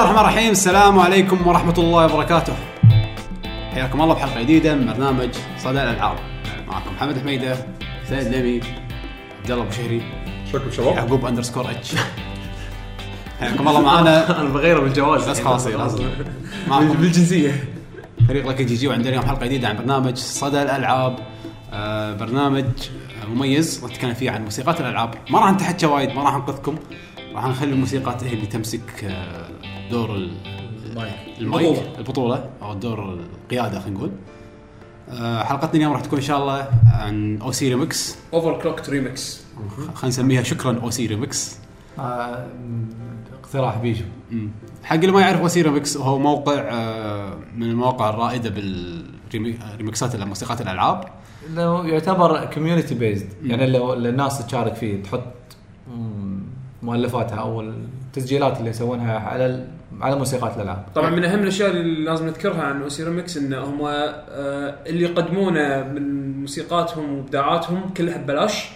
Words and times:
الله 0.00 0.10
الرحمن 0.12 0.28
الرحيم. 0.28 0.50
السلام 0.50 0.98
عليكم 0.98 1.46
ورحمة 1.46 1.74
الله 1.78 2.04
وبركاته. 2.04 2.52
حياكم 3.72 4.00
الله 4.00 4.14
بحلقة 4.14 4.42
جديدة 4.42 4.74
من 4.74 4.86
برنامج 4.86 5.28
صدى 5.58 5.82
الألعاب. 5.82 6.16
معكم 6.68 6.94
محمد 6.94 7.18
حميدة 7.18 7.56
سيد 8.08 8.34
لمي 8.34 8.60
عبد 9.40 9.50
الله 9.50 9.62
أبو 9.62 9.70
شهري 9.70 10.02
شكرا 10.52 10.70
شباب. 10.70 10.96
يعقوب 10.96 11.24
أندرسكور 11.24 11.70
اتش 11.70 11.94
حياكم 13.40 13.68
الله 13.68 13.80
معانا. 13.80 14.16
أنا 14.40 14.48
بغيره 14.48 14.80
بالجواز. 14.80 15.28
بس 15.28 15.40
خلاص 15.40 15.66
لازم. 15.66 16.04
معكم. 16.68 16.92
بالجنسية. 16.92 17.64
فريق 18.28 18.48
لك 18.48 18.62
جي 18.62 18.74
جي 18.74 18.88
وعندنا 18.88 19.08
اليوم 19.08 19.24
حلقة 19.24 19.46
جديدة 19.46 19.68
عن 19.68 19.76
برنامج 19.76 20.16
صدى 20.16 20.62
الألعاب. 20.62 21.16
آه 21.72 22.12
برنامج 22.14 22.64
مميز 23.28 23.84
نتكلم 23.84 24.14
فيه 24.14 24.30
عن 24.30 24.44
موسيقات 24.44 24.80
الألعاب. 24.80 25.14
ما 25.30 25.38
راح 25.38 25.50
نتحكى 25.50 25.86
وايد 25.86 26.10
ما 26.10 26.22
راح 26.22 26.34
ننقذكم 26.34 26.76
راح 27.34 27.46
نخلي 27.46 27.72
الموسيقات 27.72 28.24
هي 28.24 28.32
اللي 28.32 28.46
تمسك 28.46 29.04
آه، 29.04 29.48
دور 29.90 30.14
ال- 30.16 30.30
المايك. 30.94 31.14
البطولة. 31.40 31.98
البطولة. 31.98 32.50
أو 32.62 32.74
دور 32.74 33.18
القيادة 33.44 33.80
خلينا 33.80 33.96
نقول. 33.98 34.10
آه، 35.08 35.42
حلقتنا 35.44 35.72
اليوم 35.74 35.92
راح 35.92 36.00
تكون 36.00 36.18
إن 36.18 36.24
شاء 36.24 36.38
الله 36.42 36.68
عن 36.92 37.38
OC 37.42 37.68
ReMix 37.68 38.16
OverClocked 38.34 38.90
ReMix 38.90 39.40
خلينا 39.94 40.08
نسميها 40.08 40.42
شكرا 40.42 40.80
OC 40.82 41.06
ReMix 41.06 41.58
آه، 41.98 42.46
اقتراح 43.42 43.78
بيجو. 43.78 44.04
حق 44.84 44.94
اللي 44.94 45.12
ما 45.12 45.20
يعرف 45.20 45.40
OC 45.40 45.62
ReMix 45.62 45.96
هو 45.96 46.18
موقع 46.18 46.52
آه، 46.58 47.34
من 47.56 47.62
المواقع 47.62 48.10
الرائدة 48.10 48.50
بال 48.50 48.91
remixات 48.91 50.16
موسيقات 50.16 50.60
الألعاب. 50.60 51.04
لو 51.54 51.82
يعتبر 51.84 52.44
community 52.44 52.94
based 52.94 53.28
يعني 53.44 53.66
لو 53.66 53.92
الناس 53.94 54.46
تشارك 54.46 54.74
فيه 54.74 55.02
تحط 55.02 55.22
مؤلفاتها 56.82 57.36
أو 57.36 57.60
التسجيلات 57.60 58.58
اللي 58.58 58.70
يسوونها 58.70 59.18
على 59.18 59.64
على 60.00 60.16
موسيقات 60.16 60.56
الألعاب. 60.56 60.84
طبعا 60.94 61.10
من 61.10 61.24
أهم 61.24 61.42
الأشياء 61.42 61.70
اللي 61.70 62.04
لازم 62.04 62.26
نذكرها 62.26 62.62
عن 62.62 62.82
OC 62.82 63.04
ReMix 63.04 63.36
إن 63.36 63.54
هم 63.54 63.80
آه، 63.84 64.74
اللي 64.86 65.04
يقدمونه 65.04 65.82
من 65.82 66.36
موسيقاتهم 66.40 67.16
وإبداعاتهم 67.18 67.90
كلها 67.96 68.16
ببلاش 68.18 68.68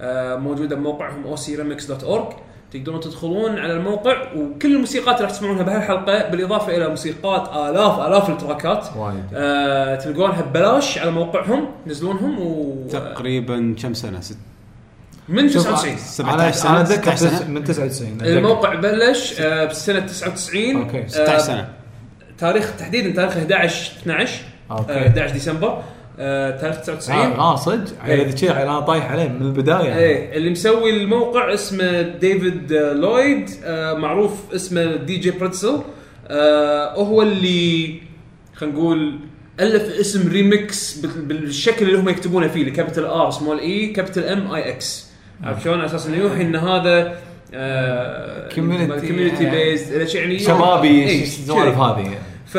آه، 0.00 0.36
موجودة 0.36 0.76
بموقعهم 0.76 1.36
ocremix.org 1.36 2.34
تقدرون 2.72 3.00
تدخلون 3.00 3.58
على 3.58 3.72
الموقع 3.72 4.32
وكل 4.36 4.74
الموسيقات 4.74 5.16
اللي 5.16 5.24
راح 5.24 5.30
تسمعونها 5.30 5.62
بهالحلقة 5.62 6.30
بالإضافة 6.30 6.76
إلى 6.76 6.88
موسيقات 6.88 7.48
آلاف 7.48 8.00
آلاف 8.00 8.30
ال 8.30 8.38
trackات 8.38 8.86
وايد. 8.96 9.24
آه، 9.34 9.96
تلقونها 9.96 10.42
ببلاش 10.42 10.98
على 10.98 11.10
موقعهم 11.10 11.68
ينزلونهم 11.86 12.40
و 12.40 12.74
تقريبا 12.90 13.74
كم 13.82 13.94
سنة؟ 13.94 14.20
ست 14.20 14.38
من 15.28 15.48
شوف، 15.48 15.62
99 15.62 15.96
17 15.98 16.34
أنا 16.44 16.50
سنة، 16.52 16.70
أنا 16.70 16.80
اتذكر 16.80 17.16
16 17.16 17.16
سنة. 17.16 17.38
تس- 17.38 17.46
من 17.46 17.64
99 17.64 18.14
أتذكر. 18.20 18.38
الموقع 18.38 18.74
بلش 18.74 19.40
آه، 19.40 19.64
بسنه 19.64 20.00
99 20.00 20.76
أوكي، 20.76 21.04
16 21.08 21.38
سنة. 21.38 21.68
تاريخ 22.38 22.72
تحديدا 22.78 23.10
تاريخ 23.16 23.36
11 23.36 23.92
12 24.02 24.40
أوكي. 24.70 24.92
آه، 24.92 25.08
11 25.08 25.32
ديسمبر. 25.32 25.82
آه، 26.18 26.50
تاريخ 26.60 26.76
99 26.80 27.18
آه, 27.32 27.52
آه 27.52 27.56
صدق. 27.56 28.04
إيه. 28.06 28.22
إذا 28.26 28.36
شيء 28.36 28.52
أنا 28.52 28.80
طايح 28.80 29.10
عليه 29.12 29.28
من 29.28 29.42
البداية. 29.46 29.96
إيه. 29.96 30.36
اللي 30.36 30.50
مسوي 30.50 30.90
الموقع 30.90 31.54
اسمه 31.54 32.02
ديفيد 32.02 32.72
آه، 32.72 32.92
لويد. 32.92 33.50
آه، 33.64 33.94
معروف 33.94 34.32
اسمه 34.54 34.96
djpretzel. 34.96 35.78
آه، 36.28 36.94
هو 36.94 37.22
اللي 37.22 38.00
خلينا 38.54 38.74
نقول 38.74 39.18
ألف 39.60 39.82
اسم 40.00 40.28
ريمكس 40.28 40.98
بال- 40.98 41.22
بالشكل 41.24 41.86
اللي 41.86 41.98
هم 41.98 42.08
يكتبونه 42.08 42.48
فيه 42.48 42.72
capital 42.72 43.04
R 43.04 43.30
small 43.30 43.58
e 43.58 43.86
capital 43.86 44.24
M 44.24 44.54
I 44.54 44.68
X. 44.70 45.05
عرفت 45.44 45.64
شلون؟ 45.64 45.78
على 45.78 45.86
أساس 45.86 46.06
إنه 46.06 46.16
يوحي 46.16 46.42
إن 46.42 46.56
هذا 46.56 47.16
community- 48.50 48.54
community 48.54 49.50
based 49.50 50.14
يعني 50.14 50.38
شبابي 50.38 50.88
إيه، 50.88 51.22
السوالف. 51.22 51.78
هذه؟ 51.78 52.10
ف 52.46 52.56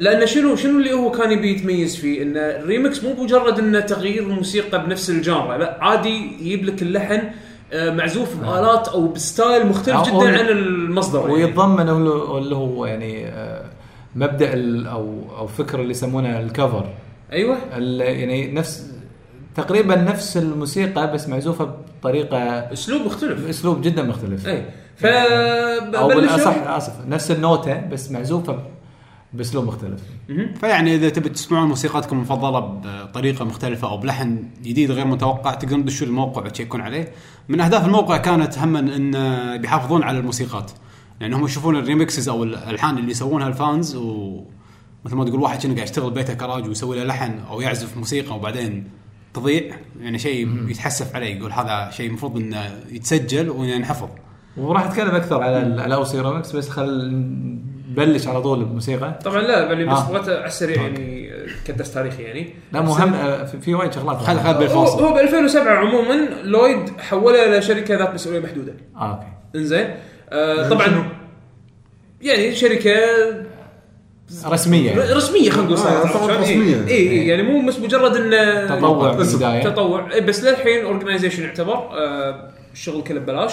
لأن 0.00 0.26
شنو 0.26 0.56
شنو 0.56 0.78
اللي 0.78 0.92
هو 0.92 1.10
كان 1.10 1.32
يبي 1.32 1.50
يتميز 1.50 1.96
فيه؟ 1.96 2.22
إن 2.22 2.36
الريمكس 2.36 3.04
مو 3.04 3.24
مجرد 3.24 3.58
إنه 3.58 3.80
تغيير 3.80 4.22
الموسيقى 4.22 4.84
بنفس 4.86 5.10
ال 5.10 5.18
genre 5.18 5.58
لا 5.58 5.78
عادي 5.80 6.30
يجيب 6.40 6.64
لك 6.64 6.82
اللحن 6.82 7.22
آه، 7.72 7.90
معزوف 7.90 8.36
بآلات 8.36 8.88
أو 8.88 9.08
ب 9.08 9.18
style 9.18 9.66
مختلف 9.66 10.02
جدا 10.08 10.38
عن 10.38 10.48
المصدر 10.48 11.20
يعني. 11.20 11.32
ويتضمن 11.32 11.88
اللي 11.88 12.54
هو 12.56 12.86
يعني 12.86 13.26
آه، 13.26 13.64
مبدأ 14.16 14.52
أو 14.90 15.22
أو 15.38 15.46
فكر 15.46 15.80
اللي 15.80 15.90
يسمونه 15.90 16.40
الكفر 16.40 16.86
أيوه. 17.32 17.56
يعني 18.02 18.52
نفس 18.52 18.92
تقريبا 19.56 19.96
نفس 19.96 20.36
الموسيقى 20.36 21.12
بس 21.12 21.28
معزوفة 21.28 21.64
بطريقة 22.00 22.38
أسلوب 22.72 23.02
مختلف 23.02 23.46
باسلوب 23.46 23.80
جدا 23.80 24.02
مختلف 24.02 24.46
أي 24.46 24.66
ف 24.96 25.06
أو 25.06 26.08
بالأصح 26.08 26.54
آسف 26.66 26.92
نفس 27.06 27.30
النوتة 27.30 27.86
بس 27.86 28.10
معزوفة 28.10 28.62
بأسلوب 29.32 29.64
مختلف. 29.64 30.00
فيعني 30.60 30.94
إذا 30.94 31.08
تبي 31.08 31.28
تسمعون 31.28 31.68
موسيقاتكم 31.68 32.16
المفضلة 32.16 32.60
بطريقة 32.60 33.44
مختلفة 33.44 33.90
أو 33.90 33.96
بلحن 33.96 34.44
جديد 34.62 34.90
غير 34.90 35.06
متوقع 35.06 35.54
تقدرون 35.54 35.84
تدشون 35.84 36.08
الموقع 36.08 36.44
وتشيكون 36.44 36.80
عليه. 36.80 37.12
من 37.48 37.60
أهداف 37.60 37.86
الموقع 37.86 38.16
كانت 38.16 38.58
هم 38.58 38.76
أن 38.76 39.60
بيحافظون 39.60 40.02
على 40.02 40.18
الموسيقات. 40.18 40.70
لأن 41.20 41.34
هم 41.34 41.44
يشوفون 41.44 41.76
ال 41.76 41.82
remixes 41.82 42.28
أو 42.28 42.42
الألحان 42.44 42.98
اللي 42.98 43.10
يسوونها 43.10 43.48
ال 43.48 43.58
fans 43.58 43.96
و 43.96 44.40
مثل 45.04 45.16
ما 45.16 45.24
تقول 45.24 45.40
واحد 45.40 45.62
كأنه 45.62 45.74
قاعد 45.74 45.86
يشتغل 45.88 46.10
بيته 46.10 46.34
كراج 46.34 46.68
ويسوي 46.68 46.96
له 46.96 47.04
لحن 47.04 47.38
أو 47.50 47.60
يعزف 47.60 47.96
موسيقى 47.96 48.36
وبعدين 48.36 48.88
تضيع 49.36 49.62
يعني 50.00 50.18
شيء 50.18 50.48
يتحسف 50.68 51.14
عليه 51.16 51.36
يقول 51.38 51.52
هذا 51.52 51.90
شيء 51.90 52.08
المفروض 52.08 52.36
إنه 52.36 52.70
يتسجل 52.90 53.50
وينحفظ. 53.50 54.08
وراح 54.56 54.86
أتكلم 54.86 55.14
أكثر 55.14 55.42
على 55.42 55.58
ال- 55.62 55.80
على 55.80 55.94
OC 55.94 56.20
ReMix 56.20 56.52
بس 56.56 56.68
خل 56.68 57.10
نبلش 57.90 58.26
على 58.26 58.42
طول 58.42 58.64
بموسيقى. 58.64 59.18
طبعا 59.24 59.42
لا 59.42 59.74
بس 59.92 59.98
آه. 59.98 60.10
بغيت 60.12 60.28
على 60.28 60.46
السريع 60.46 60.82
يعني 60.82 61.30
كدرس 61.66 61.94
تاريخي 61.94 62.22
يعني. 62.22 62.54
لا 62.72 62.80
مهم 62.80 63.14
آه، 63.14 63.44
في- 63.44 63.60
في 63.60 63.74
وايد 63.74 63.92
شغلات. 63.92 64.16
خل 64.16 64.38
خل 64.38 64.46
هو 64.48 64.58
بالفاصل. 64.58 65.04
هو 65.04 65.14
ب 65.14 65.16
2007 65.16 65.72
عموما 65.74 66.14
لويد 66.44 67.00
حوله 67.00 67.58
لشركه 67.58 67.96
ذات 67.98 68.14
مسؤولية 68.14 68.40
محدودة. 68.40 68.74
آه 68.96 69.10
أوكي. 69.14 69.26
إنزين؟ 69.56 69.94
آه 70.30 70.68
طبعا؟ 70.68 71.08
يعني 72.22 72.54
شركة 72.54 72.90
رسمية 74.46 74.90
يعني. 74.90 75.12
رسمية 75.12 75.50
خلينا 75.50 75.68
نقول 75.68 75.78
آه، 75.86 76.06
شلون؟ 76.06 76.36
رسمية. 76.42 76.86
اي 76.88 77.10
اي 77.10 77.26
يعني 77.26 77.42
مو 77.42 77.68
بس 77.68 77.78
مجرد 77.78 78.16
انه 78.16 78.76
تطوع. 78.76 79.12
بالبدايه 79.12 79.62
تطوع 79.62 80.12
إي، 80.14 80.20
بس 80.20 80.44
للحين 80.44 80.84
organization 80.84 81.42
يعتبر 81.42 81.74
آه 81.74 82.50
الشغل 82.72 83.02
كله 83.02 83.20
ببلاش 83.20 83.52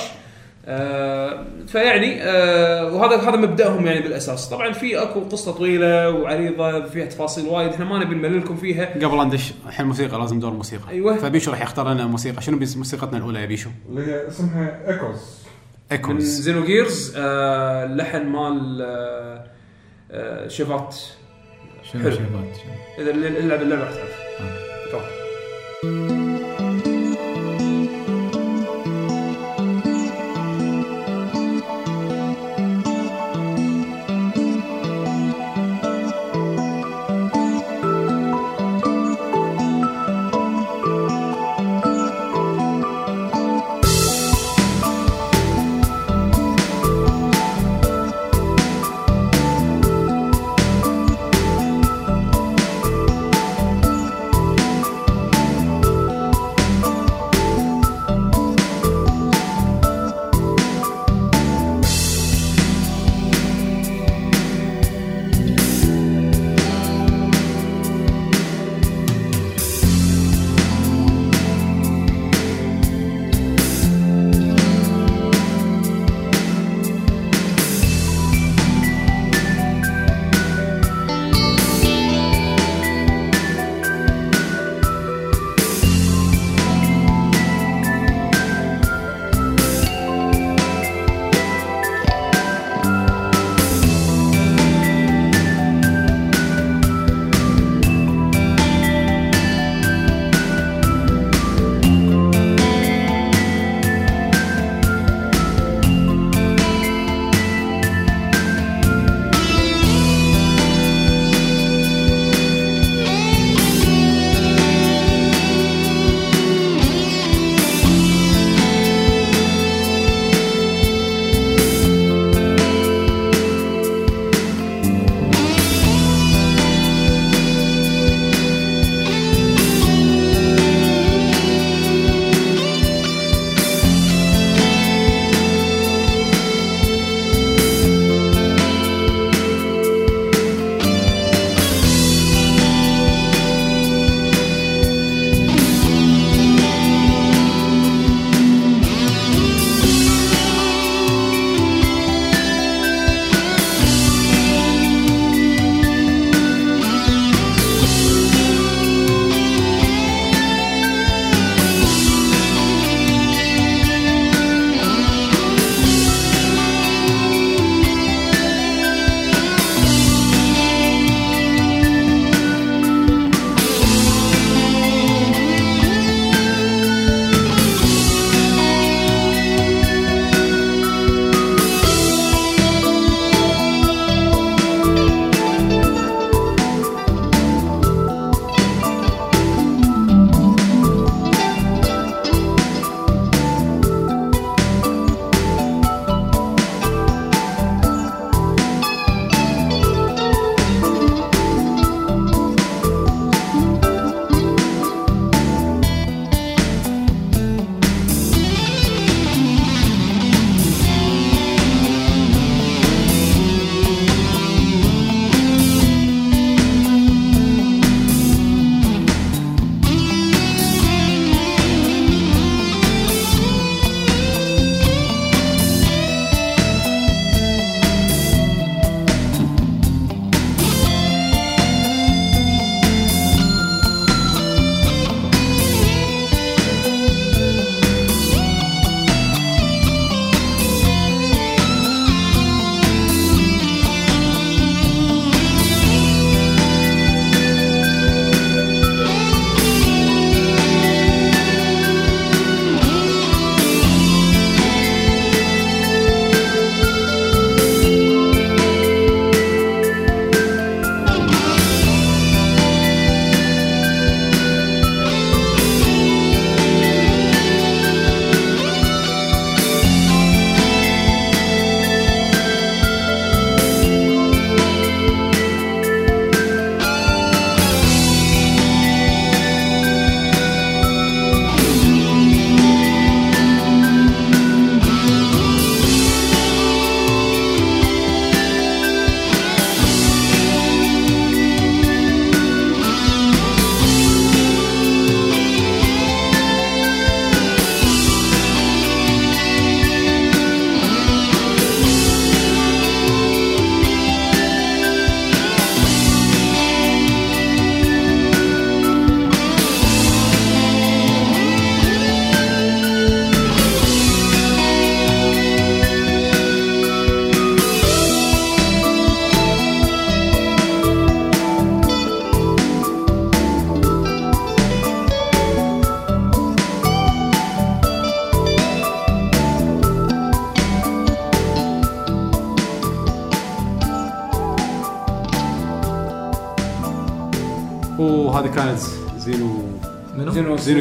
آه 0.66 1.46
فيعني 1.68 2.24
آه 2.24 2.94
وهذا 2.94 3.30
هذا 3.30 3.36
مبدأهم 3.36 3.86
يعني 3.88 4.02
بالأساس 4.02 4.50
طبعا 4.50 4.72
في 4.72 5.02
أكو 5.02 5.20
قصة 5.20 5.52
طويلة 5.52 6.10
وعريضة 6.10 6.86
فيها 6.86 7.06
تفاصيل 7.06 7.46
وايد 7.46 7.70
إحنا 7.74 7.86
ما 7.86 8.00
نبي 8.00 8.16
نمللكم 8.16 8.56
فيها 8.56 8.86
قبل 8.86 9.18
لا 9.18 9.24
ندش 9.24 9.54
الحين 9.68 9.86
موسيقى 9.86 10.20
لازم 10.20 10.40
دور 10.40 10.52
موسيقى. 10.54 10.90
أيوة. 10.90 11.16
فبيشو 11.18 11.52
راح 11.52 11.62
يختار 11.62 11.94
لنا 11.94 12.06
موسيقى 12.08 12.42
شنو 12.42 12.58
موسيقتنا 12.58 13.18
الأولى 13.18 13.42
يا 13.42 13.46
بيشو؟ 13.46 13.70
اللي 13.90 14.12
هي 14.12 14.28
اسمها 14.28 14.80
Echoes 14.88 15.18
من 15.92 15.98
Echoes 15.98 16.24
Xenogears 16.24 17.14
آه 17.18 17.86
اللحن 17.86 18.26
مال 18.26 18.82
آه 18.82 19.53
Shevat. 20.48 20.96
شنو 21.84 22.04
حلو. 22.04 22.12
Shevat؟ 22.12 22.58
إذا 23.00 23.12
اللي 23.12 23.28
اللي 23.28 23.42
لعب 23.48 23.62
اللعبة 23.62 23.84
راح 23.84 23.92
تعرف 23.94 24.63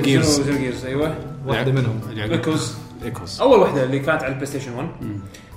Gears. 0.02 0.50
Gears 0.50 0.84
أيوه. 0.84 1.14
واحدة 1.46 1.72
منهم. 1.72 2.00
ايكوز 2.16 2.74
ايكوز 3.04 3.40
أول 3.40 3.58
واحدة 3.60 3.84
اللي 3.84 3.98
كانت 3.98 4.22
على 4.22 4.28
البلاي 4.32 4.46
ستيشن 4.46 4.72
1 4.72 4.88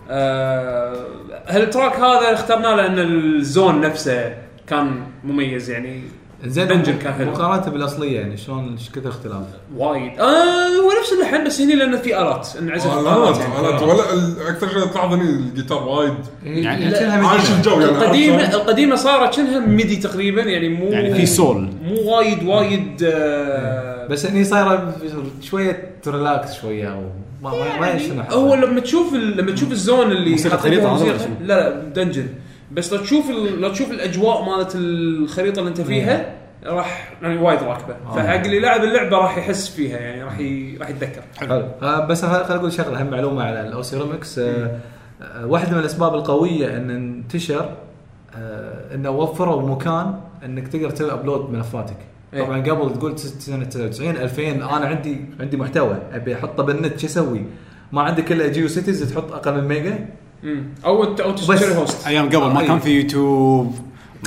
آه 0.10 1.06
ها 1.48 1.55
ال 1.55 1.61
track 1.61 1.96
هذا 1.96 2.34
اخترناه 2.34 2.76
لأن 2.76 3.00
ال 3.00 3.16
zone 3.16 3.82
نفسه 3.82 4.34
كان 4.68 5.02
مميز 5.24 5.70
يعني 5.70 6.02
زين 6.46 6.68
dungeon 6.68 6.98
كان 6.98 7.14
حلو. 7.14 7.32
مقارنة 7.32 7.72
بالأصلية 7.72 8.20
يعني 8.20 8.38
شلون 8.38 8.72
إيش 8.74 8.90
كثر 8.90 9.10
اختلاف؟ 9.10 9.44
وايد. 9.78 10.20
آه 10.20 10.68
هو 10.68 10.92
نفس 11.02 11.14
اللحن 11.14 11.44
بس 11.48 11.62
هني 11.62 11.76
لأن 11.76 11.98
في 11.98 12.22
آلات 12.22 12.48
انعزف 12.60 12.88
آه، 12.88 13.00
آلات. 13.02 13.18
آلات 13.18 13.38
يعني 13.38 13.60
آلات. 13.70 13.82
ولا 13.82 14.04
أكثر 14.50 14.68
شيء 14.70 14.86
تلاحظ 14.86 15.14
هني 15.14 15.22
الجيتار 15.30 15.84
وايد. 15.84 16.14
يعني 16.44 16.86
لا، 16.90 17.00
كأنها 17.00 17.28
عايش. 17.28 17.52
الجو 17.52 17.72
يعني 17.72 17.86
القديمه؟ 17.86 18.54
القديمة 18.54 18.96
صارت 18.96 19.36
كأنها 19.36 19.60
MIDI 19.60 19.96
تقريبا 19.96 20.42
يعني 20.42 20.70
مو 20.70 20.86
يعني 20.86 21.14
في 21.16 21.26
soul. 21.26 21.70
مو 21.84 22.12
وايد 22.16 22.44
وايد 22.44 23.04
آه 23.04 23.95
بس 24.10 24.26
هني 24.26 24.44
صايره 24.44 24.96
شوية 25.42 25.92
relax 26.08 26.54
شوية 26.62 26.94
أو 26.94 27.02
ما 27.44 27.50
ما 27.52 27.80
ما 27.80 27.98
شنو. 27.98 28.22
هو 28.22 28.56
لما 28.56 28.80
تشوف 28.80 29.14
ال- 29.14 29.38
لما 29.38 29.52
تشوف 29.52 29.72
ال 29.72 29.80
zone 29.80 30.12
اللي 30.12 30.38
شنو؟ 30.38 31.36
لا 31.42 31.70
لا 31.70 31.84
dungeon 31.90 32.28
بس 32.72 32.94
لو 32.94 33.00
تشوف 33.00 33.30
ال- 33.30 33.62
لو 33.62 33.72
تشوف 33.72 33.92
الأجواء 33.92 34.44
مالت 34.44 34.72
الخريطة 34.76 35.60
اللي 35.60 35.70
أنت 35.70 35.82
فيها 35.82 36.36
راح 36.66 37.14
يعني 37.22 37.38
وايد 37.38 37.64
راكبه 37.64 37.96
فحق 38.16 38.34
اللي 38.46 38.60
لعب 38.60 38.84
اللعبة 38.84 39.18
راح 39.18 39.38
يحس 39.38 39.70
فيها 39.70 39.98
يعني 39.98 40.24
راح 40.24 40.40
ي... 40.40 40.78
راح 40.78 40.90
يتذكر. 40.90 41.22
حلو. 41.38 41.66
آه، 41.82 42.06
بس 42.06 42.26
خل 42.26 42.46
خل 42.46 42.56
أقول 42.56 42.74
شغلة 42.74 43.02
هم 43.02 43.08
معلومة 43.10 43.44
على 43.44 43.62
ال 43.68 43.78
OC 43.78 43.98
ReMix 43.98 44.40
آه، 44.40 44.80
آه، 45.22 45.46
واحدة 45.46 45.72
من 45.72 45.80
الأسباب 45.80 46.16
القوية 46.16 46.78
إن 46.78 46.90
انتشر 46.90 47.70
آه، 48.36 48.96
إنه 48.96 49.10
وفروا 49.10 49.70
مكان 49.70 50.16
إنك 50.46 50.68
تقدر 50.68 50.90
تسوي 50.90 51.12
upload 51.14 51.50
ملفاتك 51.50 51.98
إيه. 52.36 52.44
طبعا 52.44 52.62
قبل 52.62 52.94
تقول 53.00 53.20
سنه 53.20 53.64
99 53.66 54.10
2000 54.18 54.52
أنا 54.52 54.66
عندي 54.88 55.18
عندي 55.40 55.58
محتوى 55.58 55.98
أبي 56.14 56.36
أحطه 56.36 56.64
بالنت 56.64 57.00
شو 57.00 57.08
أسوي؟ 57.08 57.46
ما 57.92 58.02
عندك 58.02 58.32
الا 58.32 58.48
GeoCities 58.48 59.14
تحط 59.14 59.32
أقل 59.32 59.54
من 59.62 59.68
mega. 59.68 60.06
أو 60.86 61.04
ت- 61.04 61.22
أو 61.22 61.32
تشتري 61.32 61.76
host 61.78 62.08
أيام 62.08 62.26
قبل 62.26 62.38
ما. 62.54 62.64
كان 62.68 62.80
في 62.80 62.90
يوتيوب 63.02 63.76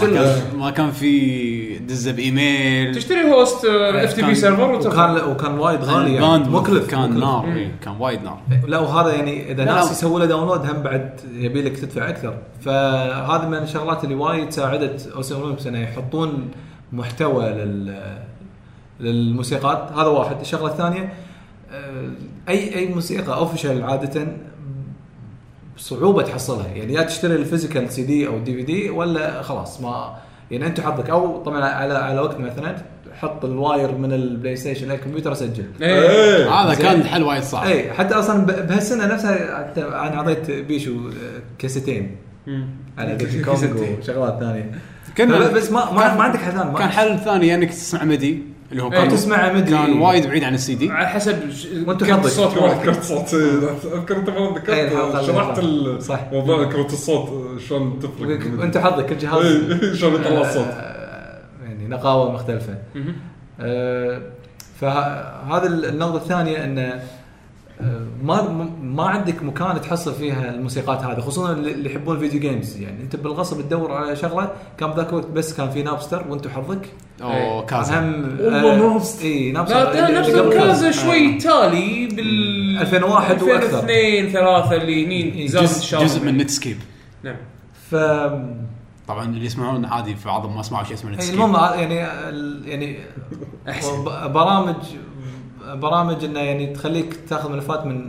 ما. 0.01 0.07
كان 0.07 0.43
ما 0.59 0.71
كان 0.71 0.91
في 0.91 1.79
دزة 1.79 2.13
بإيميل 2.13 2.95
تشتري 2.95 3.33
host 3.33 3.65
FTP 3.65 4.35
server 4.35 4.73
وكان 4.75 5.31
وكان 5.31 5.59
وايد 5.59 5.81
غالي 5.85 6.15
يعني 6.15 6.49
مكلف 6.49 6.87
كان 6.91 7.01
مكلف. 7.11 7.19
نار 7.25 7.47
مم. 7.47 7.57
إيه، 7.57 7.73
كان 7.85 7.95
وايد 8.01 8.23
نار 8.23 8.39
لا 8.67 8.79
وهذا 8.79 9.15
يعني 9.15 9.53
إذا 9.53 9.65
ناس. 9.65 9.91
يسووا 9.93 10.19
له 10.21 10.27
download 10.27 10.61
هم 10.71 10.83
بعد 10.83 11.21
يبي 11.35 11.63
لك 11.63 11.77
تدفع 11.79 12.09
أكثر 12.09 12.35
فهذا 12.61 13.49
من 13.49 13.55
الشغلات 13.59 14.05
اللي 14.05 14.15
وايد 14.15 14.51
ساعدت 14.51 15.09
اوسيمونكس 15.17 15.67
إنه 15.67 15.79
يحطون 15.83 16.49
محتوى 16.93 17.51
لل 17.51 17.99
للموسيقات 19.01 19.93
هذا 19.93 20.07
واحد. 20.07 20.41
الشغلة 20.41 20.73
الثانية 20.73 21.13
آه، 21.73 22.11
أي 22.49 22.75
أي 22.75 22.87
موسيقى 22.87 23.35
official 23.37 23.83
عادة 23.83 24.27
صعوبة 25.77 26.23
تحصلها. 26.23 26.67
يعني 26.67 26.93
يا 26.95 27.03
تشتري 27.03 27.35
ال 27.35 27.93
physical 27.93 28.03
CD 28.03 28.27
أو 28.27 28.39
DVD 28.39 28.91
ولا 28.91 29.43
خلاص 29.43 29.81
ما 29.81 30.17
يعني 30.51 30.67
أنت 30.67 30.81
حظك. 30.81 31.11
أو 31.11 31.43
طبعا 31.43 31.65
على 31.65 31.95
على 31.95 32.21
وقت 32.21 32.41
مثلا 32.41 32.77
حط 33.15 33.45
ال 33.45 33.55
wire 33.55 33.95
من 33.95 34.13
البلاي 34.13 34.57
ستيشن 34.57 34.89
للكمبيوتر 34.89 35.33
أسجل. 35.33 35.65
إيه. 35.83 36.11
إيه. 36.11 36.51
هذا 36.51 36.75
زين. 36.75 36.87
كان 36.87 37.05
حل 37.05 37.23
وايد 37.23 37.43
صعب. 37.43 37.67
اي 37.67 37.93
حتى 37.93 38.15
أصلا 38.15 38.47
بهالسنة 38.47 39.07
نفسها 39.07 39.73
أنا 39.79 40.17
أعطيت 40.17 40.51
بيشو 40.51 41.09
آه، 41.09 41.13
كاسيتين. 41.59 42.17
مم. 42.47 42.67
على 42.99 43.43
كونغ 43.45 43.99
وشغلات 43.99 44.41
ثانية. 44.41 44.79
كنا 45.17 45.39
بس 45.49 45.71
ما 45.71 45.93
ما, 45.93 46.15
ما 46.15 46.23
عندك 46.23 46.39
حل 46.39 46.53
ثاني 46.53 46.79
كان 46.79 46.89
حل 46.89 47.19
ثاني 47.19 47.55
انك 47.55 47.71
تسمع 47.71 48.05
مدي 48.05 48.43
اللي 48.73 48.83
هو 48.83 48.93
إيه. 48.93 48.99
كان 48.99 49.09
تسمع 49.09 49.53
مدي. 49.53 49.71
كان 49.71 49.99
وايد 49.99 50.27
بعيد 50.27 50.45
عن 50.45 50.55
السي 50.55 50.75
دي 50.75 50.91
على 50.91 51.09
حسب 51.09 51.39
كم 51.87 52.15
حظك. 52.15 52.25
الصوت 52.25 52.53
في 52.53 52.59
واحد 52.59 52.77
مالك. 52.77 52.85
كرت 52.85 53.03
صوت 53.05 53.35
إيه، 53.35 53.59
أذكر 53.95 54.17
أنت 54.17 54.29
إيه، 54.29 54.85
الحلقة 54.85 55.19
ذكرت 55.19 55.19
اللي 55.19 55.27
شرحت 55.27 55.57
صح. 55.57 55.63
ال- 55.65 56.03
صح. 56.03 56.21
موضوع 56.33 56.65
كرت 56.65 56.93
الصوت 56.93 57.29
شلون 57.69 57.99
تفرق 57.99 58.59
وأنت 58.59 58.79
حظك 58.79 59.07
كل 59.07 59.19
جهاز 59.19 59.45
إيه، 59.47 59.95
شلون 59.95 60.15
يطلع 60.21 60.41
الصوت 60.41 60.67
آه، 60.67 61.39
يعني 61.65 61.89
نقاوة 61.89 62.33
مختلفة. 62.33 62.75
آه، 63.61 64.23
فهذا 64.81 65.67
النقطة 65.67 66.17
الثانية 66.17 66.65
انه 66.65 67.03
ما 68.23 68.69
ما 68.83 69.03
عندك 69.05 69.43
مكان 69.43 69.81
تحصل 69.81 70.15
فيها 70.15 70.51
الموسيقات 70.55 71.03
هذه 71.03 71.21
خصوصا 71.21 71.53
اللي 71.53 71.73
اللي 71.73 71.91
يحبون 71.91 72.17
ال 72.17 72.21
video 72.21 72.41
games 72.41 72.77
يعني. 72.77 73.03
أنت 73.03 73.17
بالغصب 73.17 73.61
تدور 73.61 73.93
على 73.93 74.17
شغلة 74.17 74.51
كان 74.79 74.91
بذاك 74.91 75.09
الوقت 75.09 75.27
بس 75.27 75.55
كان 75.57 75.71
في 75.71 75.83
Napster 75.83 76.25
وأنت 76.29 76.49
حظك. 76.49 76.89
أو 77.23 77.67
Kazaa. 77.67 78.01
هم 78.01 78.39
والله 78.41 78.73
آه، 78.75 78.93
Napster. 78.93 79.25
إي 79.25 79.53
Napster 79.53 80.41
قبل 80.41 80.53
Kazaa. 80.53 80.91
شوي 80.91 81.39
تالي 81.39 82.07
بال 82.07 82.79
2001 82.79 83.43
وأكثر. 83.43 83.57
2002 83.79 84.29
3 84.33 84.73
اللي 84.77 85.07
هني 85.07 85.49
زاد 85.49 85.63
جزء. 85.63 85.99
جزء 85.99 86.25
من 86.25 86.37
Netscape 86.37 86.77
نعم. 87.25 87.37
ف 87.91 87.95
طبعا 89.09 89.25
اللي 89.25 89.45
يسمعون 89.47 89.85
عادي 89.85 90.15
في 90.17 90.27
بعضهم 90.27 90.57
ما 90.57 90.63
سمعوا 90.63 90.85
شيء 90.85 90.95
اسمه 90.95 91.11
Netscape 91.11 91.35
المهم 91.35 91.55
يعني 91.79 92.05
ال- 92.29 92.63
يعني 92.69 92.97
برامج 94.27 94.77
برامج 95.75 96.25
إنه 96.25 96.41
يعني 96.41 96.67
تخليك 96.67 97.17
تاخذ 97.29 97.53
ملفات 97.53 97.87
من 97.87 98.09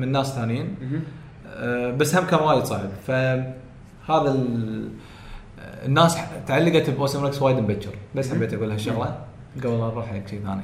من 0.00 0.12
ناس 0.12 0.34
ثانيين. 0.34 0.76
آه، 1.56 1.90
بس 1.90 2.16
هم 2.16 2.24
كان 2.26 2.40
وايد 2.40 2.64
صعب 2.64 2.88
فهذا 3.06 4.30
ال- 4.32 4.88
الناس 5.86 6.16
تعلقت 6.46 6.90
ب 6.90 7.01
OC 7.01 7.24
ReMix 7.24 7.42
وايد 7.42 7.56
مبكر 7.58 7.90
بس 8.14 8.30
حبيت 8.32 8.54
أقول 8.54 8.70
هالشغلة 8.70 9.18
قبل 9.64 9.70
لا 9.70 9.76
نروح 9.86 10.06
حق 10.06 10.26
شيء 10.30 10.40
ثاني 10.42 10.62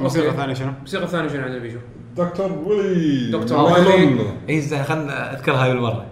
أوكي. 0.00 0.28
الثانية 0.28 0.54
شنو؟ 0.54 0.72
الموسيقى 0.76 1.04
الثانية 1.04 1.28
شنو 1.28 1.42
عندنا 1.42 1.58
بيشو؟ 1.58 1.78
Dr. 2.16 2.52
Wily 2.52 3.30
Dr. 3.38 3.72
Wily. 3.72 4.20
اي 4.48 4.60
زين 4.60 4.82
خلنا 4.82 5.32
اذكر 5.34 5.52
هاي 5.52 5.72
بالمرة 5.72 6.06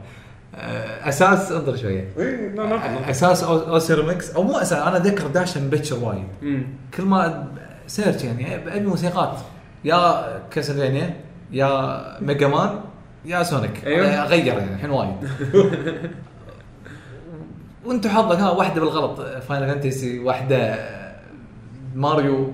آه، 0.55 1.09
أساس 1.09 1.53
انظر 1.53 1.77
شوية 1.77 2.09
اي 2.19 2.49
لا 2.49 2.63
لا 2.63 3.11
أساس 3.11 3.45
OC 3.45 3.95
ReMix 3.95 4.31
أو 4.31 4.43
مو 4.43 4.57
أساس 4.59 4.73
أنا 4.73 4.97
اتذكر 4.97 5.27
داش 5.27 5.59
مبكر 5.59 5.95
وايد. 6.03 6.25
كل 6.97 7.03
ما 7.05 7.49
search 7.93 8.25
يعني 8.25 8.57
أبي 8.57 8.87
موسيقات. 8.87 9.39
يا 9.85 10.25
Castlevania 10.51 11.17
يا 11.53 12.03
Mega 12.21 12.49
Man 12.49 12.81
يا 13.25 13.43
Sonic. 13.43 13.85
أيوه. 13.87 14.07
اغير 14.07 14.47
يعني 14.47 14.75
الحين 14.75 14.91
وايد. 14.91 15.17
وانت 17.87 18.07
حظك 18.07 18.39
ها 18.39 18.51
واحدة 18.51 18.81
بالغلط. 18.81 19.21
Final 19.21 19.69
Fantasy 19.69 20.19
واحدة 20.19 20.79
ماريو. 21.95 22.53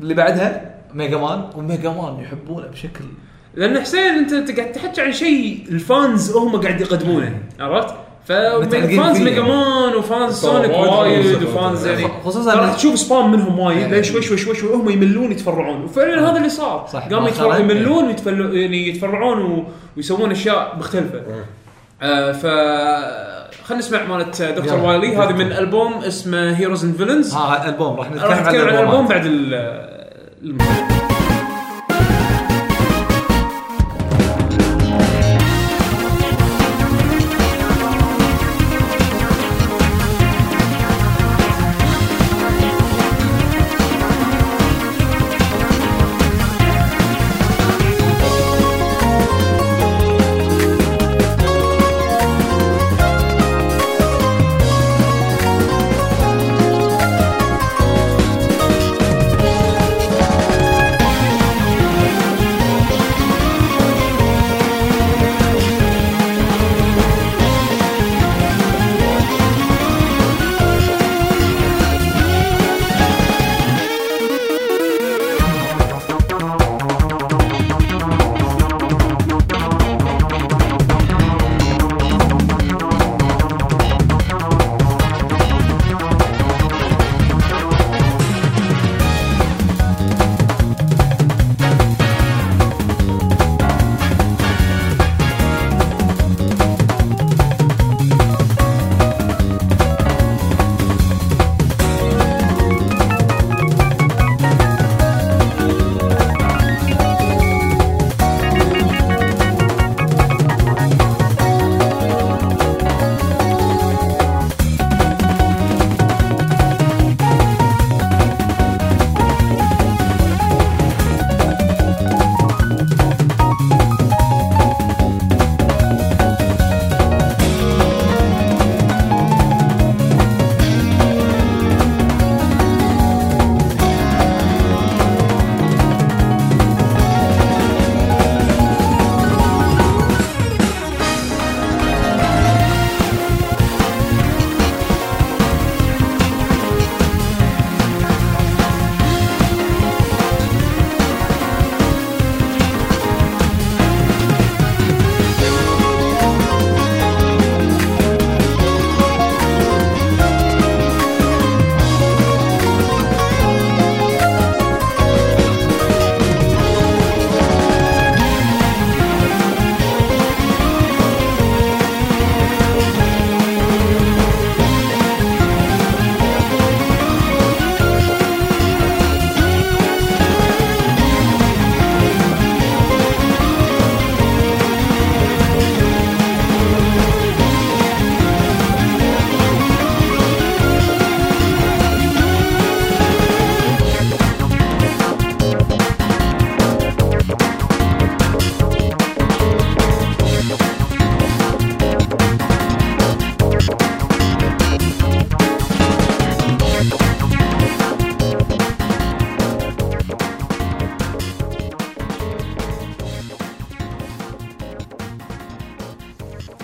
اللي 0.00 0.14
بعدها 0.14 0.74
Mega 0.94 1.16
Man. 1.16 1.50
و 1.56 1.63
Mega 1.63 1.90
Man 1.90 2.20
يحبونه 2.20 2.66
بشكل 2.66 3.04
لأن 3.54 3.80
حسين 3.80 4.34
أنت 4.34 4.60
قاعد 4.60 4.72
تحكي 4.72 5.00
عن 5.00 5.12
شيء 5.12 5.66
ال 5.68 5.80
fans 5.80 6.30
هم 6.30 6.60
قاعد 6.60 6.80
يقدمونه 6.80 7.42
عرفت؟ 7.60 8.05
ف 8.26 8.44
fans 8.44 9.16
فيه 9.16 9.24
Mega 9.24 9.40
Man 9.40 9.94
و 9.94 10.02
fans 10.02 10.34
Sonic 10.34 10.70
وايد. 10.70 11.42
و 11.42 11.51
fans 11.51 11.86
يعني 11.86 12.08
خصوصاً 12.24 12.54
راح 12.54 12.74
تشوف 12.74 12.98
spam 12.98 13.32
منهم 13.32 13.58
وايد 13.58 13.78
يعني. 13.78 13.90
بعدين 13.90 14.04
شوي 14.04 14.22
شوي 14.22 14.36
شوي 14.38 14.54
شوي 14.54 14.74
هم 14.74 14.90
يملون 14.90 15.32
يتفرعون 15.32 15.84
وفعلا 15.84 16.30
هذا 16.30 16.36
اللي 16.36 16.48
صار 16.48 16.86
صح. 16.92 17.08
قاموا. 17.08 17.28
يتفرعون 17.28 17.60
يملون 17.60 18.16
يعني 18.54 18.88
يتفرعون 18.88 19.42
و... 19.42 19.64
ويسوون 19.96 20.30
أشياء 20.30 20.76
مختلفة 20.78 21.20
آه 22.02 22.32
ف 22.32 22.42
خلينا 23.66 23.78
نسمع 23.84 24.04
مالت 24.04 24.42
Dr. 24.42 24.78
Wily 24.78 25.16
هذه 25.16 25.32
من 25.32 25.52
ألبوم 25.52 25.92
اسمه 25.94 26.56
Heroes 26.58 26.84
and 26.84 26.96
Villains 26.96 27.34
ها 27.34 27.68
ألبوم 27.68 27.96
راح 28.00 28.10
نتكلم 28.10 28.68
عن 28.68 28.74
الألبوم. 28.74 29.06
بعد 29.08 29.26
ال- 29.26 29.54
الموسيقى 30.42 31.15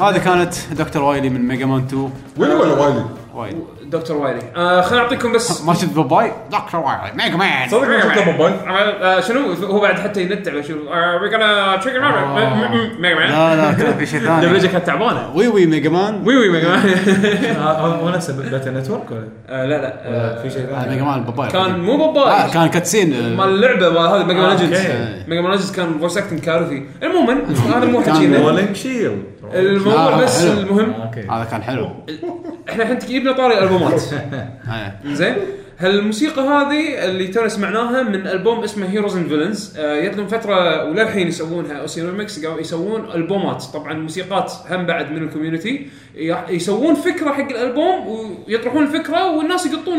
هذه 0.02 0.18
كانت 0.18 0.54
دكتور 0.72 1.02
وايلي 1.02 1.28
من 1.28 1.48
ميجا 1.48 1.66
مان 1.66 1.78
2 1.88 2.10
وين 2.38 2.50
ولا 2.50 2.72
وايلي؟ 2.72 3.04
وايلي. 3.34 3.56
دكتور 3.84 4.16
وايلي. 4.16 4.40
آه 4.56 4.80
خليني 4.80 5.04
أعطيكم 5.04 5.32
بس 5.32 5.62
ما 5.66 5.74
شفت 5.74 5.92
باباي 5.92 6.32
دكتور 6.52 6.80
وايلي 6.80 7.16
ميجا 7.16 7.36
مان. 7.36 7.68
صدق 7.68 7.88
ما 7.88 8.00
شفته 8.00 8.24
موبايل؟ 8.32 8.54
آه 8.68 9.20
شنو؟ 9.20 9.52
هو 9.52 9.80
بعد 9.80 9.98
حتى 9.98 10.22
ينتع 10.22 10.60
شو 10.60 10.74
وي 10.92 11.30
gonna 11.30 11.82
trigger 11.82 12.00
ميجا 13.00 13.14
مان. 13.14 13.30
لا 13.30 13.56
لا 13.56 13.72
كان 13.82 13.98
في 13.98 14.06
شيء 14.06 14.20
دبلجة 14.20 14.66
ثاني 14.66 14.68
كانت 14.68 14.86
تعبانة. 14.86 15.30
وي 15.36 15.48
وي 15.48 15.66
ميجا 15.66 15.90
مان. 15.90 16.22
وي 16.26 16.36
وي 16.36 16.48
ميجا 16.48 16.68
مان. 16.68 16.80
هذا 17.56 17.98
مو 18.02 18.08
نفسه 18.08 18.50
باتل 18.50 18.74
نتورك 18.74 19.10
ولا؟ 19.10 19.28
آه، 19.48 19.66
لا 19.66 19.82
لا. 19.82 20.42
في 20.42 20.50
شيء 20.50 20.62
آه، 20.62 20.80
ثاني؟ 20.82 20.90
ميجا 20.90 21.04
مان 21.04 21.24
باباي 21.24 21.48
كان 21.48 21.80
مو 21.80 21.94
آه 21.94 22.12
بابا 22.12 22.48
كان 22.48 22.66
كاتسين 22.66 23.10
مال 23.36 23.48
اللعبة 23.48 23.88
مال 23.90 23.98
هذه 23.98 24.24
ميجا 24.24 24.40
مان 24.40 24.50
آه، 24.50 24.54
ليجندز. 24.54 24.80
Mega 25.28 25.40
Man 25.40 25.50
Legends 25.50 25.72
كان 25.72 25.98
voice 25.98 26.18
acting 26.18 26.40
كارثي. 26.40 26.86
عموما 27.02 27.38
هذا 27.76 27.84
مو 27.86 28.02
كان 28.02 28.14
حكينا 28.14 28.38
رولينج 28.38 28.76
شيلد 28.76 29.22
الموضوع 29.54 30.10
لا، 30.10 30.24
بس 30.24 30.46
حلو. 30.46 30.60
المهم. 30.60 30.90
أوكي. 30.92 31.20
هذا 31.20 31.44
كان 31.44 31.62
حلو. 31.62 31.88
إحنا 32.68 32.82
الحين 32.82 32.98
جبنا 32.98 33.32
طاري 33.32 33.58
الألبومات. 33.58 34.02
آه. 34.68 34.92
زين. 35.06 35.34
هالموسيقى 35.78 36.42
هذه 36.42 37.04
اللي 37.04 37.28
تونا 37.28 37.48
سمعناها 37.48 38.02
من 38.02 38.26
ألبوم 38.26 38.64
اسمه 38.64 38.86
Heroes 38.90 39.16
and 39.16 39.28
Villains 39.28 39.78
يد 39.78 40.14
لهم 40.14 40.26
فترة 40.26 40.84
وللحين 40.84 41.28
يسوونها. 41.28 41.72
OC 41.76 42.02
ReMix 42.02 42.44
قاموا 42.44 42.60
يسوون 42.60 43.10
ألبومات. 43.14 43.62
طبعا 43.74 43.94
موسيقات 43.94 44.52
هم 44.70 44.86
بعد 44.86 45.12
من 45.12 45.22
ال 45.22 45.29
community 45.29 45.86
يسوون 46.48 46.94
فكرة 46.94 47.30
حق 47.32 47.50
الألبوم 47.50 48.06
ويطرحون 48.48 48.82
الفكرة 48.82 49.36
والناس 49.36 49.66
يقطون 49.66 49.98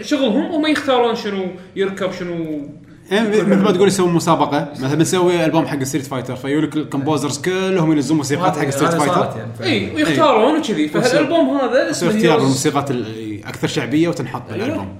شغلهم 0.00 0.54
وما 0.54 0.68
يختارون 0.68 1.14
شنو 1.14 1.46
يركب 1.76 2.12
شنو 2.12 2.68
مثل 3.12 3.56
ما 3.56 3.70
تقول 3.72 3.88
يسوون 3.88 4.12
مسابقة. 4.12 4.72
مثلا 4.72 4.94
بنسوي 4.94 5.44
ألبوم 5.44 5.66
حق 5.66 5.82
Street 5.82 6.06
Fighter 6.06 6.36
فيقول 6.36 6.64
لك 6.64 6.76
ال 6.76 6.82
composers 6.82 7.38
كلهم 7.38 7.92
ينزلون 7.92 8.16
موسيقات 8.16 8.58
حق 8.58 8.70
Street 8.70 8.92
Fighter 8.92 9.36
يعني. 9.36 9.72
اي 9.72 9.94
ويختارون 9.94 10.58
وكذي. 10.58 10.88
فهالألبوم 10.88 11.56
هذا 11.56 11.90
اسمه 11.90 12.08
اختيار 12.08 12.32
Heroes 12.32 12.42
بالموسيقات 12.42 12.90
الاكثر 12.90 13.68
شعبية 13.68 14.08
وتنحط 14.08 14.42
بالألبوم. 14.50 14.98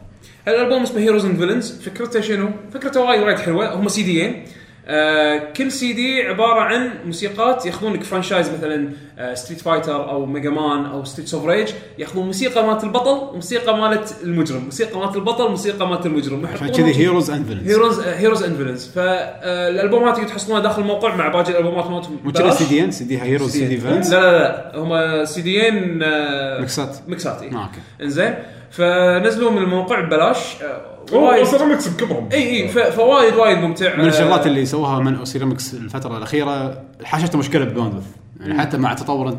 الالبوم 0.49 0.83
اسمه 0.83 1.01
Heroes 1.01 1.25
and 1.25 1.39
Villains 1.39 1.81
فكرته 1.81 2.21
شنو؟ 2.21 2.51
فكرته 2.75 3.01
وايد 3.01 3.23
وايد 3.23 3.39
حلوة. 3.39 3.75
هم 3.75 3.89
سي 3.89 4.03
ديين 4.03 4.45
آه 4.91 5.53
كل 5.57 5.73
سي 5.73 5.93
دي 5.93 6.23
عبارة 6.23 6.61
عن 6.61 6.91
موسيقات 7.07 7.67
ياخذون 7.67 7.93
لك 7.93 8.03
franchise 8.03 8.51
مثلا 8.51 8.89
آه 9.19 9.35
Street 9.35 9.61
Fighter 9.61 10.11
أو 10.11 10.27
Mega 10.27 10.51
Man 10.51 10.85
أو 10.87 11.05
Streets 11.05 11.35
of 11.35 11.47
Rage 11.47 11.69
ياخذون 11.99 12.27
موسيقى 12.27 12.67
مالت 12.67 12.85
البطل 12.85 13.29
وموسيقى 13.33 13.77
مالت 13.77 14.17
المجرم، 14.23 14.65
موسيقى 14.65 14.99
مالت 15.01 15.17
البطل 15.17 15.49
موسيقى 15.51 15.89
مالت 15.89 16.07
المجرم. 16.07 16.47
عشان 16.47 16.69
كذي 16.69 16.95
heroes 16.97 17.31
and 17.31 17.47
villains 17.47 17.69
heroes 17.71 18.01
heroes 18.01 18.43
and 18.43 18.57
villains 18.57 18.87
فالالبومات 18.89 20.17
تقدر 20.17 20.29
تحصلونها 20.29 20.63
داخل 20.63 20.83
الموقع 20.83 21.17
مع 21.17 21.29
باقي 21.29 21.51
الألبومات 21.51 21.91
مالتهم 21.91 22.19
مو 22.47 22.53
سي 22.53 22.65
دي 22.65 22.85
إن؟ 22.85 22.91
سي 22.91 23.05
دي 23.05 23.23
هيروز 23.23 23.51
سي 23.53 23.67
دي 23.67 23.77
لا 23.77 23.81
فيلنز 23.81 24.15
لا 24.15 24.39
لا 24.39 24.73
هم 24.79 25.25
سي 25.25 25.43
ديين 25.43 26.03
آه 26.03 26.61
ميكسات. 26.61 26.97
ميكسات 27.09 27.43
إيه. 27.43 27.53
آه، 27.53 27.63
okay. 27.63 27.81
إنزين. 28.03 28.35
فنزلوا 28.71 29.51
من 29.51 29.59
الموقع 29.59 30.01
ببلاش. 30.01 30.63
آه، 30.63 30.98
وايد. 31.13 31.45
OC 31.47 31.59
ReMix 31.59 31.89
بكبرهم 31.89 32.29
إي 32.33 32.63
إي 32.63 32.69
فوايد 32.69 33.35
وايد 33.35 33.59
ممتع. 33.59 33.97
من 33.97 34.09
الشغلات 34.09 34.47
اللي 34.47 34.67
سووها 34.67 34.99
من 34.99 35.15
OC 35.15 35.32
ReMix 35.32 35.75
الفترة 35.75 36.17
الأخيرة 36.17 36.83
حاشته 37.05 37.39
مشكلة 37.39 37.65
بال 37.65 37.72
bandwidth 37.72 38.05
يعني 38.41 38.61
حتى 38.61 38.77
مع 38.77 38.95
تطور. 38.95 39.39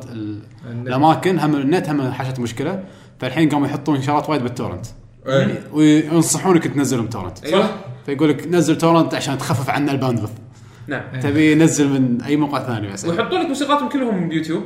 الأماكن 0.65 1.39
هم 1.39 1.55
النت 1.55 1.89
هم 1.89 2.12
حاشته 2.12 2.41
مشكلة. 2.41 2.84
فالحين 3.19 3.49
قاموا 3.49 3.67
يحطون 3.67 4.01
شغلات 4.01 4.29
وايد 4.29 4.43
بال 4.43 4.52
torrent. 4.52 4.86
إيه. 5.27 5.63
وينصحونك 5.73 6.67
تنزلهم 6.67 7.08
torrent. 7.08 7.45
أيوه. 7.45 7.69
فيقول 8.05 8.29
لك 8.29 8.47
نزل 8.47 8.77
torrent 8.77 9.13
عشان 9.13 9.38
تخفف 9.38 9.69
عنا 9.69 9.91
ال 9.91 9.95
bandwidth 9.95 10.32
نعم. 10.88 11.01
تبي 11.21 11.55
نزل 11.55 11.89
من 11.89 12.21
أي 12.21 12.36
موقع 12.36 12.63
ثاني 12.63 12.88
بس. 12.88 13.05
ويحطون 13.05 13.41
لك 13.41 13.47
موسيقاتهم 13.47 13.89
كلهم 13.89 14.29
بيوتيوب 14.29 14.63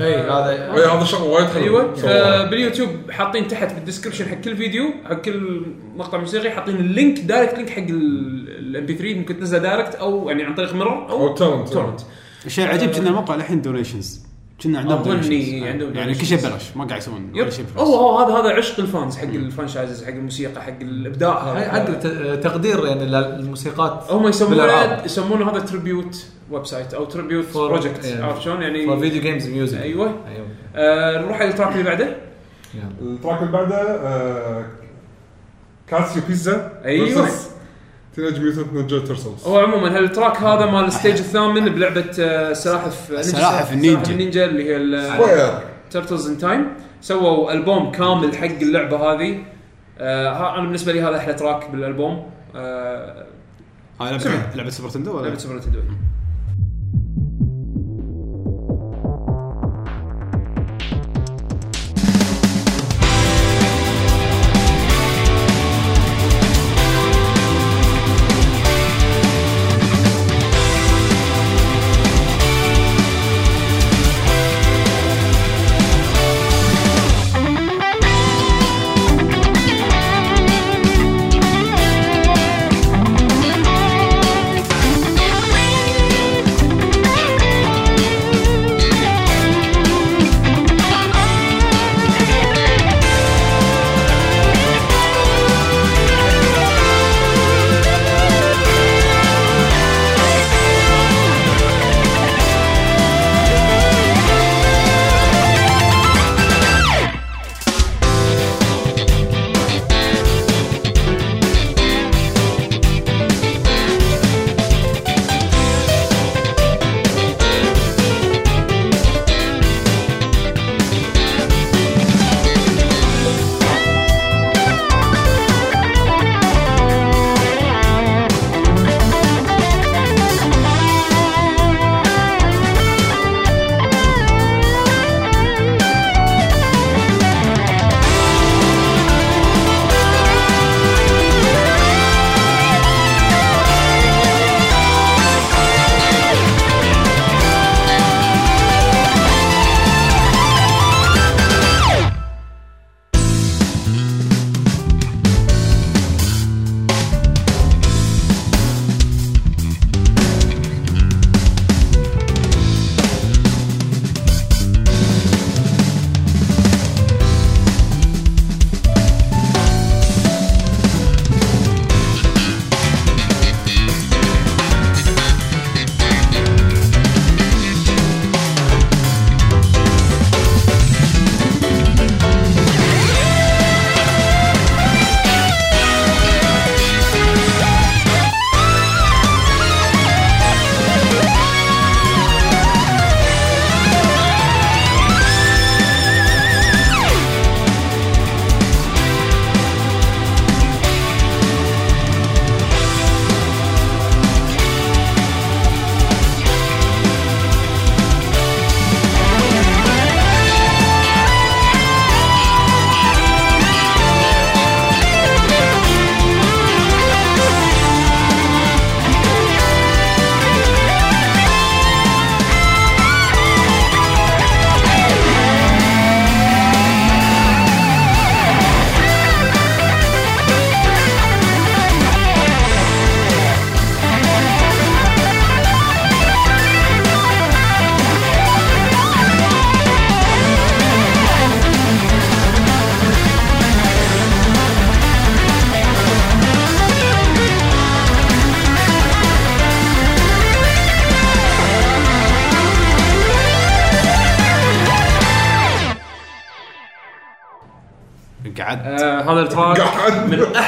اي 0.00 0.14
هذا 0.14 0.50
إيه، 0.50 0.94
هذا 0.94 1.04
شغله 1.04 1.24
وايد 1.24 1.46
حلو. 1.46 1.62
أيوه. 1.62 1.94
سووه. 1.96 2.50
باليوتيوب 2.50 2.90
حاطين 3.10 3.48
تحت 3.48 3.74
بال 3.74 3.82
description 3.82 4.28
حق 4.28 4.40
كل 4.40 4.56
فيديو 4.56 4.84
حق 5.04 5.20
كل 5.20 5.62
مقطع 5.96 6.18
موسيقي 6.18 6.50
حاطين 6.50 6.76
ال 6.76 6.85
link 6.85 7.20
direct 7.20 7.54
link 7.54 7.70
حق 7.70 7.86
ال 7.88 8.86
MP3 8.86 9.14
ممكن 9.18 9.38
تنزله 9.38 9.58
direct 9.58 9.94
أو 9.94 10.28
يعني 10.28 10.44
عن 10.44 10.54
طريق 10.54 10.74
mirror 10.74 11.10
أو 11.10 11.28
أو 11.28 11.34
torrent. 11.34 11.68
torrent 11.68 12.00
الشيء 12.46 12.64
العجيب 12.64 12.90
كنا 12.90 13.08
الموقع 13.08 13.34
الحين 13.34 13.62
donations 13.62 14.26
كنا 14.62 14.78
عندهم 14.78 15.04
donations. 15.04 15.66
عندهم 15.66 15.94
يعني 15.94 16.14
كل 16.14 16.26
شيء 16.26 16.38
ببلاش 16.38 16.76
ما 16.76 16.84
قاعد 16.84 17.00
يسوون 17.00 17.30
ولا 17.32 17.42
يب 17.42 17.50
شيء 17.50 17.64
هو 17.76 18.18
هذا 18.18 18.34
هذا 18.34 18.48
عشق 18.48 18.80
ال 18.80 18.87
fans 18.87 19.16
حق 19.16 19.24
ال 19.24 19.31
franchises 19.31 20.04
حق 20.04 20.10
الموسيقى 20.10 20.62
حق 20.62 20.80
الإبداع 20.80 21.52
هذا. 21.52 22.34
تقدير 22.34 22.86
يعني 22.86 23.06
للموسيقات 23.06 24.04
هم 24.10 24.28
يسمونه. 24.28 25.02
يسمونه 25.04 25.50
هذا 25.50 25.58
tribute 25.58 26.26
website 26.50 26.94
أو 26.94 27.04
tribute 27.04 27.44
for- 27.52 27.56
project 27.56 28.04
يعني 28.04 28.22
عرفت 28.24 28.42
شلون 28.42 28.62
يعني 28.62 28.86
for 28.86 28.98
video 29.00 29.22
games 29.22 29.46
music 29.48 29.80
أيوه 29.82 30.06
أيوه 30.28 30.46
آه 30.76 31.20
نروح 31.22 31.40
على 31.40 31.50
ال 31.50 31.54
track 31.54 31.72
اللي 31.72 31.84
بعده. 31.84 32.16
ال 33.02 33.08
track 33.08 33.40
اللي 33.42 33.52
بعده 33.52 33.76
آه، 33.76 34.64
Casio 35.88 36.22
Pizza 36.28 36.80
أيوة. 36.84 37.28
Teenage 38.14 38.40
Mutant 38.40 38.72
Ninja 38.72 38.98
Turtles 38.98 39.44
هو 39.46 39.58
عموما 39.58 39.98
هال 39.98 40.09
track 40.09 40.36
هذا 40.36 40.66
مال 40.66 40.84
ال 40.84 40.89
stage 40.89 41.12
الثامن 41.18 41.68
بلعبه 41.68 42.12
سلاحف 42.52 43.08
سلاحف 43.20 43.72
النينجا. 43.72 44.02
سلاحف 44.04 44.10
النينجا 44.10 44.44
اللي 44.44 44.74
هي 44.74 45.60
Turtles 45.90 46.28
in 46.28 46.38
Time 46.38 46.66
سووا 47.00 47.52
البوم 47.52 47.90
كامل 47.92 48.36
حق 48.36 48.44
اللعبه 48.62 48.96
هذه 48.96 49.38
آه 49.98 50.28
ها- 50.32 50.54
أنا 50.54 50.62
بالنسبة 50.64 50.92
لي 50.92 51.00
هذا 51.02 51.16
أحلى 51.16 51.34
track 51.34 51.70
بالالبوم 51.70 52.30
آه 52.56 53.26
هاي. 54.00 54.10
لعبه 54.10 54.42
لعبه 54.54 54.70
Super 54.70 54.88
Nintendo 54.88 55.16
ولا 55.16 55.26
لعبه 55.26 55.38
Super 55.38 55.54
Nintendo 55.56 55.78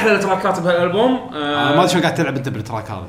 أحلى 0.09 0.19
التراكات 0.19 0.59
بهالالبوم 0.59 1.29
أنا 1.33 1.71
آه 1.71 1.75
ما 1.75 1.79
أدري 1.79 1.89
شلون 1.89 2.01
قاعد 2.03 2.15
تلعب 2.15 2.35
أنت 2.37 2.49
بال 2.49 2.61
track 2.61 2.91
هذا. 2.91 3.07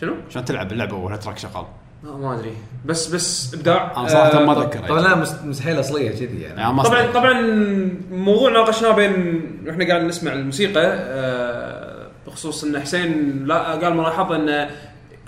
شنو؟ 0.00 0.14
شلون 0.30 0.44
تلعب 0.44 0.72
اللعبة 0.72 0.96
ولا 0.96 1.16
track 1.16 1.38
شغال؟ 1.38 1.64
آه 2.06 2.16
ما 2.16 2.34
أدري. 2.34 2.52
بس 2.84 3.06
بس 3.14 3.54
إبداع. 3.54 3.92
أنا 3.96 4.08
صراحة 4.08 4.40
آه، 4.42 4.44
ما 4.44 4.52
أتذكر. 4.52 4.88
طبعا 4.88 5.00
لا 5.00 5.14
مست- 5.14 5.44
مستحيل 5.44 5.80
اصليه 5.80 6.10
كذي 6.10 6.40
يعني. 6.40 6.60
يعني 6.60 6.72
ما 6.72 6.82
طبعا. 6.82 7.06
طبعا 7.06 7.40
موضوع 8.10 8.50
ناقشناه 8.52 8.90
بين 8.92 9.42
وإحنا 9.66 9.88
قاعد 9.88 10.02
نسمع 10.02 10.32
الموسيقى 10.32 10.82
آه، 10.84 12.06
بخصوص 12.26 12.64
إن 12.64 12.80
حسين 12.80 13.42
لا 13.46 13.62
قال 13.74 13.96
ملاحظة 13.96 14.36
إن 14.36 14.68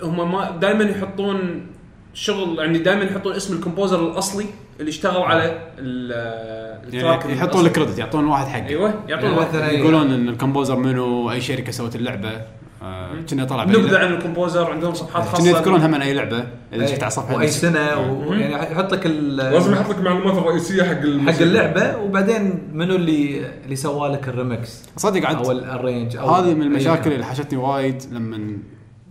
هم 0.03 0.31
ما 0.31 0.51
دائما 0.51 0.83
يحطون 0.83 1.67
شغل 2.13 2.59
يعني 2.59 2.77
دائما 2.77 3.03
يحطون 3.03 3.33
اسم 3.35 3.55
ال 3.55 3.61
composer 3.61 4.07
الأصلي 4.11 4.45
اللي 4.79 4.89
اشتغل 4.89 5.21
على 5.21 5.45
ال- 5.77 6.83
track 6.93 7.21
يعني 7.25 7.33
يحطون. 7.37 7.65
ال 7.65 7.70
credit 7.70 7.97
يعطون 7.99 8.25
واحد 8.25 8.47
حق 8.47 8.65
أيوه 8.65 8.93
يعطون 9.07 9.29
يعني. 9.31 9.41
مثلا 9.41 9.71
يقولون 9.71 10.11
إن 10.11 10.29
ال 10.29 10.34
composer 10.34 10.75
منو 10.75 11.31
أي 11.31 11.41
شركة 11.41 11.71
سوت 11.71 11.95
اللعبة 11.95 12.41
آه، 12.81 13.09
كنا 13.29 13.45
طلع 13.45 13.63
نبذه. 13.63 13.97
عن 13.99 14.13
ال 14.13 14.19
composer 14.19 14.71
عندهم 14.71 14.93
صفحات 14.93 15.23
خاصة 15.27 15.43
كنا 15.43 15.49
يذكرون 15.57 15.81
هم 15.81 16.01
أي 16.01 16.13
لعبة 16.13 16.47
إذا 16.73 16.85
أي- 16.85 16.89
شفت 16.89 17.03
على 17.03 17.11
صفحه 17.11 17.35
وأي. 17.35 17.47
سنة 17.47 18.11
و... 18.11 18.33
يعني 18.33 18.71
يحط 18.73 18.93
لك 18.93 19.05
لازم 19.07 19.73
يحط 19.73 19.89
لك 19.89 19.99
معلومات 19.99 20.37
الرئيسية 20.37 20.83
حق 20.83 20.89
حق. 21.33 21.41
اللعبة 21.41 21.97
وبعدين 21.97 22.69
منو 22.73 22.95
اللي 22.95 23.47
اللي 23.65 23.75
سوى 23.75 24.09
لك 24.09 24.27
الريمكس 24.27 24.83
صدق 24.97 25.25
عاد 25.27 25.35
أو 25.45 25.51
ال 25.51 25.59
arrange 25.59 26.15
أو 26.17 26.29
هذه 26.29 26.53
من 26.53 26.61
المشاكل. 26.61 27.11
اللي 27.11 27.25
حشتني 27.25 27.59
وايد 27.59 28.03
لما 28.11 28.57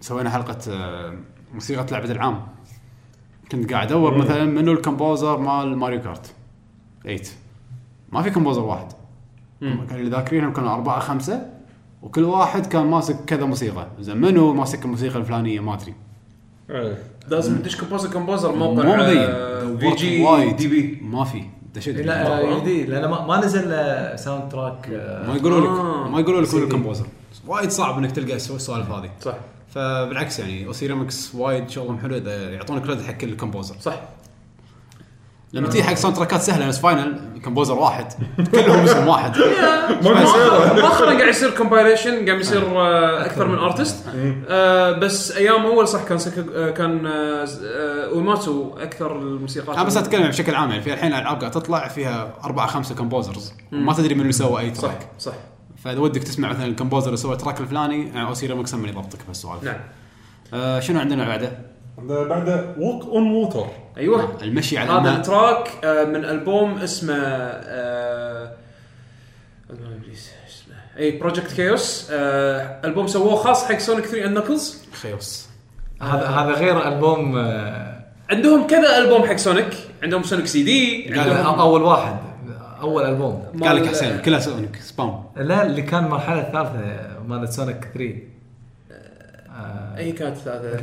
سوينا 0.01 0.31
حلقة 0.31 0.59
آه، 0.71 1.15
موسيقى 1.55 1.87
لعبة 1.93 2.11
العام 2.11 2.41
كنت 3.53 3.73
قاعد 3.73 3.87
أدور 3.93 4.19
مثلا 4.19 4.45
منو 4.45 4.73
ال 4.73 4.80
composer 4.80 5.38
مال 5.38 5.77
Mario 5.77 6.01
Kart. 6.01 6.33
8 7.05 7.21
ما 8.12 8.23
في 8.23 8.31
composer 8.31 8.62
واحد. 8.62 8.87
كانوا 9.61 9.85
اللي 9.93 10.11
ذاكرينهم 10.11 10.53
كانوا 10.53 10.75
أربعة 10.75 11.01
خمسة 11.01 11.47
وكل 12.03 12.25
واحد 12.25 12.67
كان 12.67 12.87
ماسك 12.87 13.17
كذا 13.27 13.45
موسيقى. 13.45 13.87
زين 14.01 14.17
منو 14.17 14.53
ماسك 14.53 14.85
الموسيقى 14.85 15.17
الفلانية؟ 15.19 15.61
ما 15.61 15.75
أدري. 15.75 15.95
إيه. 16.71 16.99
لازم 17.29 17.57
تدش 17.59 17.77
composer 17.77 18.11
composer 18.11 18.55
موقع 18.57 18.83
مو 18.85 18.93
مبين 18.95 19.17
آه، 19.19 19.77
VGMdb 19.77 20.99
ما 21.03 21.25
في. 21.25 21.43
دشت 21.75 21.88
لا 21.88 22.27
آه، 22.57 22.61
جديد 22.61 22.88
لأن 22.91 23.11
ما, 23.11 23.27
ما 23.27 23.45
نزل 23.45 23.69
آه، 23.73 24.17
soundtrack 24.17 24.88
آه، 24.93 25.27
ما 25.29 25.35
يقولوا 25.37 25.61
لك 25.61 25.67
آه. 25.67 26.09
ما 26.09 26.21
يقولوا 26.21 26.41
لك. 26.41 26.55
ال 26.55 26.60
composer. 26.60 27.07
وايد 27.47 27.71
صعب 27.71 27.99
إنك 27.99 28.11
تلقى 28.12 28.37
السو- 28.37 28.57
السوالف 28.57 28.91
هذه. 28.91 29.11
صح. 29.21 29.35
فبالعكس 29.75 30.39
يعني 30.39 30.67
OC 30.67 30.86
ReMix 30.86 31.35
وايد 31.35 31.71
شغلهم 31.71 31.99
حلو 31.99 32.17
إذا 32.17 32.51
يعطونك 32.51 32.83
credit 32.83 33.07
حق 33.07 33.13
كل 33.13 33.29
ال 33.29 33.34
composer 33.34 33.75
صح. 33.81 33.95
لما 35.53 35.69
تيجي 35.69 35.83
حق 35.85 35.95
sound 35.95 36.17
تراكات 36.17 36.41
سهلة 36.41 36.67
نفس 36.67 36.79
Final 36.79 37.41
composer 37.45 37.75
واحد. 37.75 38.07
كلهم 38.53 38.85
اسم 38.85 39.09
واحد. 39.09 39.37
مؤخرا 40.03 41.15
قاعد 41.15 41.29
يصير 41.29 41.51
compilation 41.51 42.27
قاعد 42.27 42.41
يصير 42.41 42.81
آه، 42.81 43.27
أكثر. 43.27 43.49
من 43.49 43.59
artist 43.59 44.05
آه، 44.49 44.93
بس 44.93 45.33
أيام 45.33 45.67
أول 45.67 45.89
صح 45.89 46.05
كان 46.05 46.19
سك... 46.19 46.47
آه، 46.55 46.71
كان 46.71 47.07
Uematsu 47.07 48.71
أكثر 48.79 49.19
الموسيقات 49.19 49.77
أنا 49.77 49.85
بس 49.87 49.97
أتكلم 49.97 50.29
بشكل 50.29 50.55
عام 50.55 50.71
يعني 50.71 50.83
في 50.83 50.93
الحين 50.93 51.13
العاب 51.15 51.39
قاعد 51.39 51.51
تطلع 51.51 51.89
فيها 51.89 52.35
أربعة 52.45 52.67
خمسة 52.67 52.95
composers 52.95 53.53
ما 53.73 53.93
تدري 53.93 54.15
من 54.15 54.21
اللي 54.21 54.33
سوى 54.33 54.61
أي 54.61 54.75
صح 54.75 54.81
track 54.81 55.09
صح. 55.19 55.33
فإذا 55.85 55.99
ودك 55.99 56.23
تسمع 56.23 56.49
مثلا 56.49 56.66
ال 56.67 56.71
composer 56.71 57.07
اللي 57.07 57.16
سوى 57.16 57.33
ال 57.33 57.37
track 57.37 57.61
الفلاني 57.61 58.09
يعني 58.09 58.29
OC 58.29 58.42
ReMix 58.42 58.75
هم 58.75 58.81
اللي 58.81 58.92
يضبطك 58.92 59.18
بهالسوالف. 59.25 59.64
نعم. 59.64 59.81
آه 60.55 60.81
شنو 60.81 61.01
عندنا 61.01 61.29
بعده؟ 61.29 61.53
عندنا 61.99 62.23
بعده 62.23 62.75
Walk 62.79 63.05
on 63.05 63.31
Water 63.31 63.67
أيوه. 63.97 64.38
المشي 64.42 64.79
على 64.79 64.90
هذا 64.90 65.16
ال 65.17 65.26
track 65.26 65.71
آه، 65.85 66.05
من 66.05 66.25
ألبوم 66.25 66.79
اسمه 66.79 67.14
آه، 67.14 68.53
ابليس 69.71 70.31
إيش 70.45 70.55
اسمه؟ 70.55 70.75
اي 70.99 71.18
Project 71.19 71.53
Chaos 71.53 72.07
ألبوم 72.11 73.07
سووه 73.07 73.37
خاص 73.37 73.64
حق 73.64 73.79
Sonic 73.79 74.07
3 74.07 74.27
and 74.27 74.38
Knuckles 74.38 74.85
Chaos 75.03 75.47
هذا 76.01 76.27
هذا 76.27 76.51
غير 76.53 76.88
ألبوم 76.88 77.38
آه، 77.38 78.05
عندهم 78.31 78.66
كذا 78.66 78.99
ألبوم 78.99 79.27
حق 79.27 79.37
Sonic 79.37 79.75
عندهم 80.03 80.23
Sonic 80.23 80.47
CD 80.47 81.07
عندهم 81.14 81.61
أول 81.61 81.83
واحد. 81.83 82.32
أول 82.83 83.05
ألبوم 83.05 83.42
قال 83.62 83.77
لك 83.77 83.87
حسين 83.88 84.18
كلها 84.18 84.40
Sonic 84.41 84.77
spam 84.77 85.15
لا 85.37 85.66
اللي 85.66 85.83
كان 85.83 86.05
المرحله 86.05 86.40
الثالثة 86.40 86.81
مالت 87.29 87.51
Sonic 87.53 87.88
3 87.95 88.14
آه، 89.51 89.97
أي 89.99 90.12
كانت 90.12 90.37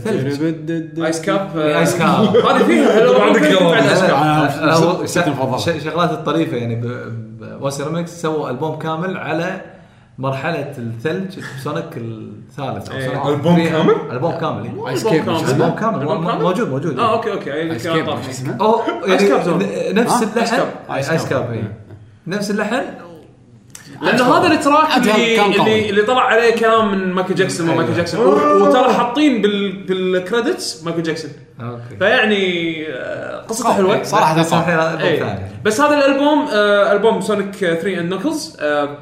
ثلج 0.04 0.44
Ice 1.06 1.22
Cap 1.22 1.58
Ice 1.58 1.98
Cap. 1.98 2.08
هذه 2.38 2.64
فيها 2.64 2.90
هلو 3.02 3.14
عندك 3.22 3.42
عندك 3.44 3.52
يلا. 3.52 3.70
بعد 3.72 3.84
Ice 3.84 4.02
Cap 4.02 4.10
أنا 4.16 4.66
لا، 4.66 4.74
هو 4.76 5.06
ست- 5.06 5.20
ست 5.20 5.28
المفضلة. 5.28 5.58
ش- 5.58 5.84
شغلات 5.84 6.12
الطريفة 6.12 6.58
يعني 6.58 6.76
ب 7.40 7.55
OC 7.55 7.84
ReMix 7.84 8.22
سووا 8.22 8.50
ألبوم 8.50 8.76
كامل 8.80 9.18
على 9.18 9.62
مرحلة 10.18 10.74
الثلج 10.78 11.40
ب 11.60 11.64
Sonic 11.64 11.86
الثالث 11.98 12.90
أو 12.92 12.98
إيه. 12.98 13.08
Sonic 13.08 13.26
ألبوم 13.26 13.56
3. 13.56 13.70
كامل؟ 13.70 14.12
ألبوم 14.12 14.32
كامل 14.32 14.64
إيه. 14.66 14.90
Ice 14.90 15.08
Cap؟ 15.08 15.30
ألبوم 15.30 15.70
كامل 15.70 16.02
ألبوم 16.02 16.22
مو- 16.22 16.28
كامل؟ 16.30 16.42
موجود 16.44 16.70
موجود 16.70 17.00
آه 17.00 17.14
okay 17.14 17.32
okay 17.32 17.54
أي 17.54 17.72
Ice 17.72 17.88
Cap 17.88 19.42
Zone. 19.44 19.58
ن- 19.64 19.96
نفس؟ 19.96 20.24
اللحن 20.24 20.56
Cap. 20.58 20.68
Ice 20.96 21.26
Cap. 21.30 21.64
نفس 22.30 22.52
اللحن؟ 22.52 22.84
لأنه 24.02 24.38
هذا 24.38 24.54
ال 24.54 24.61
track 24.61 24.98
اللي. 24.98 25.46
اللي, 25.46 25.90
اللي 25.90 26.02
طلع 26.02 26.22
عليه 26.22 26.56
كلام 26.56 26.92
من 26.92 27.14
مايكل 27.14 27.36
جاكسون 27.36 27.70
أيوة. 27.70 27.80
ومايكل 27.80 27.98
جاكسون. 27.98 28.26
و- 28.26 28.66
وترى 28.68 28.94
حاطين 28.94 29.42
بال 29.42 29.72
بال 29.84 30.06
credits 30.06 30.84
مايكل 30.84 31.04
جاكسون. 31.04 31.32
okay. 31.62 31.96
فيعني 32.00 32.86
آه، 32.88 33.42
قصته 33.42 33.74
حلوة. 33.74 34.04
صراحة 34.04 34.42
صح. 34.44 34.66
ثاني 34.66 35.40
بس 35.66 35.82
هذا 35.82 35.98
الألبوم 35.98 36.48
آه 36.54 36.92
ألبوم 36.92 37.22
Sonic 37.22 37.56
3 37.56 38.00
and 38.00 38.14
Knuckles 38.14 38.58
آه 38.60 38.98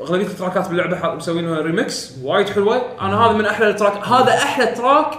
اغلبيه 0.00 0.26
التراكات 0.26 0.68
باللعبه 0.68 1.14
مسوينها 1.14 1.60
ريمكس 1.60 2.12
وايد 2.22 2.48
حلوة. 2.48 2.82
أنا 3.00 3.16
هذا 3.26 3.32
من 3.32 3.46
أحلى 3.46 3.68
ال 3.70 3.76
track 3.76 4.06
هذا 4.08 4.34
أحلى 4.34 4.66
track 4.66 5.10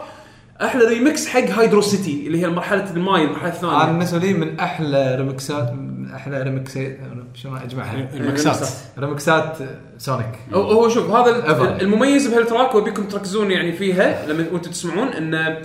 أحلى 0.62 0.86
ريمكس 0.86 1.28
حق 1.28 1.40
Hydro 1.50 1.82
City 1.82 2.28
اللي 2.28 2.42
هي 2.44 2.48
مرحله 2.50 2.92
الماي 2.92 3.24
المرحلة 3.24 3.48
أنا 3.50 3.54
الثانية 3.56 3.86
بالنسبة 3.86 4.18
لي 4.20 4.34
من 4.34 4.60
أحلى 4.60 5.16
ريمكسات 5.16 5.72
من 5.74 6.12
أحلى 6.16 6.42
ريمكسات 6.44 6.98
شلون 7.34 7.58
أجمعها؟ 7.58 8.10
المكسات. 8.14 8.70
ريمكسات 9.00 9.58
Sonic. 9.98 10.40
هو- 10.54 10.72
هو 10.72 10.90
شوف 10.90 11.10
هذا. 11.12 11.82
المميز 11.82 12.28
بهال 12.28 12.46
track 12.46 12.76
وبيكم 12.76 13.04
تركزون 13.08 13.52
يعني 13.52 13.72
فيها 13.74 14.26
لما 14.28 14.46
وأنتم 14.52 14.72
تسمعون 14.72 15.08
إن 15.08 15.58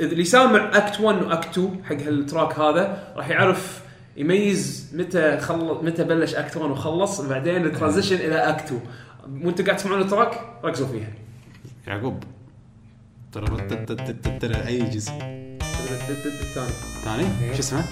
اللي 0.00 0.24
سامع 0.24 0.70
act 0.76 1.00
1 1.00 1.22
و 1.22 1.28
act 1.28 1.48
2 1.58 1.84
حق 1.84 1.96
هال 1.96 2.14
track 2.14 2.58
هذا 2.58 3.12
راح 3.16 3.28
يعرف 3.30 3.80
يميز 4.16 4.90
متى 4.94 5.38
خلص 5.38 5.82
متى 5.82 6.04
بلش 6.04 6.34
act 6.34 6.56
1 6.56 6.70
وخلص 6.70 7.20
بعدين 7.20 7.64
ال 7.64 7.69
transition 7.69 8.16
إلى 8.16 8.34
act 8.36 8.64
2 8.64 8.80
وأنتم 9.44 9.64
قاعد 9.64 9.76
تسمعون 9.76 10.00
ال 10.00 10.07
track 10.07 10.40
ركزوا 10.64 10.86
فيها. 10.88 11.08
يعقوب. 11.86 12.22
ترى 13.32 13.46
ترى 14.40 14.66
أي 14.66 14.82
جزء؟ 14.82 15.12
الثاني 15.12 16.68
ثاني. 17.04 17.54
شو 17.54 17.58
اسمه؟ 17.58 17.84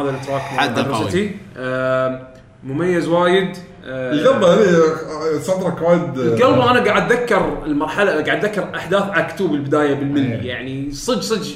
هذا 0.00 0.10
ال 0.10 0.15
track 0.15 0.40
حد 0.40 0.78
قوي. 0.78 1.30
آه، 1.56 2.28
مميز 2.64 3.08
وايد. 3.08 3.56
آه، 3.84 4.12
القلب 4.12 4.44
هني 4.44 5.40
صدرك 5.40 5.82
وايد 5.82 6.18
القلب 6.18 6.60
أنا 6.60 6.84
قاعد 6.84 7.12
أتذكر 7.12 7.62
المرحلة 7.66 8.10
قاعد 8.10 8.44
أتذكر 8.44 8.76
أحداث 8.76 9.02
عكتو 9.02 9.46
بالبدايه 9.46 9.94
بالملي. 9.94 10.34
أيه. 10.34 10.48
يعني 10.48 10.92
صدق 10.92 11.20
صدق 11.20 11.46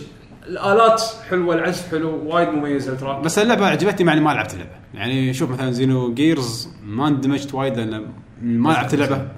الآلات 0.49 1.03
حلوة 1.31 1.55
العزف 1.55 1.91
حلو 1.91 2.23
وايد 2.27 2.49
مميز 2.49 2.89
ال 2.89 2.93
track. 2.93 3.21
بس 3.25 3.39
اللعبة 3.39 3.67
عجبتني 3.67 4.07
مع 4.07 4.13
إني 4.13 4.21
ما 4.21 4.31
لعبت 4.31 4.53
اللعبة. 4.53 4.71
يعني 4.95 5.35
شوف 5.35 5.51
مثلا 5.51 5.71
Xenogears 5.71 6.69
ما 6.85 7.09
اندمجت 7.09 7.55
وايد 7.55 7.77
لأن 7.77 8.07
ما 8.43 8.73
لعبت 8.73 8.95
اللعبة. 8.95 9.29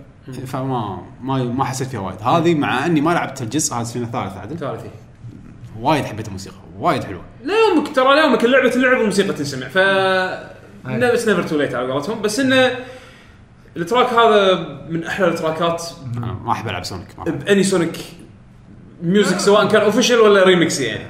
فما 0.47 1.03
ما 1.23 1.45
ما 1.45 1.65
حسيت 1.65 1.89
فيها 1.89 2.01
وايد. 2.01 2.23
هذه 2.23 2.55
مع 2.55 2.87
إني 2.87 3.01
ما 3.01 3.11
لعبت 3.11 3.43
الجزء 3.43 3.75
هذا 3.75 3.83
السنة 3.83 4.05
الثالث 4.05 4.37
عدل 4.37 4.59
ثالثي 4.59 4.91
وايد 5.81 6.05
حبيت 6.05 6.29
الموسيقى. 6.29 6.57
وايد 6.79 7.05
حلوة. 7.05 7.23
ليومك 7.45 7.97
ترى 7.97 8.15
ليومك 8.15 8.45
اللعبه 8.45 8.69
تلعب 8.69 8.99
والموسيقى 8.99 9.33
تنسمع 9.33 9.69
ف 9.69 9.79
بس 10.89 11.29
never 11.29 11.43
too 11.43 11.57
late 11.57 11.75
على 11.75 11.93
قولتهم. 11.93 12.23
بس 12.23 12.41
إنه 12.41 12.71
ال 13.77 13.83
track 13.83 14.13
هذا 14.13 14.69
من 14.89 15.05
أحلى 15.05 15.29
ال 15.29 15.37
track 15.37 15.75
ات 15.75 15.83
ما 16.45 16.53
أحب 16.53 16.69
ألعب 16.69 16.85
Sonic. 16.85 17.07
ب 17.27 17.36
any 17.36 17.63
Sonic 17.63 17.97
music 19.03 19.39
سواء 19.39 19.69
كان 19.69 19.83
official 19.83 20.21
ولا 20.21 20.45
ريمكس 20.45 20.81
يعني. 20.81 21.07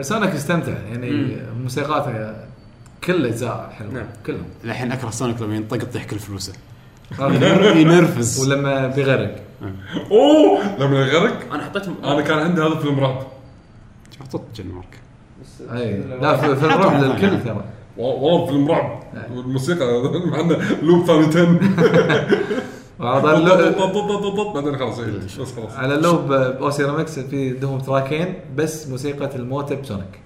Sonic 0.00 0.30
استمتع 0.30 0.72
يعني 0.72 1.36
موسيقاته 1.62 2.34
كل 3.04 3.14
الاجزاء 3.14 3.74
حلوة 3.78 3.92
نعم. 3.92 4.06
كلهم. 4.26 4.46
الحين 4.64 4.92
أكره 4.92 5.10
Sonic 5.10 5.42
لما 5.42 5.56
ينطق 5.56 5.76
يطيح 5.76 6.04
كل 6.04 6.18
فلوسه 6.18 6.52
ولما 7.18 7.76
ينرفز. 7.76 8.52
بيغرق. 8.94 9.36
أوه! 10.10 10.76
لما 10.78 11.06
يغرق؟ 11.06 11.54
أنا 11.54 11.64
حطيت 11.64 11.82
أنا 12.04 12.20
كان 12.20 12.38
عندي 12.38 12.60
هذا 12.60 12.74
في 12.74 12.84
المرعب 12.84 13.26
حطيت 14.20 14.40
جن 14.54 14.66
مارك. 14.72 14.98
أي. 15.72 16.00
لا 16.20 16.36
في, 16.36 16.56
في 16.56 16.64
الرعب 16.66 17.02
للكل 17.04 17.44
ترى 17.44 17.64
والله 17.96 18.46
في 18.46 18.52
المرعب 18.52 19.02
نعم. 19.14 19.36
والموسيقى 19.36 19.86
مع 20.30 20.40
إنه 20.40 20.58
لوب 20.82 21.06
ثاني 21.06 21.26
10 21.26 21.60
وهذا 22.98 23.32
اللو- 23.36 24.52
بعدين 24.54 24.76
خلاص 24.78 24.98
إيه، 24.98 25.12
بس 25.40 25.52
خلاص. 25.56 25.76
على 25.76 25.94
اللوب 25.94 26.26
باوسي 26.28 26.84
ريمكس 26.84 27.18
في 27.18 27.50
دهم 27.50 27.78
تراكين 27.78 28.34
بس 28.56 28.88
موسيقى 28.88 29.36
الموت 29.36 29.72
بسونيك. 29.72 30.20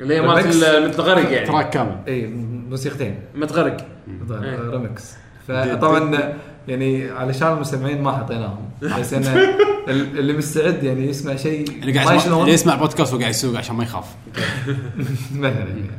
اللي 0.00 0.14
هي 0.14 0.20
مالت. 0.20 0.64
المتغرق 0.64 1.32
يعني. 1.32 1.46
تراك 1.46 1.70
كامل. 1.70 1.96
اي 2.08 2.26
موسيقتين. 2.68 3.18
متغرق. 3.34 3.76
طبعاً 4.28 4.70
ريمكس 4.70 5.14
فطبعا 5.48 6.34
يعني 6.68 7.10
علشان 7.10 7.48
المستمعين 7.52 8.02
ما 8.02 8.12
حطيناهم. 8.12 8.68
بس 8.82 9.12
انه 9.12 9.34
ال- 9.88 10.18
اللي 10.18 10.32
مستعد 10.32 10.84
يعني 10.84 11.08
يسمع 11.08 11.36
شيء 11.36 11.68
اللي 11.68 11.92
قاعد 11.92 12.06
يسمع 12.06 12.18
شلون 12.18 12.40
اللي 12.40 12.52
يسمع 12.52 12.74
بودكاست 12.74 13.14
وقاعد 13.14 13.30
يسوق 13.30 13.58
عشان 13.58 13.76
ما 13.76 13.84
يخاف. 13.84 14.04
مثلا 15.34 15.58
يعني. 15.58 15.90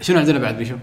شنو 0.00 0.18
عندنا 0.18 0.38
بعد 0.38 0.56
بيشو؟ 0.58 0.74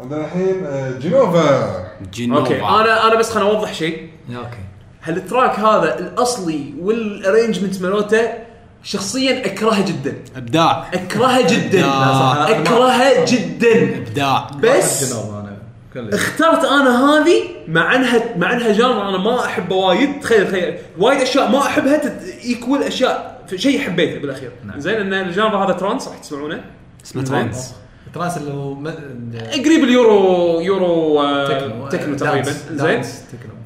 عندنا 0.00 0.24
الحين 0.24 0.64
آه، 0.66 0.98
Jenova 0.98 1.86
Jenova 2.12 2.40
okay 2.40 2.60
أنا 2.62 3.06
أنا 3.06 3.14
بس 3.18 3.30
خليني 3.30 3.50
أوضح 3.50 3.72
شيء. 3.74 4.08
okay. 4.36 4.56
ه 5.02 5.10
ال 5.10 5.18
track 5.18 5.58
هذا 5.58 5.98
الأصلي 5.98 6.74
وال 6.80 6.96
arrangement 6.96 7.82
مالته 7.82 8.20
شخصيا 8.82 9.46
أكرهه 9.46 9.86
جدا؟ 9.88 10.14
إبداع. 10.36 10.86
أكرهه 10.94 11.54
جدا. 11.54 11.86
أكرهه 12.60 13.24
جدا. 13.24 13.96
إبداع. 13.98 14.46
بس 14.62 15.14
Jenova 15.94 16.08
أنا 16.08 16.10
كل 16.10 16.14
اخترت 16.16 16.64
أنا 16.64 17.10
هذه 17.10 17.42
مع 17.68 17.94
انها 17.94 18.36
مع 18.36 18.52
أنها 18.52 18.72
genre 18.72 19.08
أنا 19.08 19.18
ما 19.18 19.44
احبه 19.44 19.76
وايد. 19.76 20.20
تخيل 20.20 20.48
تخيل. 20.48 20.74
وايد 20.98 21.20
أشياء 21.20 21.50
ما 21.50 21.58
أحبها 21.58 22.18
ايكول 22.44 22.82
اشياء 22.82 23.42
في 23.46 23.58
شيء 23.58 23.80
حبيته 23.80 24.20
بالأخير. 24.20 24.50
نعم. 24.64 24.80
زين 24.80 24.94
إن 24.94 25.14
ال 25.14 25.21
genre 25.21 25.56
هذا 25.64 25.72
trance 25.72 26.08
راح 26.08 26.18
تسمعونه. 26.18 26.64
اسمه. 27.04 27.22
trance. 27.24 27.74
trance 28.14 28.36
اللي 28.36 28.52
هو 28.52 28.74
م- 28.74 28.86
قريب 29.64 29.84
ال 29.84 30.60
Euro 30.60 30.90
Euro 30.90 31.20
آه، 31.22 31.48
techno. 31.48 31.88
techno 31.88 32.16
تقريبا. 32.16 32.50
زين. 32.72 33.02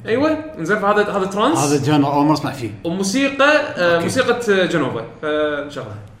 أيوه. 0.07 0.37
زين 0.59 0.79
فهذا 0.79 1.03
هذا 1.11 1.25
trance. 1.25 1.57
هذا 1.57 1.75
ال 1.75 1.81
genre 1.81 2.13
اول 2.13 2.25
مره 2.25 2.33
اسمع 2.33 2.51
فيه. 2.51 2.69
وموسيقى 2.83 3.45
آه. 3.77 3.99
موسيقى 3.99 4.61
آه، 4.61 4.65
Jenova 4.65 5.05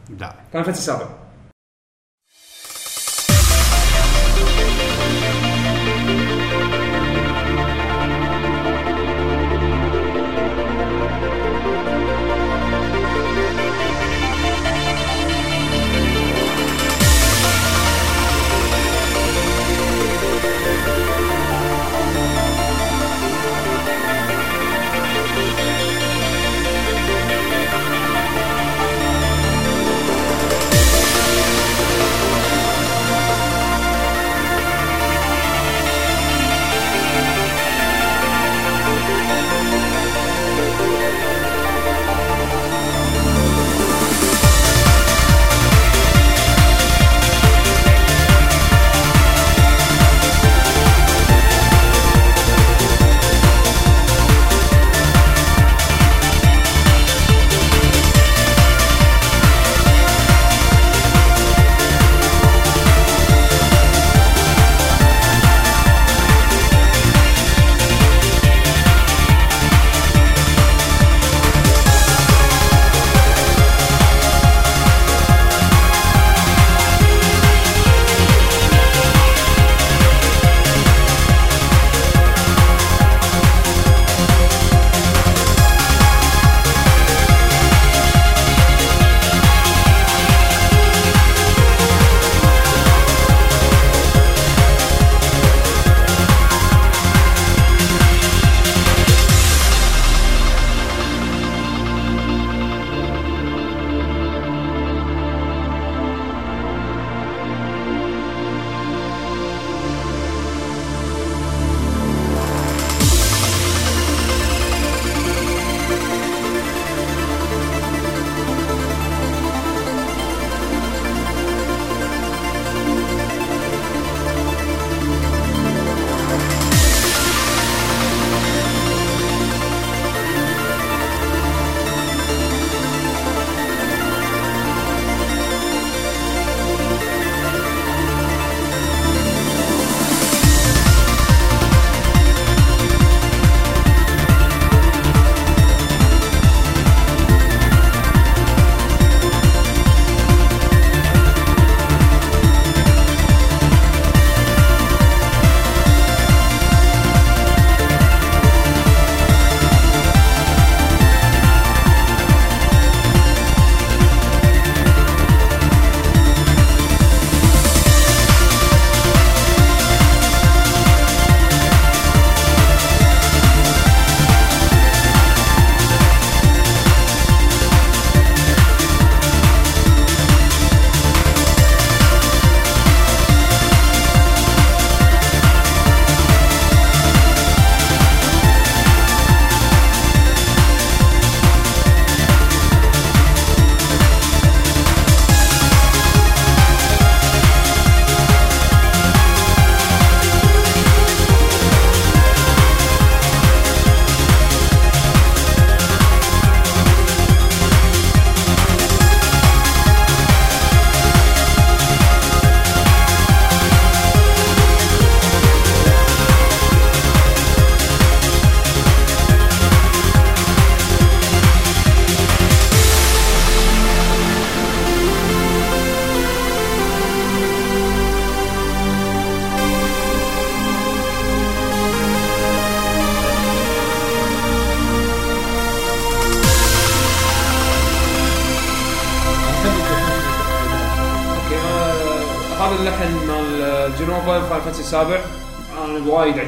ابداع 0.09 0.35
كان 0.53 0.63
فتي 0.63 0.71
السابع. 0.71 1.05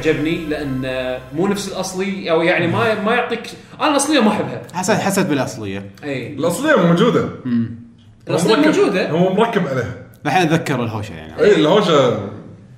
عجبني 0.08 0.44
لأن 0.46 1.18
مو 1.34 1.46
نفس 1.46 1.68
الأصلي 1.68 2.30
أو 2.30 2.42
يعني 2.42 2.66
ما 2.66 3.02
ما 3.02 3.14
يعطيك 3.14 3.50
أنا 3.80 3.90
الأصلية 3.90 4.20
ما 4.20 4.28
أحبها. 4.28 4.62
حسيت 4.72 4.96
حسيت 4.98 5.26
بالأصلية. 5.26 5.90
إي. 6.04 6.32
الأصلية 6.34 6.76
موجودة. 6.76 7.28
الأصلية 8.28 8.56
موجودة. 8.56 9.10
هو 9.10 9.34
مركب 9.34 9.66
عليها. 9.66 9.94
الحين 10.26 10.42
أتذكر 10.42 10.84
الهوشة 10.84 11.12
يعني. 11.12 11.40
إي 11.40 11.56
الهوشة. 11.56 12.28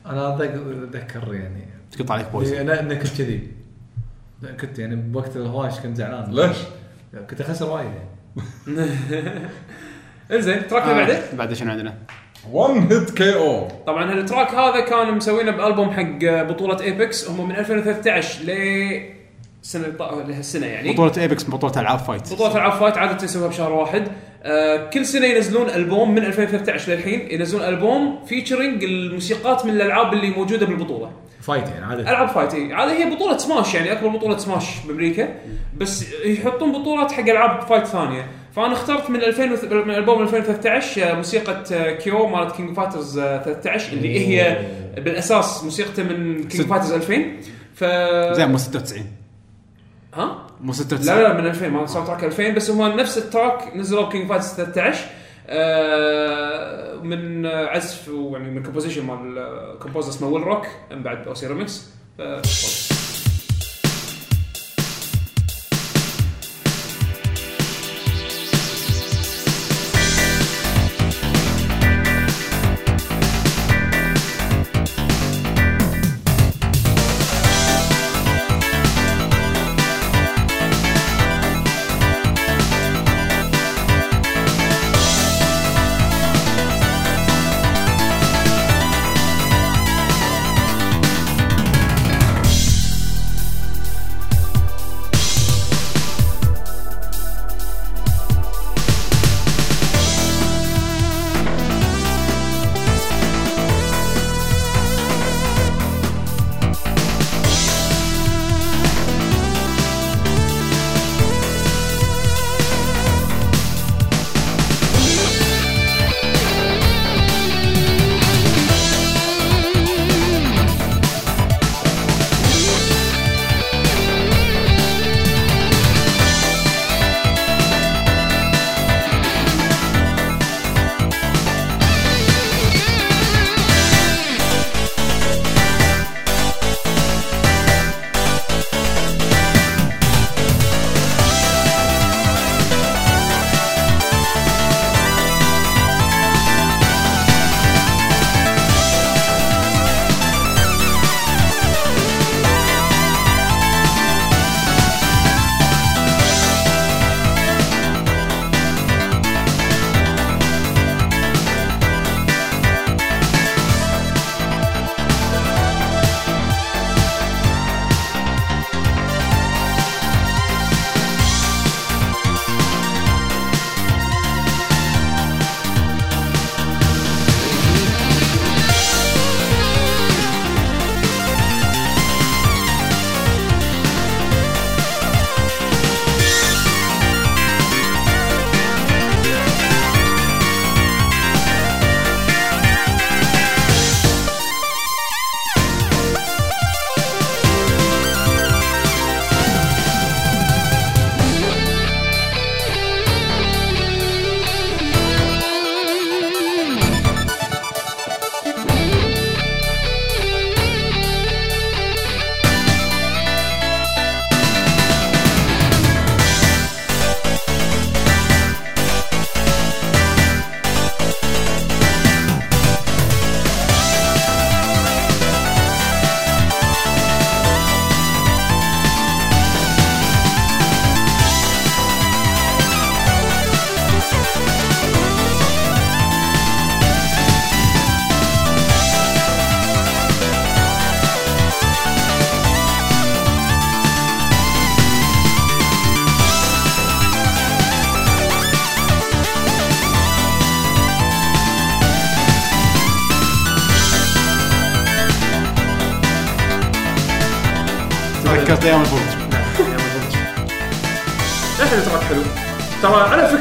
أنا 0.06 0.34
أتذكر 0.34 1.34
يعني. 1.34 1.68
تقطع 1.92 2.14
عليك 2.14 2.30
بويز. 2.30 2.52
أنا 2.52 2.94
كنت 2.94 3.18
كذي. 3.18 3.48
كنت 4.60 4.78
يعني 4.78 4.96
بوقت 4.96 5.36
الهواش 5.36 5.80
كنت 5.80 5.96
زعلان. 5.96 6.34
ليش؟ 6.34 6.56
كنت 7.30 7.40
اخسر 7.40 7.70
وايد 7.70 7.86
يعني. 7.86 8.90
إنزين 10.32 10.58
ال 10.58 10.62
track 10.62 10.82
اللي 10.82 10.94
بعده 10.94 11.16
آه، 11.18 11.34
بعد 11.36 11.52
شنو 11.52 11.70
عندنا؟ 11.70 11.94
1 12.52 12.92
hit 12.92 13.10
KO 13.10 13.68
طبعا 13.86 14.12
ه 14.12 14.18
ال 14.18 14.24
track 14.24 14.54
هذا 14.54 14.80
كانوا 14.80 15.12
مسوينه 15.14 15.50
بألبوم 15.50 15.90
حق 15.90 16.18
بطولة 16.42 16.80
Apex 16.80 17.30
هم 17.30 17.48
من 17.48 17.56
2013 17.56 18.44
ل 18.44 19.14
طا- 19.98 20.28
لهالسنه 20.28 20.66
يعني. 20.66 20.92
بطولة 20.92 21.12
Apex 21.18 21.44
بطولة 21.50 21.80
العاب 21.80 21.98
fight 21.98 22.32
بطولة 22.32 22.52
العاب 22.56 22.72
fight 22.72 22.98
عادة 22.98 23.24
يسويها 23.24 23.48
بشهر 23.48 23.72
واحد. 23.72 24.08
آه 24.42 24.90
كل 24.90 25.06
سنة 25.06 25.26
ينزلون 25.26 25.68
ألبوم 25.70 26.14
من 26.14 26.24
2013 26.24 26.92
للحين. 26.92 27.28
ينزلون 27.30 27.64
ألبوم 27.64 28.24
featuring 28.26 28.84
الموسيقات 28.84 29.66
من 29.66 29.70
الألعاب 29.72 30.12
اللي 30.12 30.30
موجودة 30.30 30.66
بالبطولة. 30.66 31.10
fight 31.40 31.68
يعني 31.68 31.84
عادي 31.84 32.02
ألعاب 32.02 32.28
fight 32.28 32.54
إي. 32.54 32.74
هذه 32.74 32.92
هي 32.92 33.14
بطولة 33.16 33.36
سماش 33.38 33.74
يعني 33.74 33.92
أكبر 33.92 34.08
بطولة 34.08 34.36
سماش 34.38 34.64
بأمريكا. 34.88 35.28
بس 35.76 36.04
يحطون 36.24 36.72
بطولات 36.72 37.12
حق 37.12 37.20
ألعاب 37.28 37.60
fight 37.60 37.86
ثانية. 37.86 38.26
فأنا 38.56 38.72
اخترت 38.72 39.10
من 39.10 39.16
2000 39.22 39.52
وث- 39.56 39.64
من 39.72 39.94
البوم 39.94 40.22
2013 40.22 41.10
آه، 41.10 41.14
موسيقى 41.14 41.64
آه، 41.72 41.90
Kyo 41.92 42.26
مالت 42.26 42.56
King 42.56 42.76
Fighters 42.76 43.20
13 43.20 43.92
اللي 43.92 44.26
هي 44.28 44.66
بالأساس 44.96 45.64
موسيقته 45.64 46.02
من 46.02 46.48
King 46.48 46.66
Fighters 46.66 46.92
2000 46.92 47.24
ف 47.74 47.84
زين 48.36 48.48
مو 48.50 48.58
96 48.58 49.06
ها؟ 50.14 50.46
مو 50.60 50.72
لا 50.72 50.76
96 50.78 51.22
لا 51.22 51.32
من 51.32 51.46
2000 51.46 51.68
ما 51.68 51.86
soundtrack 51.86 52.24
2000 52.24 52.48
بس 52.50 52.70
هم 52.70 52.96
نفس 53.00 53.18
ال 53.18 53.28
track 53.28 53.76
نزلوا 53.76 54.02
ب 54.06 54.11
King 54.11 54.28
Fighters 54.28 54.48
13 54.48 55.04
آه، 55.48 56.94
من 57.02 57.46
آه، 57.46 57.66
عزف 57.66 58.08
يعني 58.32 58.50
من 58.50 58.62
composition 58.62 59.04
مال 59.04 59.78
composer 59.82 60.08
اسمه 60.10 60.28
Will 60.28 60.42
Rock 60.42 60.66
من 60.90 61.02
بعد 61.02 61.28
OC 61.28 61.46
ReMix 61.46 61.90
ف- 62.18 62.22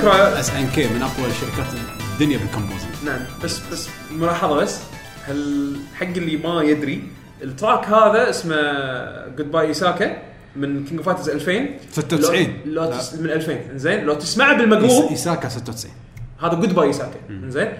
فكره 0.04 0.40
اس 0.40 0.50
ان 0.50 0.68
كي 0.68 0.88
من 0.88 1.02
أقوى 1.02 1.26
شركات 1.42 1.74
الدنيا 2.14 2.38
بالكومبوزنج 2.38 2.92
نعم 3.06 3.20
بس 3.44 3.60
بس 3.72 3.90
ملاحظة 4.12 4.56
بس 4.56 4.80
هل 5.28 5.72
حق 5.96 6.06
اللي 6.06 6.38
ما 6.38 6.64
يدري 6.64 7.04
التراك 7.44 7.86
هذا 7.86 8.30
اسمه 8.30 8.56
جود 9.38 9.52
باي 9.52 9.68
ايساكا 9.68 10.22
من 10.56 10.86
كينج 10.86 11.00
اوف 11.00 11.06
فايترز 11.06 11.30
2000 11.30 11.68
96. 11.92 12.48
لو, 12.66 12.84
لو. 12.84 12.92
تس... 12.92 13.14
من 13.14 13.30
2000 13.30 13.78
زين 13.78 14.04
لو 14.04 14.14
تسمعه 14.14 14.58
بالمقلوب 14.58 15.10
ايساكا 15.10 15.50
96 15.50 15.94
هذا 16.42 16.54
جود 16.54 16.76
باي 16.76 16.88
ايساكا 16.88 17.20
زين 17.48 17.74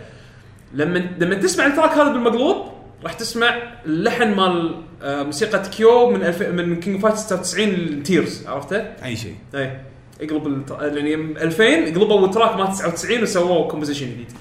لما 0.74 1.00
لما 1.20 1.36
تسمع 1.36 1.66
التراك 1.66 1.92
هذا 1.92 2.10
بالمقلوب 2.12 2.66
راح 3.04 3.14
تسمع 3.14 3.56
اللحن 3.86 4.34
مال 4.34 4.82
آه، 5.02 5.24
موسيقى 5.24 5.70
كيو 5.70 6.10
من 6.12 6.24
الف... 6.24 6.42
من 6.42 6.80
كينج 6.80 7.02
فايت 7.02 7.16
96 7.16 7.68
التيرز 7.70 8.48
عرفته؟ 8.48 8.78
أي 8.78 9.16
شيء. 9.16 9.36
اي 9.56 9.93
الت... 10.22 10.72
يعني 10.72 11.16
2000 11.16 11.64
قلبوا 11.86 12.26
التراك 12.26 12.58
مال 12.58 12.68
99 12.68 13.24
وسووا 13.24 13.68
كومبوزيشن 13.68 14.06
جديد. 14.06 14.32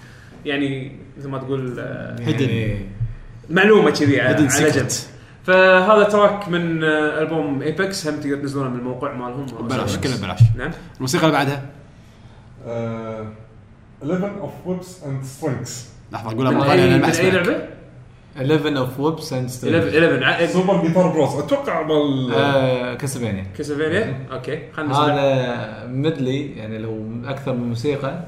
يعني 0.44 0.92
مثل 1.18 1.28
ما 1.28 1.38
تقول 1.38 1.76
آه، 1.78 2.16
يعني 2.20 2.78
معلومة 3.50 3.90
كذي 3.90 4.20
على. 4.20 4.46
جنب. 4.46 4.88
فهذا 5.44 6.02
تراك 6.02 6.48
من 6.48 6.84
آه، 6.84 7.22
ألبوم 7.22 7.62
ايبكس 7.62 8.06
هم 8.06 8.20
تقدر 8.20 8.36
تنزلونه 8.36 8.68
من 8.68 8.78
الموقع 8.78 9.12
مالهم. 9.12 9.46
ببلاش 9.46 9.96
كله 9.96 10.16
ببلاش 10.16 10.40
نعم. 10.56 10.70
الموسيقى 10.96 11.26
اللي 11.26 11.36
بعدها؟ 11.36 11.62
آه، 12.66 13.26
11 14.02 14.32
of 14.42 14.68
whips 14.68 14.86
and 15.04 15.42
strings. 15.42 15.70
لحظة 16.12 16.30
أقولها 16.30 16.50
من 16.52 16.58
مره 16.58 16.66
ثانية 16.66 17.06
اي 17.20 17.30
لعبة؟ 17.30 17.68
11 18.36 18.78
اوف 18.78 19.00
ويبس 19.00 19.32
اند 19.32 19.50
11 19.64 19.88
11 19.88 20.24
ع- 20.24 20.46
سوبر 20.46 20.86
جيتار 20.86 21.08
بروس 21.08 21.34
أتوقع 21.38 21.82
بال 21.82 22.28
Castlevania 22.96 23.46
Castlevania 23.58 24.26
okay 24.32 24.58
خلينا 24.72 24.92
نسمع. 24.92 25.04
هذا 25.06 25.86
medley 25.86 26.50
يعني 26.56 26.78
لو 26.78 27.06
أكثر 27.24 27.52
من 27.52 27.68
موسيقى 27.68 28.24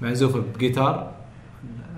ومعزوفه 0.00 0.42
بجيتار. 0.56 1.10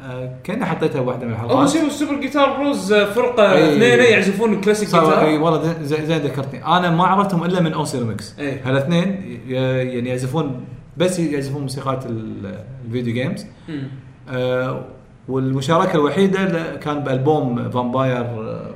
آه، 0.05 0.33
كأني 0.45 0.65
حطيتها 0.65 1.01
بواحدة 1.03 1.27
من 1.27 1.33
الحلقات. 1.33 1.65
يصيروا 1.69 1.89
Super 1.89 2.21
Guitar 2.21 2.57
Bros 2.57 2.93
آه، 2.93 3.05
فرقة 3.13 3.53
أي. 3.53 3.73
اثنين 3.75 4.13
يعزفون 4.13 4.61
كلاسيك 4.61 4.89
صار 4.89 5.21
إي 5.21 5.31
جيتار 5.31 5.43
والله 5.43 5.83
زي, 5.83 6.07
زي 6.07 6.19
ذكرتني. 6.19 6.67
أنا 6.67 6.91
ما 6.91 7.05
عرفتهم 7.07 7.45
إلا 7.45 7.61
من 7.61 7.73
OC 7.73 7.99
ReMix 7.99 8.39
إيه. 8.39 8.61
هالاثنين 8.65 9.09
ي- 9.49 9.53
يعني 9.53 10.09
يعزفون 10.09 10.65
بس 10.97 11.19
يعزفون 11.19 11.63
موسيقات 11.63 12.07
ال- 12.07 12.65
ال 12.87 12.91
video 12.91 13.15
games 13.15 13.47
مم. 13.69 13.89
آه 14.29 14.85
والمشاركة 15.29 15.95
الوحيدة 15.95 16.77
كان 16.77 17.01
بألبوم 17.01 17.71
Vampire 17.71 18.17
آه، 18.21 18.71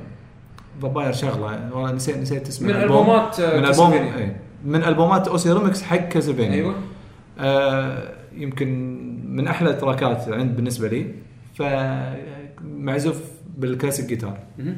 Vampire 0.81 1.11
شغلة 1.13 1.69
والله 1.73 1.91
نسيت 1.91 2.17
نسيت 2.17 2.47
اسم 2.47 2.65
من 2.65 2.71
الألبوم. 2.71 2.97
ألبومات، 2.97 3.39
آه، 3.39 3.59
من 3.59 3.65
ألبوم. 3.65 3.91
إيه. 3.91 4.41
من 4.65 4.83
ألبومات 4.83 5.27
OC 5.27 5.51
ReMix 5.51 5.83
حق 5.83 5.97
Castlevania 5.97 6.53
أيوه 6.53 6.75
آه 7.39 8.13
يمكن 8.33 8.97
من 9.35 9.47
أحلى 9.47 9.69
ال 9.69 9.78
track 9.78 10.20
ات 10.20 10.29
عند 10.29 10.55
بالنسبة 10.55 10.87
لي 10.87 11.13
فمعزوف 11.55 13.21
بال 13.57 13.68
classic 13.68 14.05
guitar 14.05 14.37
مهم. 14.57 14.77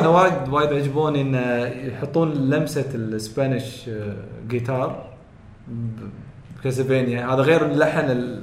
أنا 0.00 0.08
وايد 0.08 0.32
وايد 0.50 0.72
عجبوني 0.72 1.20
إن 1.20 1.34
يحطون 1.92 2.32
لمسة 2.32 2.84
ال 2.94 3.06
Spanish 3.06 3.88
آه، 3.88 4.16
جيتار 4.48 5.06
ب- 5.68 6.08
ب 6.60 6.66
Castlevania 6.66 7.26
هذا 7.34 7.42
غير 7.42 7.66
اللحن 7.66 8.34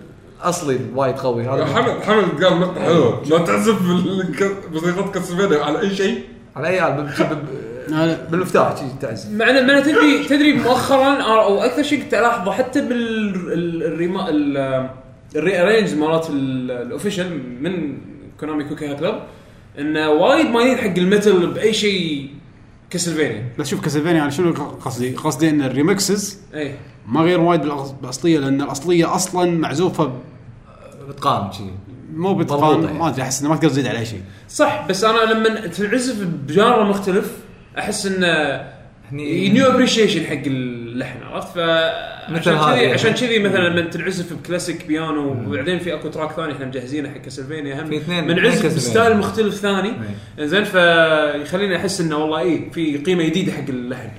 الأصلي 0.42 0.76
الوايد 0.76 1.16
قوي. 1.16 1.44
هذا 1.44 1.66
حمد 1.66 2.02
حمد 2.02 2.44
قال 2.44 2.60
نقطة 2.60 2.82
حلوة. 2.82 3.22
لا 3.30 3.38
تعزف 3.38 3.82
بموسيقى 4.72 5.12
Castlevania 5.14 5.64
على 5.64 5.80
أي 5.82 5.96
شيء؟ 5.96 6.24
على 6.56 6.68
أي 6.68 6.80
لا، 7.88 8.18
بالمفتاح 8.32 8.74
تعزف. 9.02 9.32
مع 9.32 9.50
ان 9.50 9.68
مع 9.68 9.78
إن 9.78 9.84
تدري 9.84 10.24
تدري 10.30 10.54
مؤخرا 10.54 11.22
أو 11.22 11.60
أكثر 11.60 11.84
شيء 11.84 12.04
كنت 12.04 12.14
ألاحظه 12.14 12.52
حتى 12.52 12.82
بالريما 12.82 14.30
ال 15.36 15.62
rearrange 15.62 15.96
مالت 15.96 16.30
ال- 16.30 16.72
ال 16.72 16.79
official 16.79 17.40
من 17.64 17.98
Konami 18.40 18.64
Kukeiha 18.64 18.96
Club 18.96 19.16
انه 19.80 20.10
وايد 20.10 20.46
مايلين 20.46 20.78
حق 20.78 20.98
ال 20.98 21.06
metal 21.06 21.48
بأي 21.48 21.74
شيء 21.74 22.30
Castlevania 22.90 23.46
بس 23.60 23.68
شوف 23.70 23.82
Castlevania 23.82 24.22
أنا 24.22 24.30
شنو 24.30 24.54
قصدي؟ 24.54 25.16
قصدي 25.16 25.50
إن 25.50 25.62
ال 25.62 25.71
remixes 25.71 26.40
اي 26.56 26.76
ما 27.08 27.22
غير 27.22 27.40
وايد 27.40 27.62
بالأص- 27.62 27.92
بالأصلية 28.02 28.40
لأن 28.40 28.62
الأصلية 28.62 29.16
أصلا 29.16 29.52
معزوفة 29.52 30.04
ب- 30.06 30.14
بإتقان 31.10 31.52
شي. 31.52 31.64
مو 32.16 32.34
باتقان 32.34 32.84
يعني. 32.84 32.98
ما 33.00 33.08
أدري 33.08 33.22
أحس 33.22 33.42
إنه 33.42 33.50
ما 33.50 33.56
تقدر 33.56 33.70
تزيد 33.70 33.88
عليه 33.88 34.04
شيء 34.04 34.22
صح 34.50 34.88
بس 34.90 35.04
أنا 35.04 35.34
لما 35.34 35.68
تنعزف 35.68 36.24
ب 36.24 36.34
genre 36.34 36.84
مختلف 36.84 37.32
أحس 37.78 38.06
إنه 38.06 38.28
هني 39.12 39.50
new 39.50 39.68
appreciation 39.68 40.26
حق 40.26 40.42
اللحن 40.46 41.24
عرفت؟ 41.24 41.48
ف 41.56 41.58
مثل 42.30 42.40
عشان 42.40 42.58
كذي 42.66 42.82
يعني. 42.82 42.94
عشان 42.94 43.12
كذي 43.14 43.40
مثلا 43.40 43.70
لما 43.70 43.82
تنعزف 43.82 44.34
ب 44.34 44.40
classic 44.40 44.88
piano 44.88 45.32
وبعدين 45.48 45.80
في 45.80 45.94
أكو 45.94 46.08
track 46.10 46.32
ثاني 46.32 46.54
إحنا 46.54 46.66
مجهزينه 46.66 47.10
حق 47.10 47.18
Castlevania. 47.18 47.82
هم 47.82 47.88
في 47.88 47.98
اثنين- 47.98 48.32
اثنين 48.40 48.76
ب 48.76 48.83
style 48.83 49.18
مختلف 49.18 49.56
ثاني. 49.56 49.94
إيه. 50.40 50.46
زين 50.46 50.64
فيخليني 50.64 51.76
أحس 51.76 52.02
إنه 52.02 52.18
والله 52.18 52.40
اي 52.40 52.70
في 52.74 52.98
قيمة 52.98 53.24
جديدة 53.24 53.52
حق 53.52 53.70
اللحن. 53.70 54.10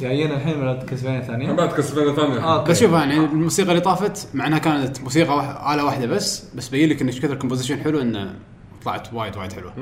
جايين 0.00 0.30
الحين 0.32 0.58
من 0.64 0.78
Castlevania 0.78 1.20
ثانية. 1.20 1.52
بعد 1.52 1.72
Castlevania 1.72 2.12
ثانية. 2.16 2.38
آه 2.44 2.64
بس 2.64 2.80
شوف 2.80 2.92
يعني 2.92 3.16
الموسيقى 3.16 3.70
اللي 3.70 3.80
طافت 3.80 4.28
مع 4.34 4.46
إنها 4.46 4.58
كانت 4.58 5.00
موسيقى 5.00 5.58
آلة 5.74 5.84
واحدة 5.84 6.06
بس 6.06 6.44
بس 6.54 6.68
بين 6.68 6.88
لك 6.88 7.00
ان 7.02 7.06
إيش 7.06 7.20
كثر 7.20 7.34
composition 7.34 7.80
حلو 7.80 8.00
انه 8.00 8.34
طلعت 8.84 9.14
وايد 9.14 9.36
وايد 9.36 9.52
حلوة. 9.52 9.72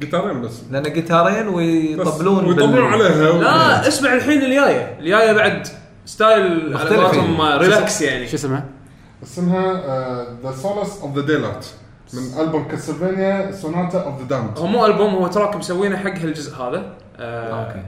جيتارين 0.00 0.40
بس. 0.42 0.62
لأن 0.70 0.82
جيتارين 0.92 1.48
ويطبلون 1.48 2.44
ويطبلون 2.44 2.92
عليها. 2.92 3.32
لا 3.32 3.88
اسمع 3.88 4.14
الحين 4.14 4.42
الجاية. 4.42 4.96
الجاية 5.00 5.32
بعد 5.32 5.66
style 6.06 6.42
على 6.42 6.74
مختلف 6.74 7.00
قولتهم 7.00 7.40
يعني. 7.40 7.58
relax 7.58 8.02
يعني. 8.02 8.28
شو 8.28 8.36
اسمها؟ 8.36 8.64
اسمها 9.22 9.72
The 10.42 10.52
Solace 10.52 11.00
of 11.02 11.16
the 11.16 11.22
Daylight 11.22 11.66
من 12.12 12.40
ألبوم 12.40 12.68
Castlevania 12.68 13.52
Sonata 13.52 14.02
of 14.04 14.20
the 14.20 14.26
Damned 14.26 14.58
هو 14.58 14.66
مو 14.66 14.86
ألبوم 14.86 15.14
هو 15.14 15.26
track 15.26 15.56
مسوينه 15.56 15.96
حق 15.96 16.14
هالجزء 16.18 16.56
هذا. 16.56 16.92
آه 17.18 17.66
أوكي. 17.66 17.82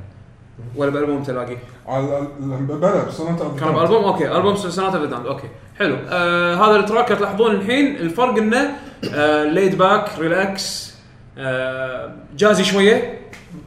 ولا 0.77 0.91
بألبوم 0.91 1.23
تلاقيه 1.23 1.59
على 1.87 2.19
ال- 2.19 2.67
بلا 2.67 3.05
ب 3.05 3.10
Sonata 3.10 3.45
of 3.45 3.55
the 3.55 3.61
كان 3.61 3.75
بألبوم؟ 3.75 4.05
okay 4.05 4.37
ألبوم 4.37 4.57
Sonata 4.57 4.95
of 4.95 5.27
okay 5.27 5.49
حلو. 5.79 5.97
آه 6.09 6.55
هذا 6.55 6.77
ال 6.77 6.82
track 6.82 7.09
تلاحظون 7.09 7.51
الحين. 7.51 7.97
الفرق 7.97 8.37
إنه 8.39 8.71
آه 9.15 9.45
laid 9.45 9.79
back 9.79 10.19
relax 10.19 10.95
آه 11.39 12.13
jazzy 12.37 12.65
شوية. 12.65 13.21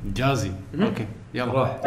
jazzy. 0.06 0.52
okay 0.82 1.08
يلا. 1.34 1.52
روح 1.54 1.82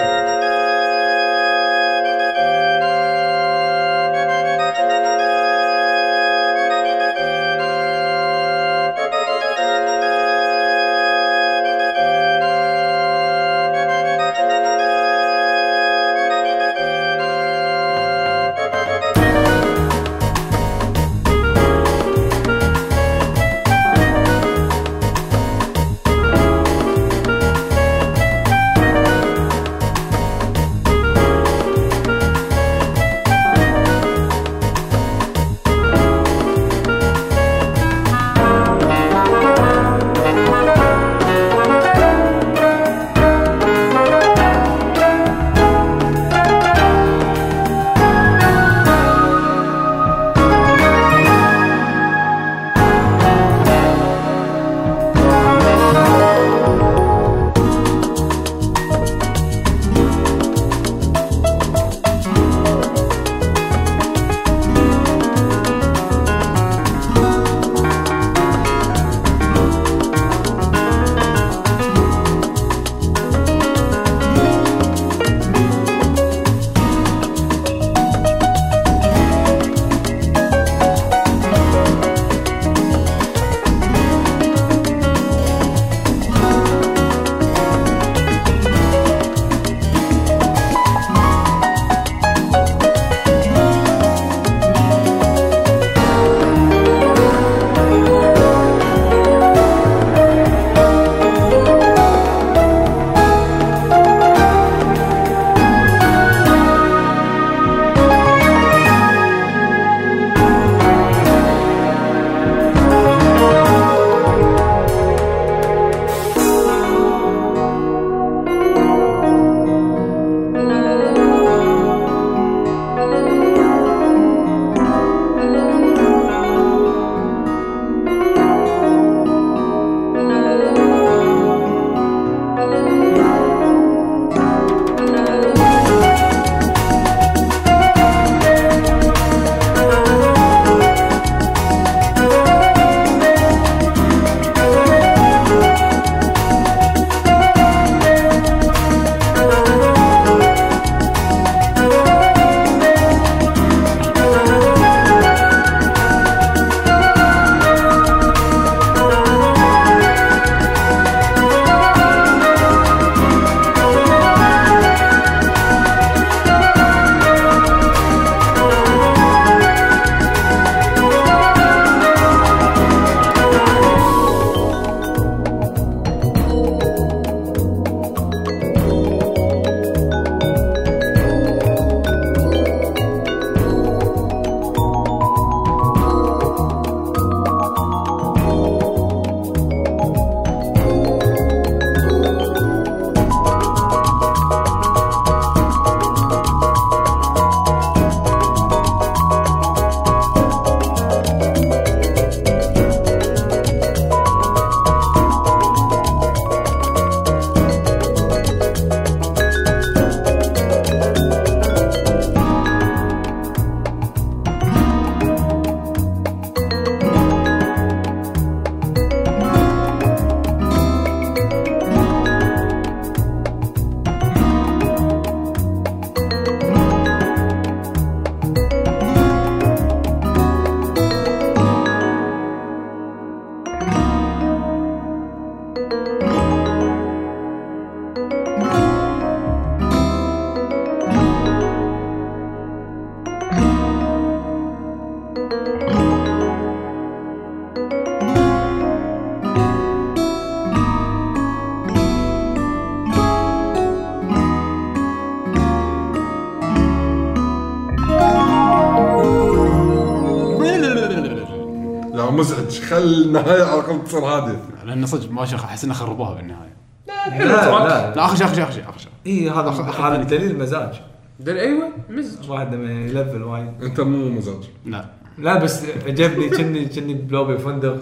خل 262.92 263.02
النهاية 263.02 263.62
على 263.62 263.80
الاقل 263.80 264.04
تصير 264.04 264.20
هذه 264.20 264.56
لأن 264.84 265.06
صدق 265.06 265.30
ما 265.30 265.46
شيء 265.46 265.58
أحس 265.58 265.84
إنه 265.84 265.94
خربوها 265.94 266.34
بالنهاية. 266.34 266.76
لا 267.06 267.44
لا 267.44 268.14
لا 268.14 268.24
اخر 268.24 268.36
شيء 268.36 268.46
اخر 268.46 268.54
شيء 268.54 268.64
اخر 268.64 268.72
شيء 268.72 268.84
اخر 268.88 268.98
شيء 268.98 269.10
إي 269.26 269.50
هذا 269.50 269.70
هذا 270.00 270.16
دليل 270.16 270.58
مزاج. 270.58 271.00
دل 271.40 271.56
أيوه 271.56 271.88
مزج 272.10 272.50
واحد 272.50 272.74
لما 272.74 272.92
يلفل 272.92 273.42
وايد. 273.42 273.82
أنت 273.82 274.00
مو 274.00 274.28
مزاج. 274.28 274.64
لا. 274.86 275.04
لا 275.38 275.58
بس 275.58 275.82
عجبني 276.06 276.48
كني 276.48 276.84
كني 276.84 277.14
بلوبي 277.14 277.58
فندق. 277.58 277.98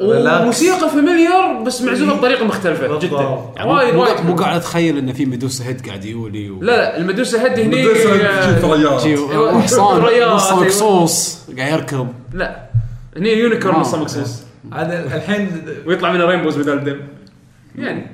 وموسيقى 0.00 0.90
فاميليار 0.90 1.62
بس 1.62 1.82
معزوفه 1.82 2.14
بطريقة 2.14 2.44
مختلفة. 2.44 2.98
جدا. 2.98 3.38
يعني 3.56 3.70
وايد 3.70 3.94
مو 3.94 4.02
وايد. 4.02 4.26
مو 4.26 4.34
قاعد 4.34 4.56
أتخيل 4.56 4.98
انه 4.98 5.12
في 5.12 5.26
ميدوسا 5.26 5.64
هيد 5.64 5.86
قاعد 5.86 6.04
يولي 6.04 6.50
و... 6.50 6.62
لا 6.62 6.76
لا 6.76 6.96
المدوسه 6.96 7.46
هدي 7.46 7.64
هني 7.64 7.86
وحصان 9.36 9.96
الرياض، 9.96 10.34
نص 10.34 10.50
أيوة. 10.50 10.64
مقصوص 10.64 11.38
قاعد 11.58 11.72
يركض. 11.72 12.08
لا. 12.32 12.66
هني 13.16 13.32
يونيكورن 13.32 13.74
آه. 13.74 13.80
نص 13.80 13.94
مقصوص 13.94 14.42
هذا 14.74 15.16
الحين 15.16 15.48
ويطلع 15.86 16.12
منه 16.12 16.24
رينبوز 16.24 16.58
بدل 16.58 16.72
الدم 16.78 17.00
يعني. 17.78 18.06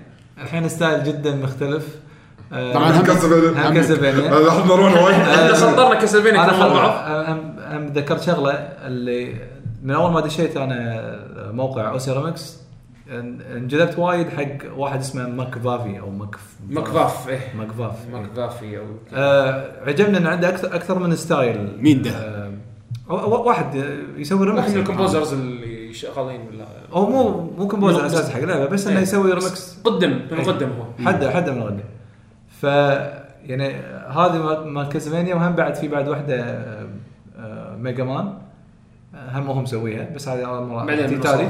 الحين 0.42 0.68
ستايل 0.68 1.04
جدا 1.04 1.34
مختلف. 1.36 1.88
آه، 2.52 2.72
طبعا 2.72 2.90
هم 2.98 3.02
كاسلفينيا 3.02 3.68
هم 3.68 3.74
كاسلفينيا 3.74 4.48
احد 4.48 4.64
نروح 4.66 5.02
وايد 5.02 5.14
إحنا 5.16 5.54
سطرنا 5.54 5.94
كاسلفينيا 6.00 6.44
أنا 6.44 6.52
كلهم 6.52 6.72
مع 6.72 6.82
بعض. 6.86 7.24
خل- 7.26 7.32
هم 7.32 7.56
هم 7.60 7.88
تذكرت 7.92 8.22
شغلة 8.22 8.52
اللي 8.86 9.34
من 9.82 9.90
أول 9.94 10.12
ما 10.12 10.20
دشيت 10.20 10.56
أنا 10.56 11.02
موقع 11.52 11.90
اوسيرامكس 11.90 12.56
إنجذبت 13.56 13.98
وايد 13.98 14.28
حق 14.28 14.76
واحد 14.76 15.00
اسمه 15.00 15.28
ماك 15.28 15.58
فافي 15.58 16.00
أو 16.00 16.10
ماك 16.10 16.36
McVaff 16.68 17.28
إيه. 17.28 17.40
McVaff 17.58 17.94
McVaffe 18.12 18.78
أو 18.78 18.84
آه 19.14 19.72
عجبني 19.86 20.18
إن 20.18 20.26
عنده 20.26 20.48
أكثر 20.48 20.74
أكثر 20.74 20.98
من 20.98 21.16
style 21.16 21.76
مين 21.78 22.02
ده؟ 22.02 22.10
آه 22.10 22.51
واحد 23.12 23.74
يسوي 24.16 24.46
ريمكس 24.46 24.58
واحد 24.58 24.70
من 24.74 24.80
ال 24.80 24.86
composers 24.86 25.32
اللي 25.32 25.94
شغالين 25.94 26.40
ولا 26.52 26.64
هو 26.92 27.10
مو 27.10 27.50
مو 27.58 27.68
composer 27.68 28.06
أساس 28.06 28.30
حق 28.30 28.40
لعبه 28.40 28.66
بس 28.66 28.86
إنه 28.86 28.96
إيه. 28.96 29.02
يسوي 29.02 29.30
ريمكس 29.32 29.78
قدم 29.84 30.10
من 30.30 30.40
قدم 30.44 30.68
هو. 30.68 31.06
حد 31.06 31.24
حد 31.24 31.50
من 31.50 31.58
الغد 31.62 31.80
ف 32.60 32.64
يعني 33.46 33.68
هذه 34.08 34.62
مال- 34.64 34.88
Castlevania 34.88 35.34
وهم 35.34 35.52
بعد 35.52 35.74
في 35.74 35.88
بعد 35.88 36.08
واحدة 36.08 36.40
آه، 36.40 36.86
آه، 37.38 37.76
Mega 37.76 38.04
Man 38.04 38.32
آه، 39.14 39.38
هم 39.38 39.46
هو 39.46 39.54
مسويها 39.62 40.08
بس 40.14 40.28
هذه 40.28 40.46
أول 40.46 40.66
مرة 40.66 41.06
في 41.06 41.18
تالي. 41.18 41.48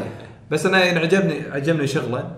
بس 0.50 0.66
أنا 0.66 0.84
يعني 0.84 0.98
عجبني 0.98 1.34
عجبني 1.52 1.86
شغله. 1.86 2.30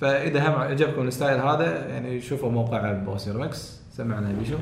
فإذا 0.00 0.48
هم 0.48 0.52
عجبكم 0.54 1.08
ال 1.08 1.13
style 1.13 1.40
هذا 1.40 1.86
يعني 1.88 2.20
شوفوا 2.20 2.50
موقع 2.50 2.92
ب 2.92 3.30
OCRemix 3.30 3.80
سمعنا 3.92 4.32
بيشو. 4.38 4.56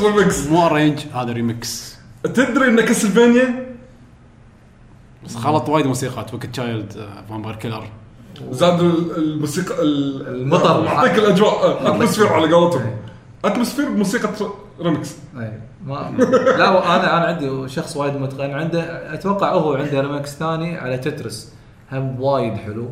هذا 0.00 0.08
صدق 0.08 0.16
ريمكس 0.18 0.46
مو 0.46 0.66
arrange 0.66 0.98
هذا 1.14 1.32
ريمكس 1.32 1.96
تدري 2.24 2.68
إن 2.68 2.80
Castlevania 2.80 3.66
بس 5.24 5.36
خلط 5.36 5.68
وايد 5.68 5.86
موسيقات 5.86 6.34
Wicked 6.34 6.46
Child 6.46 7.06
Vampire 7.28 7.54
Killer 7.56 7.84
زاد 8.50 8.80
ال- 8.80 9.16
الموسيقى 9.16 9.82
ال- 9.82 10.28
المطر. 10.28 10.84
معطيك 10.84 11.18
الأجواء. 11.18 11.86
atmosphere 11.88 12.26
على 12.32 12.52
قولتهم. 12.52 12.90
atmosphere 13.44 13.88
بموسيقى 13.88 14.28
ريمكس 14.80 15.16
أي. 15.40 15.52
ما 15.86 16.14
لا 16.58 16.68
أنا 16.96 17.16
أنا 17.16 17.24
عندي 17.26 17.68
شخص 17.68 17.96
وايد 17.96 18.14
متقن. 18.16 18.50
عنده 18.50 19.14
أتوقع 19.14 19.52
هو 19.52 19.74
عنده 19.74 20.00
ريمكس 20.00 20.34
ثاني 20.34 20.76
على 20.78 20.98
Tetris 20.98 21.52
هم 21.92 22.20
وايد 22.20 22.54
حلو. 22.54 22.88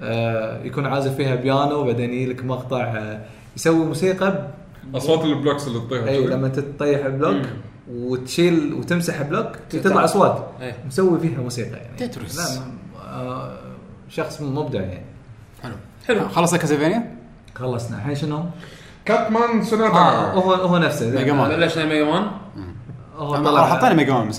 آه 0.00 0.62
يكون 0.64 0.86
عازف 0.86 1.14
فيها 1.14 1.34
بيانو 1.34 1.84
بعدين 1.84 2.12
يجي 2.12 2.26
لك 2.32 2.44
مقطع 2.44 2.82
آه 2.84 3.20
يسوي 3.56 3.84
موسيقى 3.84 4.48
أصوات 4.94 5.24
ال 5.24 5.30
blocks 5.30 5.66
اللي 5.66 5.80
تطيح 5.80 6.04
اي. 6.04 6.26
لما 6.26 6.48
تطيح 6.48 7.06
block. 7.06 7.46
وتشيل 7.90 8.74
وتمسح 8.74 9.22
block 9.22 9.56
تطلع. 9.70 10.04
أصوات. 10.04 10.50
إيه. 10.60 10.76
مسوي 10.86 11.20
فيها 11.20 11.40
موسيقى 11.40 11.76
يعني. 11.76 11.96
Tetris. 11.96 12.38
لا 12.38 12.62
آه 13.02 13.58
شخص 14.08 14.40
مبدع 14.40 14.80
يعني. 14.80 15.04
حلو. 15.62 15.74
حلو. 16.06 16.28
خلص 16.28 16.54
Castlevania؟ 16.54 17.16
خلصنا. 17.54 17.96
الحين 17.96 18.14
شنو؟ 18.14 18.44
Cutman 19.04 19.62
Sonata. 19.62 19.96
آه 19.96 20.32
هو 20.32 20.52
هو 20.54 20.78
نفسه. 20.78 21.10
Mega 21.10 21.32
Man. 21.32 21.48
بلشنا 21.50 21.84
ميجا 21.84 22.04
مان. 22.04 22.30
هو 23.16 23.66
حطينا 23.66 23.94
ميجا 23.94 24.12
مان 24.12 24.30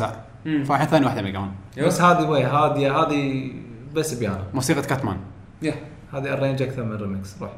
مم. 0.45 0.64
فالحين 0.64 0.88
ثاني 0.88 1.06
واحدة 1.06 1.22
ميجا 1.22 1.39
مان. 1.39 1.52
بس 1.78 2.02
هذه 2.02 2.30
وي 2.30 2.43
هذه 2.43 3.02
هذه 3.02 3.52
بس 3.95 4.14
بيانو. 4.14 4.43
موسيقى 4.54 4.82
Cutman. 4.82 5.18
يا. 5.62 5.74
هذه 6.14 6.34
الرينج 6.34 6.62
أكثر 6.62 6.84
من 6.84 6.95
ريمكس 6.95 7.36
روح. 7.41 7.52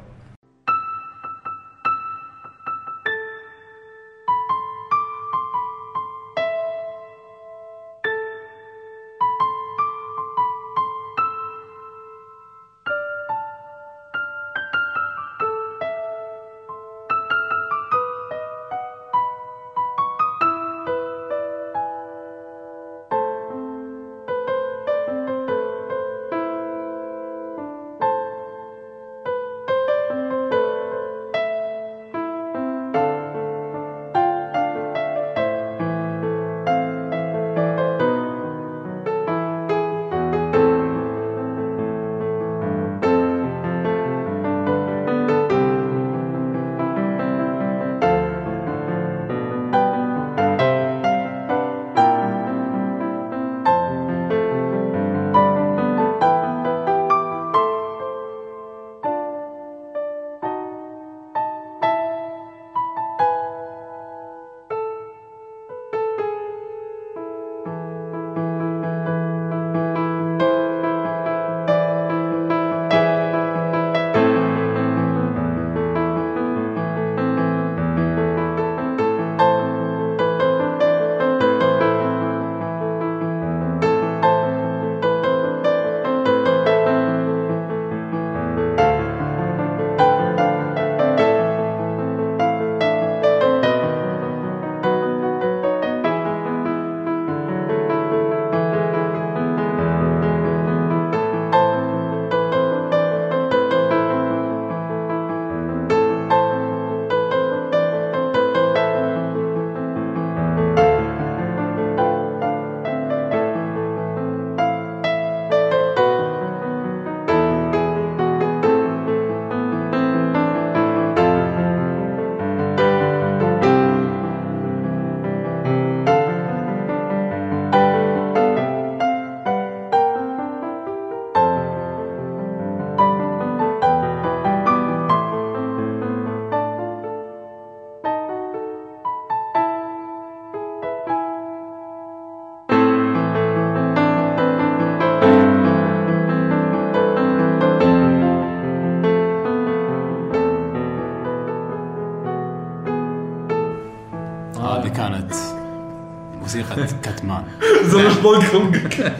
ضاق 158.24 158.40
خلقك 158.44 159.14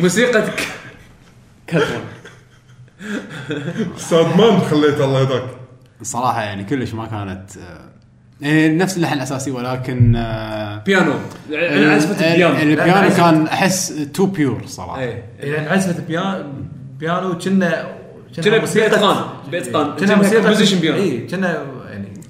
موسيقى 0.00 0.42
ك- 0.42 0.68
كاتمان 1.66 2.00
سادمان 3.96 4.58
خليت 4.60 5.00
الله 5.00 5.20
يهداك 5.20 5.42
صراحة 6.02 6.42
يعني 6.42 6.64
كلش 6.64 6.94
ما 6.94 7.06
كانت 7.06 7.56
آه، 7.56 7.80
يعني 8.40 8.68
نفس 8.76 8.96
اللحن 8.96 9.16
الأساسي 9.16 9.50
ولكن 9.50 10.16
آه، 10.16 10.82
بيانو. 10.86 11.12
عزفة 11.52 12.20
ال- 12.20 12.24
البيانو. 12.24 12.58
البيانو 12.62 13.10
عزفة- 13.10 13.16
كان 13.16 13.46
أحس 13.46 13.94
تو 14.14 14.26
بيور 14.26 14.62
صراحة. 14.66 15.00
إيه. 15.00 15.24
يعني 15.40 15.68
عزفه 15.68 16.02
بيانو 16.08 16.44
بيانو 16.98 17.38
كنا 17.38 17.86
كنا 18.36 18.58
بإتقان 18.58 19.24
بإتقان 19.50 19.96
كنا 19.96 20.14
موسيقى 20.14 20.42
كومبوزيشن 20.42 20.78
بيانو. 20.78 20.96
اي 20.98 21.26
كنا 21.26 21.62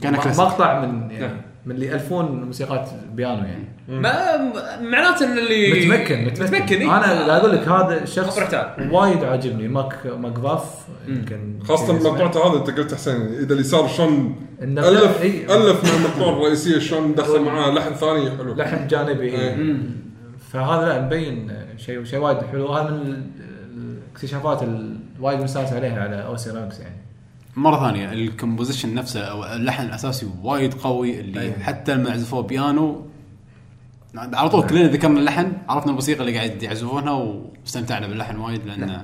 يعني. 0.03 0.17
مقطع 0.39 0.81
من 0.81 1.11
يعني 1.11 1.27
نعم. 1.27 1.41
من 1.67 1.75
اللي 1.75 1.87
يألفون 1.87 2.45
موسيقات 2.45 2.89
بيانو 3.13 3.45
يعني 3.45 3.65
ما 3.89 4.13
معناته 4.81 5.25
إن 5.33 5.39
اللي 5.39 5.71
متمكن 5.87 6.25
متمكن, 6.25 6.45
متمكن 6.45 6.77
إيه. 6.77 6.97
أنا 6.97 7.27
قاعد 7.27 7.31
أقول 7.31 7.53
لك 7.53 7.69
هذا 7.69 8.05
تعال. 8.51 8.93
وايد 8.93 9.25
عاجبني 9.25 9.69
Mc 9.69 10.07
McVaff 10.07 10.75
يمكن 11.09 11.59
خاصة 11.65 11.97
يسمع. 11.97 12.11
مقطوعته 12.11 12.51
هذا 12.51 12.59
أنت 12.59 12.71
قلت 12.79 12.95
حسين 12.95 13.15
إذا 13.27 13.55
اليسار 13.55 13.89
شلون 13.89 14.37
الف 14.63 15.23
إي. 15.23 15.45
ألف 15.45 15.85
من 15.85 15.91
المقطوعة 16.05 16.37
الرئيسية 16.39 16.79
شلون 16.79 17.15
دخل 17.15 17.41
معاه 17.41 17.71
لحن 17.71 17.95
ثاني 17.95 18.31
حلو 18.31 18.55
لحن 18.55 18.87
جانبي 18.87 19.23
إيه. 19.31 19.55
إيه. 19.57 19.77
فهذا 20.53 20.87
لا 20.87 21.01
مبين 21.07 21.53
شيء 21.77 22.05
شيء 22.05 22.19
وايد 22.19 22.39
حلو 22.53 22.73
هذا 22.73 22.91
من 22.91 22.97
ال- 23.07 23.23
الاكتشافات 23.77 24.63
الوايد 25.19 25.41
مستانس 25.41 25.73
عليها 25.73 26.03
على 26.03 26.27
OCRemix 26.27 26.81
يعني 26.81 27.02
مرة 27.57 27.89
ثانية 27.89 28.13
الكومبوزيشن 28.13 28.95
نفسه 28.95 29.21
أو 29.21 29.45
اللحن 29.45 29.87
الأساسي 29.87 30.27
وايد 30.43 30.75
قوي 30.75 31.21
اللي 31.21 31.41
أيوة. 31.41 31.59
حتى 31.63 31.95
لما 31.95 32.11
عزفوه 32.11 32.43
بيانو 32.43 33.07
على 34.15 34.49
طول 34.49 34.67
كلنا 34.67 34.89
ذكرنا 34.89 35.21
اللحن 35.21 35.53
عرفنا 35.69 35.91
الموسيقى 35.91 36.21
اللي 36.21 36.37
قاعد 36.37 36.63
يعزفونها 36.63 37.13
واستمتعنا 37.13 38.07
باللحن 38.07 38.37
وايد 38.37 38.67
لأن 38.67 39.03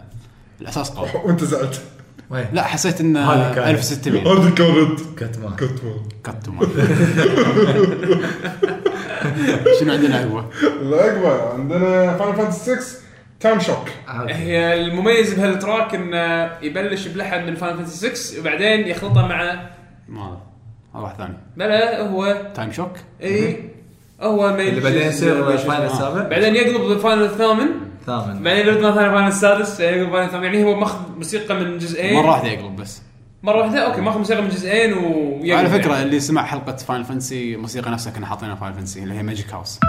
الأساس 0.60 0.90
قوي. 0.90 1.08
وأنت 1.24 1.44
زعلت. 1.44 1.82
لا 2.30 2.62
حسيت 2.62 3.00
إن 3.00 3.16
هذه 3.16 3.54
كانت. 3.54 3.68
1600 3.68 4.22
هذه 4.22 4.54
كانت 4.54 5.00
كتمان 5.16 5.52
كتمان 5.56 6.00
كتو 6.24 6.52
ما 6.52 6.66
شنو 9.80 9.92
عندنا 9.92 10.16
عقبه؟ 10.16 10.44
الاكبر 10.82 11.52
عندنا 11.54 12.16
فاينل 12.16 12.36
فانتسي 12.36 12.76
6 12.76 13.07
تايم 13.40 13.60
شوك 13.60 13.88
هي 14.08 14.74
المميز 14.74 15.34
بهال 15.34 15.57
track 15.57 15.94
انه 15.94 16.52
يبلش 16.62 17.06
بلحن 17.06 17.46
من 17.46 17.54
Final 17.54 17.76
Fantasy 17.76 18.16
6 18.16 18.40
وبعدين 18.40 18.88
يخلطه 18.88 19.26
مع 19.26 19.60
ما 20.08 20.38
هذا 20.94 21.02
واحد 21.02 21.16
ثاني. 21.16 21.36
لا 21.56 21.68
لا 21.68 22.00
هو 22.00 22.50
Time 22.54 22.72
Shock 22.72 22.92
اي 23.22 23.70
هو 24.20 24.48
ما 24.48 24.60
اللي 24.60 24.80
بعدين 24.80 25.02
يصير 25.02 25.50
ال 25.50 25.56
Final 25.56 25.86
السابع 25.86 26.28
بعدين 26.28 26.56
يقلب 26.56 26.92
ال 26.92 26.97
Final 26.97 27.22
الثامن 27.22 27.68
ثامن. 28.06 28.42
بعدين 28.42 28.66
يرد 28.66 28.78
مثلا 28.78 29.06
ال 29.06 29.10
Final 29.10 29.28
السادس 29.28 29.80
بعدين 29.80 29.98
يقلب 29.98 30.06
ال 30.08 30.11
Final 30.11 30.26
الثامن 30.26 30.44
يعني 30.44 30.64
هو 30.64 30.76
ماخذ 30.76 30.98
موسيقى 31.16 31.54
من 31.54 31.78
جزئين. 31.78 32.14
مرة 32.14 32.30
واحدة 32.30 32.48
يقلب 32.48 32.76
بس. 32.76 33.02
مرة 33.42 33.58
واحدة؟ 33.58 33.86
okay 33.86 34.00
ماخذ 34.00 34.18
موسيقى 34.18 34.42
من 34.42 34.48
جزئين 34.48 34.92
و 34.92 35.40
على 35.56 35.68
فكرة 35.68 36.02
اللي 36.02 36.20
سمع 36.20 36.44
حلقة 36.44 36.76
Final 36.76 37.04
Fantasy 37.04 37.54
الموسيقى 37.54 37.90
نفسها 37.90 38.12
كنا 38.12 38.26
حاطينها 38.26 38.54
Final 38.54 38.74
Fantasy 38.74 39.02
اللي 39.02 39.14
هي 39.14 39.22
Magic 39.22 39.52
House 39.52 39.80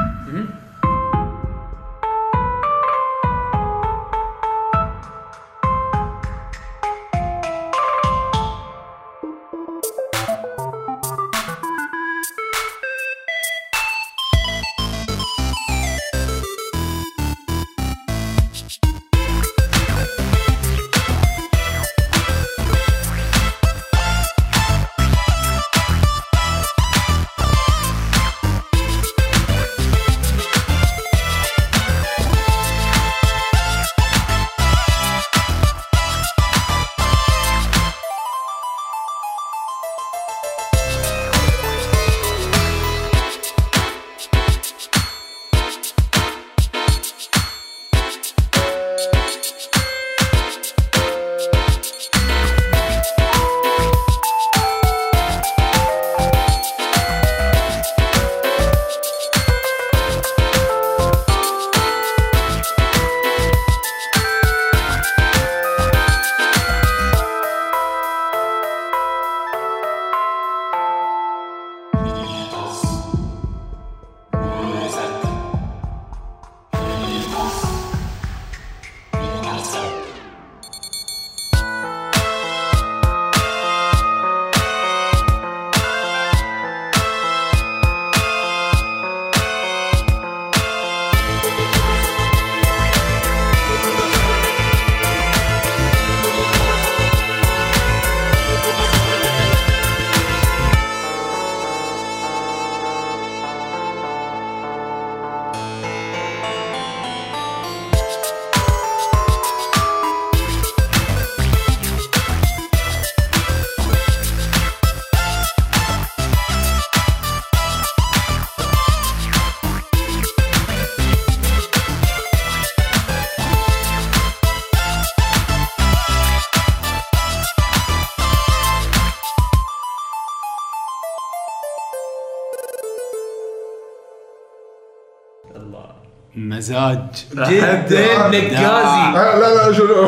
مزاج 136.70 137.00
جدا 137.34 138.28
نقازي 138.28 139.14
لا. 139.14 139.40
لا 139.40 139.74
شو 139.74 139.84
ما 139.86 140.08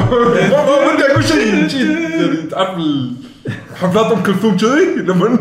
ما 0.50 0.94
بدي 0.94 1.12
أقول 1.12 1.24
شيء. 1.24 2.48
تعرف 2.52 2.70
حفلات 3.82 4.12
ام 4.12 4.24
كلثوم 4.24 4.58
كذي 4.58 4.86
لما 4.98 5.40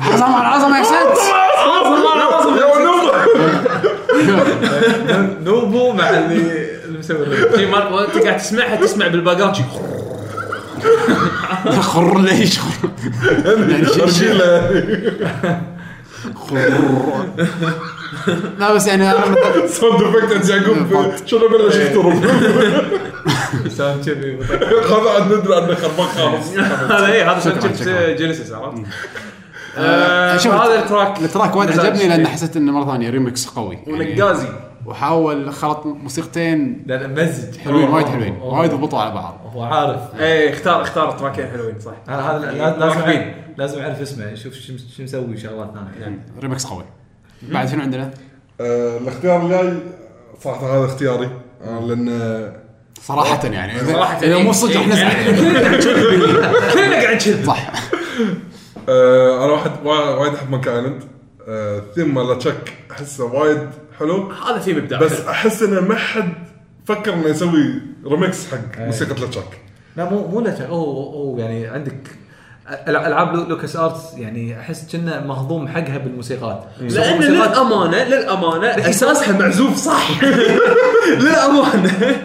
عظمة 0.00 0.40
العظمه 0.40 0.78
يا 0.78 0.82
سد 0.82 1.18
يا 2.60 2.78
نوبة. 2.84 3.12
نوبو 5.44 5.92
مع 5.92 6.08
اللي 6.10 6.64
مسوي. 6.98 7.26
في 7.36 7.66
مرة 7.66 7.94
وانت 7.94 8.18
قاعد 8.18 8.36
تسمعها 8.36 8.76
تسمع 8.76 9.06
بالباقات 9.08 9.56
شي. 9.56 9.62
خر 11.80 12.20
ليش؟ 12.20 12.58
خر 12.58 12.68
لا 18.58 18.74
بس 18.74 18.86
يعني 18.86 19.12
sound 19.68 20.02
effect 20.02 20.48
يعقوب 20.48 21.12
شنو 21.26 21.48
بلش 21.48 21.76
يضرب 21.76 22.14
سام 23.68 24.02
كذي. 24.02 24.38
هذا 24.38 25.10
عاد 25.10 25.32
ندري 25.32 25.54
عنه 25.56 25.74
خربان 25.74 26.06
خالص. 26.06 26.48
هذا 26.92 27.06
اي 27.12 27.22
هذا 27.22 27.40
شفت. 27.40 27.88
Genesis 27.88 28.52
عرفت؟ 28.52 28.78
آه، 29.78 30.36
شوف، 30.36 30.54
هذا 30.54 30.78
ال 30.78 30.85
track 30.85 31.20
ال 31.20 31.26
track 31.26 31.56
وايد 31.56 31.70
عجبني 31.70 32.08
لأن. 32.08 32.26
حسيت 32.26 32.56
إنه 32.56 32.72
مرة 32.72 32.92
ثانية 32.92 33.10
ريمكس 33.10 33.46
قوي. 33.46 33.78
يعني 33.86 34.12
ونقازي. 34.12 34.48
وحاول 34.86 35.52
خلط 35.52 35.86
موسيقتين 35.86 36.82
لا 36.86 36.94
لا 36.94 37.22
مزج. 37.22 37.58
حلوين 37.58 37.88
وايد 37.88 38.06
حلوين 38.06 38.38
وايد 38.42 38.70
ضبطوا 38.70 38.98
على 39.00 39.14
بعض. 39.14 39.40
هو 39.54 39.62
عارف. 39.62 40.00
إيه 40.20 40.52
اختار 40.52 40.82
اختار 40.82 41.10
تراكين 41.10 41.46
حلوين 41.48 41.80
صح. 41.80 41.92
هذا 42.08 42.38
لا- 42.38 42.78
لازم. 42.78 43.00
أعرف- 43.02 43.58
لازم 43.58 43.80
أعرف 43.82 44.00
اسمه. 44.00 44.30
يشوف 44.30 44.54
شو 44.54 44.72
شو 44.96 45.02
مسوي 45.02 45.36
شغلات 45.36 45.70
ثانية. 46.00 46.24
ريمكس 46.42 46.66
قوي. 46.66 46.84
بعد 47.42 47.68
شنو 47.68 47.80
عندنا؟ 47.82 48.10
آه، 48.60 48.98
الاختيار 48.98 49.42
الجاي 49.42 49.78
صراحة 50.40 50.78
هذا 50.78 50.84
اختياري. 50.84 51.30
آه، 51.64 51.80
لأن 51.80 52.52
صراحة 53.02 53.46
يعني. 53.46 53.78
صراحة 53.92 54.18
اذا 54.22 54.38
مو 54.38 54.52
صدق 54.52 54.86
نزعل 54.86 55.12
كلنا 56.72 57.02
قاعد 57.02 57.16
نشد 57.16 57.44
صح. 57.46 57.70
آه، 58.88 59.44
أنا 59.44 59.52
واحد 59.52 59.70
وا- 59.84 60.14
وايد 60.20 60.34
أحب 60.34 60.50
Monkey 60.50 60.68
Island 60.68 61.02
ال 61.48 61.59
theme 61.59 62.14
مال 62.14 62.38
LeChuck 62.38 62.72
أحسه 62.90 63.24
وايد 63.24 63.68
حلو؟ 63.98 64.32
هذا 64.32 64.58
في 64.58 64.72
مبدع 64.72 64.98
بس 64.98 65.20
أحس 65.20 65.62
إنه 65.62 65.80
ما 65.80 65.94
حد 65.94 66.32
فكر 66.86 67.14
إنه 67.14 67.26
يسوي 67.28 67.74
ريمكس 68.06 68.46
حق 68.50 68.78
أي. 68.80 68.86
موسيقى 68.86 69.14
LeChuck 69.26 69.44
لا 69.96 70.10
مو 70.10 70.26
مو 70.28 70.40
لا 70.40 70.66
هو 70.66 71.02
هو 71.12 71.38
يعني 71.38 71.66
عندك 71.66 71.96
ألعاب 72.88 73.34
Lu- 73.36 73.44
LucasArts 73.44 74.14
يعني 74.14 74.60
أحس 74.60 74.96
كنا 74.96 75.20
مهضوم 75.26 75.68
حقها 75.68 75.98
بالموسيقات. 75.98 76.64
لأن 76.80 77.16
موسيقات- 77.16 77.50
للامانه 77.50 78.04
للأمانة 78.04 78.66
اساسها 78.90 79.38
معزوف 79.38 79.76
صح؟ 79.76 80.10
للأمانة. 81.20 82.22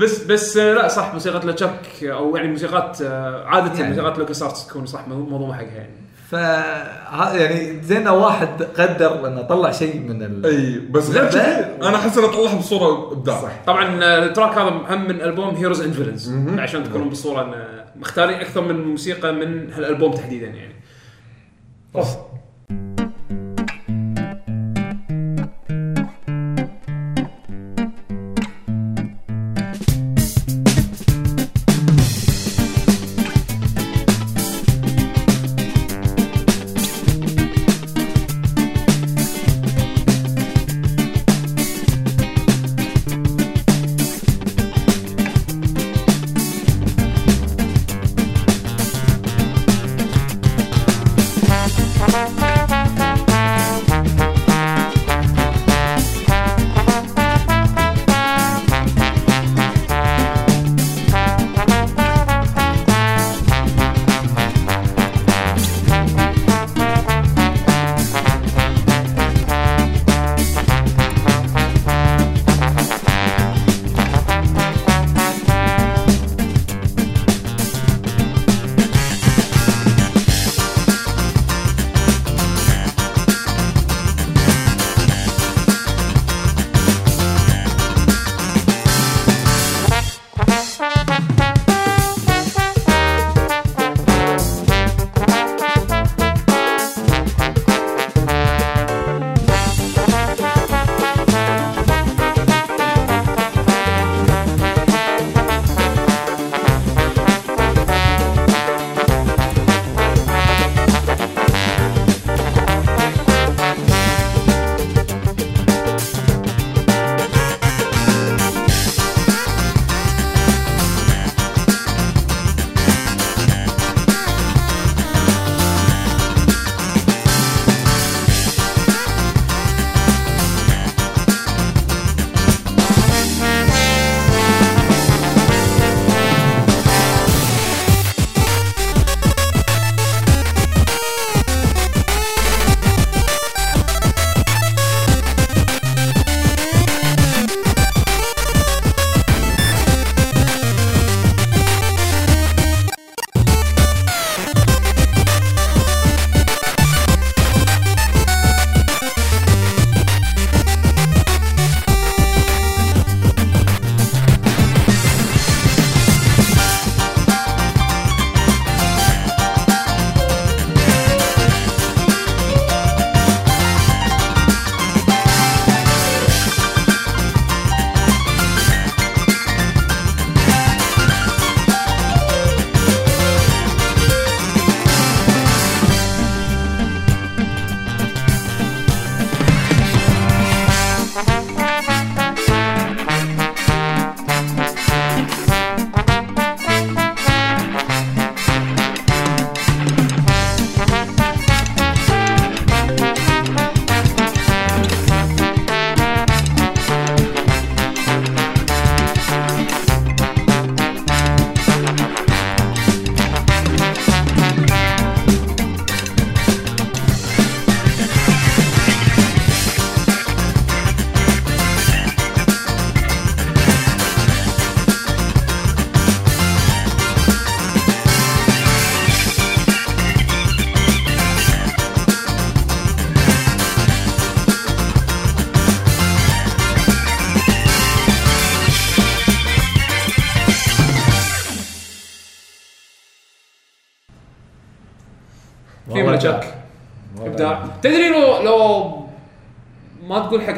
بس 0.00 0.22
بس 0.24 0.56
آه، 0.56 0.72
لا 0.74 0.88
صح 0.88 1.12
موسيقى 1.12 1.46
LeChuck 1.48 2.04
أو 2.04 2.36
يعني 2.36 2.48
موسيقات 2.48 2.98
آه، 3.02 3.44
عادة 3.46 3.74
يعني. 3.74 3.88
موسيقات 3.88 4.18
LucasArts 4.18 4.66
تكون 4.66 4.86
صح 4.86 5.08
مهضومة 5.08 5.54
حقها 5.54 5.66
يعني. 5.66 5.90
ف 6.30 6.32
يعني 6.32 7.82
زين 7.82 8.08
واحد 8.08 8.62
قدر 8.62 9.26
إنه 9.26 9.42
طلع 9.42 9.70
شيء 9.70 10.00
من 10.00 10.22
ال... 10.22 10.46
أي 10.46 10.78
بس 10.78 11.10
غير 11.10 11.30
كذي. 11.30 11.86
أنا 11.88 11.96
أحس 11.96 12.18
إنه 12.18 12.26
طلعها 12.26 12.54
بصورة 12.58 13.12
إبداع. 13.12 13.42
صح. 13.42 13.52
طبعا 13.66 14.04
آه، 14.04 14.24
ال 14.24 14.30
track 14.30 14.58
هذا 14.58 14.68
هم 14.68 15.04
من 15.08 15.20
ألبوم 15.20 15.54
Heroes 15.54 15.80
and 15.80 15.92
Villains 15.92 16.32
عشان 16.58 16.84
تكونون 16.84 17.08
بالصورة 17.08 17.42
انه 17.42 17.84
مختارين 17.96 18.40
أكثر 18.40 18.60
من 18.60 18.84
موسيقى 18.84 19.32
من 19.32 19.72
هالألبوم 19.72 20.12
تحديدا 20.12 20.46
يعني. 20.46 20.74
Thank 21.94 22.35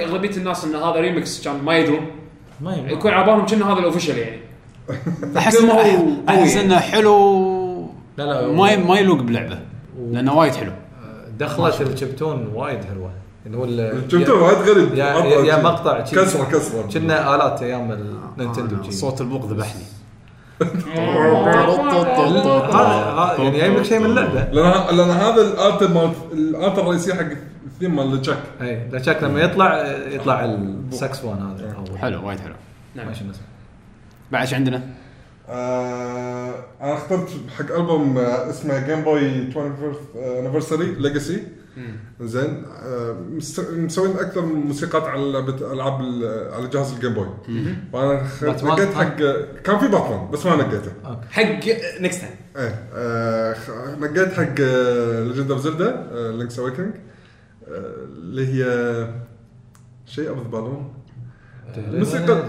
اغلبيه 0.08 0.36
الناس 0.36 0.64
إن 0.64 0.74
هذا 0.74 0.92
ريمكس 1.00 1.44
كان 1.44 1.64
ما 1.64 1.78
يدرون 1.78 2.06
ما 2.60 2.76
ينفع. 2.76 2.90
يكون 2.90 3.10
على 3.10 3.24
بالهم 3.26 3.46
كأنه 3.46 3.72
هذا 3.72 3.78
الاوفيشال 3.78 4.18
يعني. 4.18 4.40
أحس 5.38 5.56
أحس. 6.28 6.56
إنه 6.56 6.78
حلو. 6.78 7.90
لا 8.16 8.24
لا 8.24 8.48
ما 8.52 8.76
ما 8.76 8.98
يلوق 8.98 9.18
بلعبة. 9.22 9.58
لأنه 10.10 10.34
وايد 10.38 10.54
حلو. 10.54 10.72
دخلت 11.38 11.80
الشبتون 11.80 12.46
وايد 12.54 12.84
حلوة. 12.84 13.10
اللي 13.46 13.56
هو 13.56 13.64
ال- 13.64 14.02
شفتوا 14.12 14.46
وايد 14.46 14.58
غريب. 14.58 14.94
يا 15.46 15.62
مقطع 15.62 15.98
يا. 15.98 16.02
كسرة 16.02 16.44
كسرة. 16.44 16.82
كنا 16.94 17.34
آلات 17.34 17.62
أيام 17.62 17.92
النينتندو 18.38 18.76
آه،. 18.76 18.90
صوت 18.90 19.20
البوق 19.20 19.44
ذبحني. 19.46 19.82
هذا 22.36 23.42
يعني 23.42 23.58
يجيب 23.58 23.76
لك 23.76 23.82
شيء 23.82 23.98
من 23.98 24.06
اللعبة. 24.06 24.44
لأن 24.52 24.96
لأن 24.96 25.10
هذا 25.10 25.42
الالت 25.42 25.82
مال 25.82 26.12
الالت 26.32 26.78
الرئيسيه 26.78 27.14
حق 27.14 27.26
الثيم 27.66 27.96
مال 27.96 28.22
LeChuck 28.22 28.38
اي 28.62 29.02
شك 29.02 29.18
لما 29.22 29.40
يطلع 29.40 29.86
يطلع 30.10 30.44
الساكسفون 30.44 31.56
هذا. 31.56 31.74
أو 31.76 31.96
حلو 31.96 32.26
وايد 32.26 32.40
حلو. 32.40 32.54
نعم. 32.94 33.06
بعد 34.32 34.40
إيش 34.40 34.54
عندنا؟ 34.54 34.82
آه 35.48 36.54
أنا 36.82 36.94
اخترت 36.94 37.28
حق 37.58 37.76
ألبوم 37.76 38.18
آه 38.18 38.50
اسمه 38.50 38.86
Game 38.86 39.02
Boy 39.02 39.52
21st 39.52 40.16
Anniversary 40.16 40.94
Legacy 40.98 41.42
زين 42.20 42.64
آه 42.64 43.16
مسوين 43.72 44.10
أكثر 44.16 44.46
من 44.46 44.54
موسيقات 44.54 45.02
على 45.02 45.32
لعبه 45.32 45.72
العاب 45.72 46.00
ال- 46.00 46.54
على 46.54 46.68
جهاز 46.68 46.92
ال 46.92 46.97
Game 46.97 47.14
Boy 47.14 47.28
فانا؟ 47.92 48.26
نقيت 48.42 48.94
حق 48.94 49.16
كان 49.64 49.78
في 49.78 49.88
باتمان 49.88 50.30
بس 50.30 50.46
ما 50.46 50.56
نقيته. 50.56 50.92
حق 51.30 51.42
next 52.00 52.20
time 52.20 52.32
إيه 52.56 52.88
آه 52.94 53.52
خ- 53.54 53.98
نقيت 54.00 54.32
حق 54.32 54.60
ليجند 55.26 55.50
اوف 55.50 55.60
زلدا 55.60 56.08
لينكس 56.36 56.58
اويكنج 56.58 56.94
اللي 57.68 58.46
هي 58.46 58.64
شيء 60.06 60.28
اوف 60.28 60.38
ذا 60.38 60.44
بالون. 60.48 60.92
موسيقى 61.76 62.42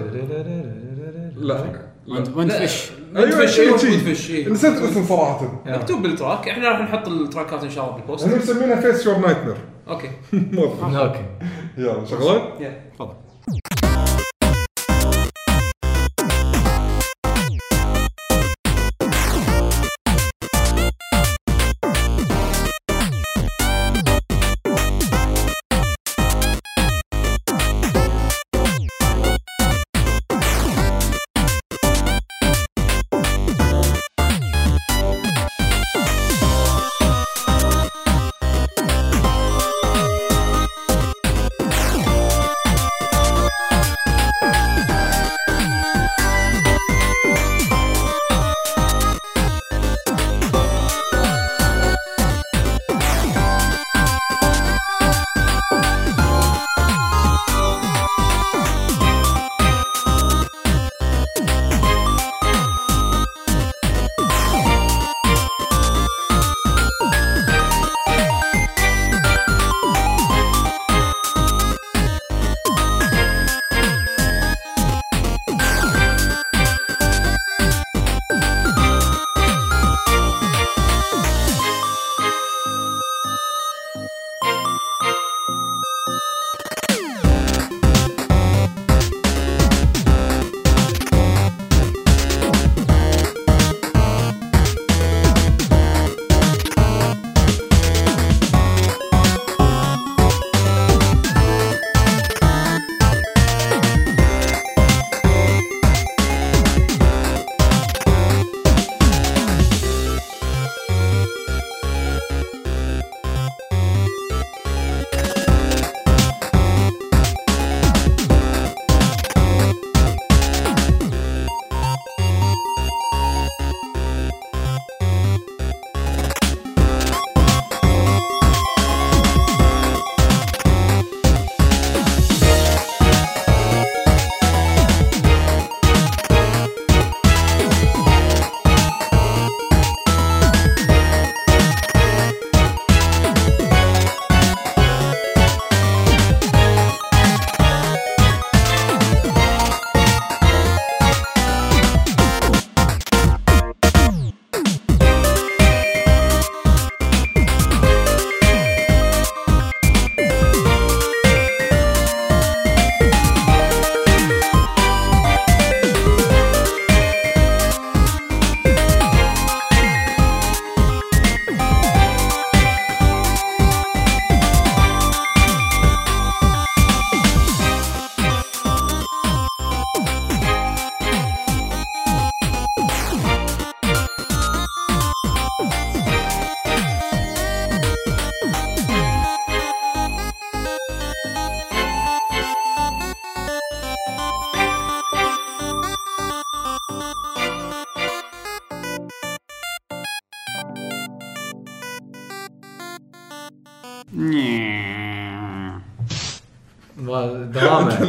لا. 1.37 1.81
وانت. 2.07 2.51
فيش 2.51 2.91
أيوة، 3.15 3.45
شيء 3.45 3.65
أيوه 3.65 3.77
شيء. 3.77 3.97
فيش 3.97 4.31
إيه. 4.31 4.49
نسيت 4.49 4.77
الاسم 4.77 5.05
صراحة. 5.05 5.61
مكتوب 5.65 6.01
بالتراك. 6.01 6.49
إحنا 6.49 6.69
راح 6.69 6.79
نحط 6.81 7.07
التراكات 7.07 7.63
إن 7.63 7.69
شاء 7.69 7.83
الله 7.85 7.95
بالبوست. 7.97 8.27
هم 8.27 8.37
مسمينها 8.37 8.75
فيس 8.81 9.05
يور 9.05 9.17
نايت 9.17 9.37
مير 9.37 9.55
أوكي 9.87 10.09
أوكي. 10.97 11.25
يلا 11.77 12.05
شغله 12.05 12.51
يلا. 12.59 12.73
تفضل. 12.95 13.13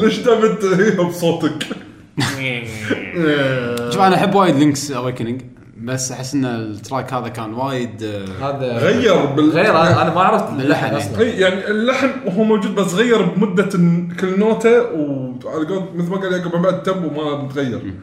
ليش 0.00 0.18
دامت 0.18 0.64
هي 0.64 0.90
بصوتك؟ 0.90 1.66
شوف 3.92 4.00
أنا 4.02 4.14
أحب 4.16 4.34
وايد 4.34 4.56
Link's 4.56 4.90
Awakening 4.90 5.42
بس 5.82 6.12
أحس 6.12 6.34
إن 6.34 6.44
ال 6.44 6.55
track 6.55 7.12
هذا 7.12 7.28
كان 7.28 7.54
وايد 7.54 8.02
آه، 8.02 8.48
هذا 8.50 8.78
غير 8.78 9.26
بال 9.26 9.50
غير 9.50 9.70
أنا 9.70 10.02
أنا 10.02 10.14
ما 10.14 10.20
عرفت 10.20 10.48
اللحن 10.60 10.84
يعني. 10.86 10.96
أصلا. 10.98 11.20
إي 11.20 11.40
يعني 11.40 11.66
اللحن 11.66 12.10
هو 12.28 12.42
موجود 12.44 12.74
بس 12.74 12.94
غير 12.94 13.22
بمدة 13.22 13.68
كل 14.20 14.38
نوتة 14.38 14.70
وعلى 14.82 15.66
قول 15.68 15.84
مثل 15.94 16.10
ما 16.10 16.16
قال 16.16 16.32
يعقوب 16.32 16.56
من 16.56 16.62
بعد 16.62 16.74
ال 16.74 16.80
tempo 16.80 17.10
ما 17.10 17.42
متغير. 17.42 17.94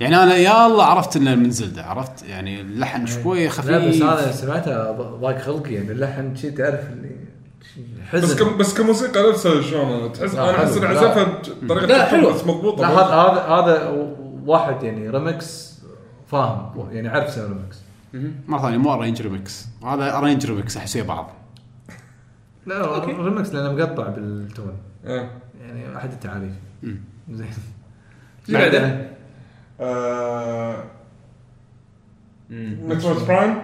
يعني 0.00 0.22
أنا 0.22 0.36
يا 0.36 0.66
الله 0.66 0.84
عرفت 0.84 1.16
إنه 1.16 1.34
من 1.34 1.50
Zelda 1.50 1.82
عرفت؟ 1.84 2.28
يعني 2.28 2.60
اللحن 2.60 3.06
شوي 3.06 3.40
لا 3.44 3.48
بس 3.48 3.54
خفيف 3.58 4.02
أنا 4.02 4.32
سمعتها 4.32 4.92
ض- 4.92 5.20
ضاق 5.20 5.38
خلقي 5.38 5.74
يعني 5.74 5.92
اللحن 5.92 6.36
شي 6.36 6.50
تعرف 6.50 6.80
اللي 6.92 7.10
بس 8.14 8.34
كم 8.34 8.56
بس 8.58 8.74
كموسيقى 8.74 9.30
نفسها 9.30 9.62
شلون 9.62 10.12
تحس 10.12 10.34
أنا 10.34 10.50
أحس 10.50 10.76
لا. 10.76 10.88
عزفها 10.88 11.42
بطريقه 11.62 11.86
لا، 11.86 12.04
حلو. 12.06 12.30
بس 12.30 12.44
مضبوطة. 12.44 12.82
لا 12.82 12.88
هذا 12.88 13.14
هذا 13.14 13.42
هذا 13.42 14.06
واحد 14.46 14.82
يعني 14.82 15.10
ريمكس 15.10 15.78
فاهم 16.26 16.88
يعني 16.92 17.08
عارف 17.08 17.28
يسوي 17.28 17.48
ريمكس 17.48 17.76
مرة 18.46 18.62
ثانية 18.62 18.76
مو 18.76 18.94
arrange 18.94 19.22
remix 19.22 19.66
هذا 19.84 20.18
arrange 20.18 20.46
remix 20.46 20.76
احس 20.76 20.96
ويا 20.96 21.04
بعض. 21.04 21.30
لا 22.66 22.98
ريمكس 22.98 23.54
لأنه 23.54 23.72
مقطع 23.72 24.08
بال 24.08 24.26
tone. 24.26 24.72
إيه. 25.06 25.30
يعني 25.60 25.96
أحد 25.96 26.12
التعاريف. 26.12 26.52
زين. 27.30 27.46
شو 28.46 28.52
بعده؟ 28.52 29.10
آه، 29.80 30.84
Metroid 32.50 33.26
Prime 33.26 33.58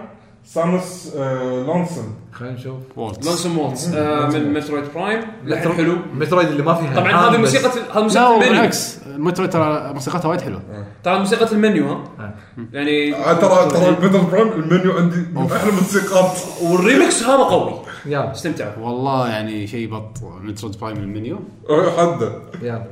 Samus 0.45 1.15
آه، 1.15 1.63
Lonesome 1.63 2.15
خلينا 2.33 2.53
نشوف. 2.53 2.79
Lonesome 2.97 3.57
Waltz 3.57 3.93
آه، 3.93 4.27
من 4.29 4.53
Metroid 4.53 4.83
Prime 4.95 5.21
لحن 5.45 5.73
حلو. 5.73 5.95
Metroid 6.13 6.47
اللي 6.47 6.63
ما 6.63 6.73
فيها 6.73 6.95
طبعا 6.95 7.11
هذه 7.11 7.37
موسيقى 7.37 7.69
هذه 7.69 7.95
لا 7.95 8.01
موسيقى 8.01 8.27
المنيو. 8.27 8.49
بالعكس. 8.49 8.99
Metroid 9.17 9.45
ترى 9.45 9.93
موسيقتها 9.93 10.29
وايد 10.29 10.41
حلوة. 10.41 10.61
طبعا 11.03 11.19
موسيقى 11.19 11.51
المنيو 11.51 11.87
ها؟ 11.87 12.03
آه. 12.19 12.33
يعني 12.73 13.15
آه، 13.15 13.33
ترى 13.33 13.69
ترى 13.69 13.91
Metroid 13.91 14.25
Prime 14.31 14.47
ال 14.47 14.56
menu 14.56 14.91
عندي 14.97 15.25
من 15.33 15.51
أحلى 15.51 15.69
الموسيقات. 15.69 16.31
والريمكس 16.61 17.23
هذا 17.23 17.43
قوي. 17.43 17.73
يلا 18.05 18.31
استمتعوا 18.31 18.71
والله 18.79 19.29
يعني 19.29 19.67
شيء 19.67 19.89
بط. 19.89 20.17
Metroid 20.41 20.71
Prime 20.81 20.97
ال 20.97 21.04
menu. 21.04 21.39
آه، 21.69 21.91
حده 21.97 22.31
يلا 22.61 22.85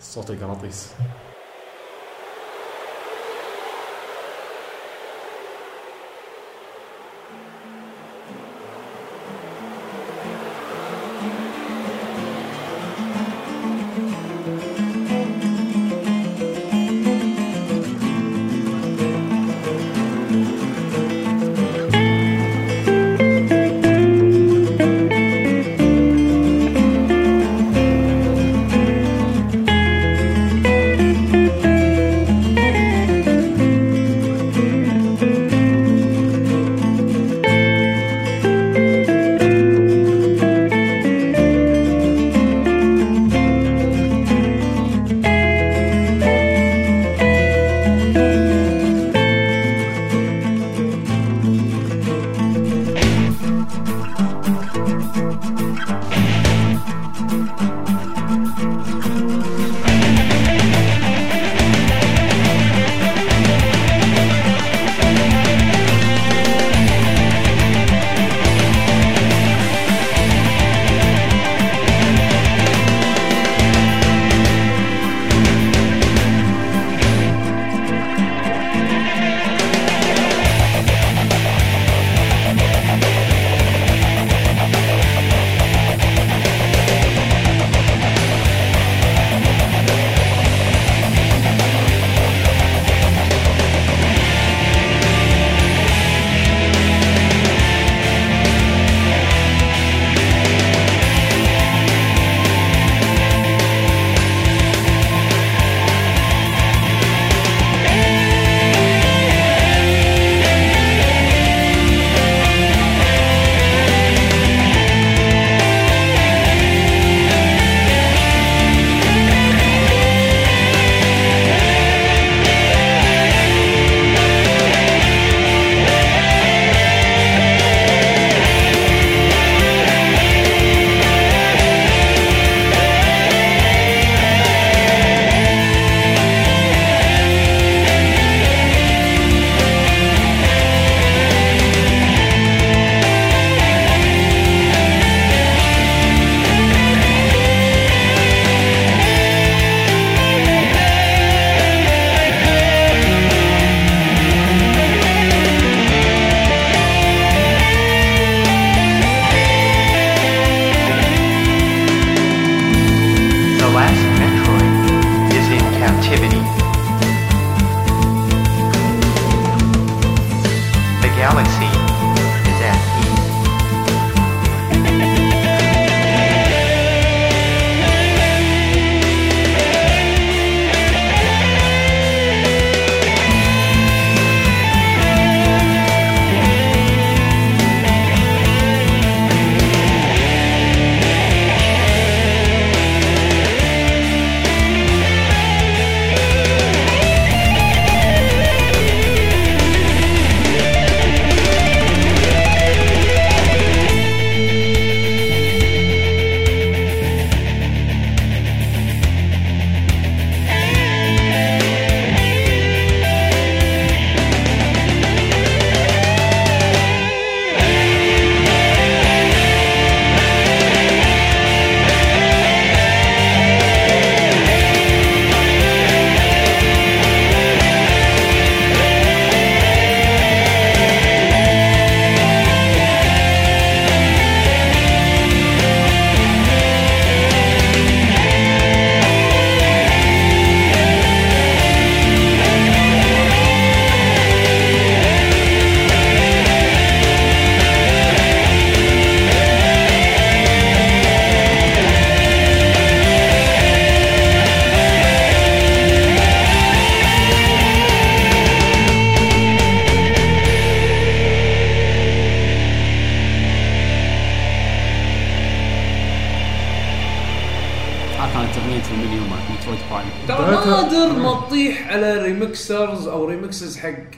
صوت 0.00 0.30
القراطيس 0.30 0.88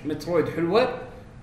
Metroid 0.04 0.48
حلوة 0.48 0.88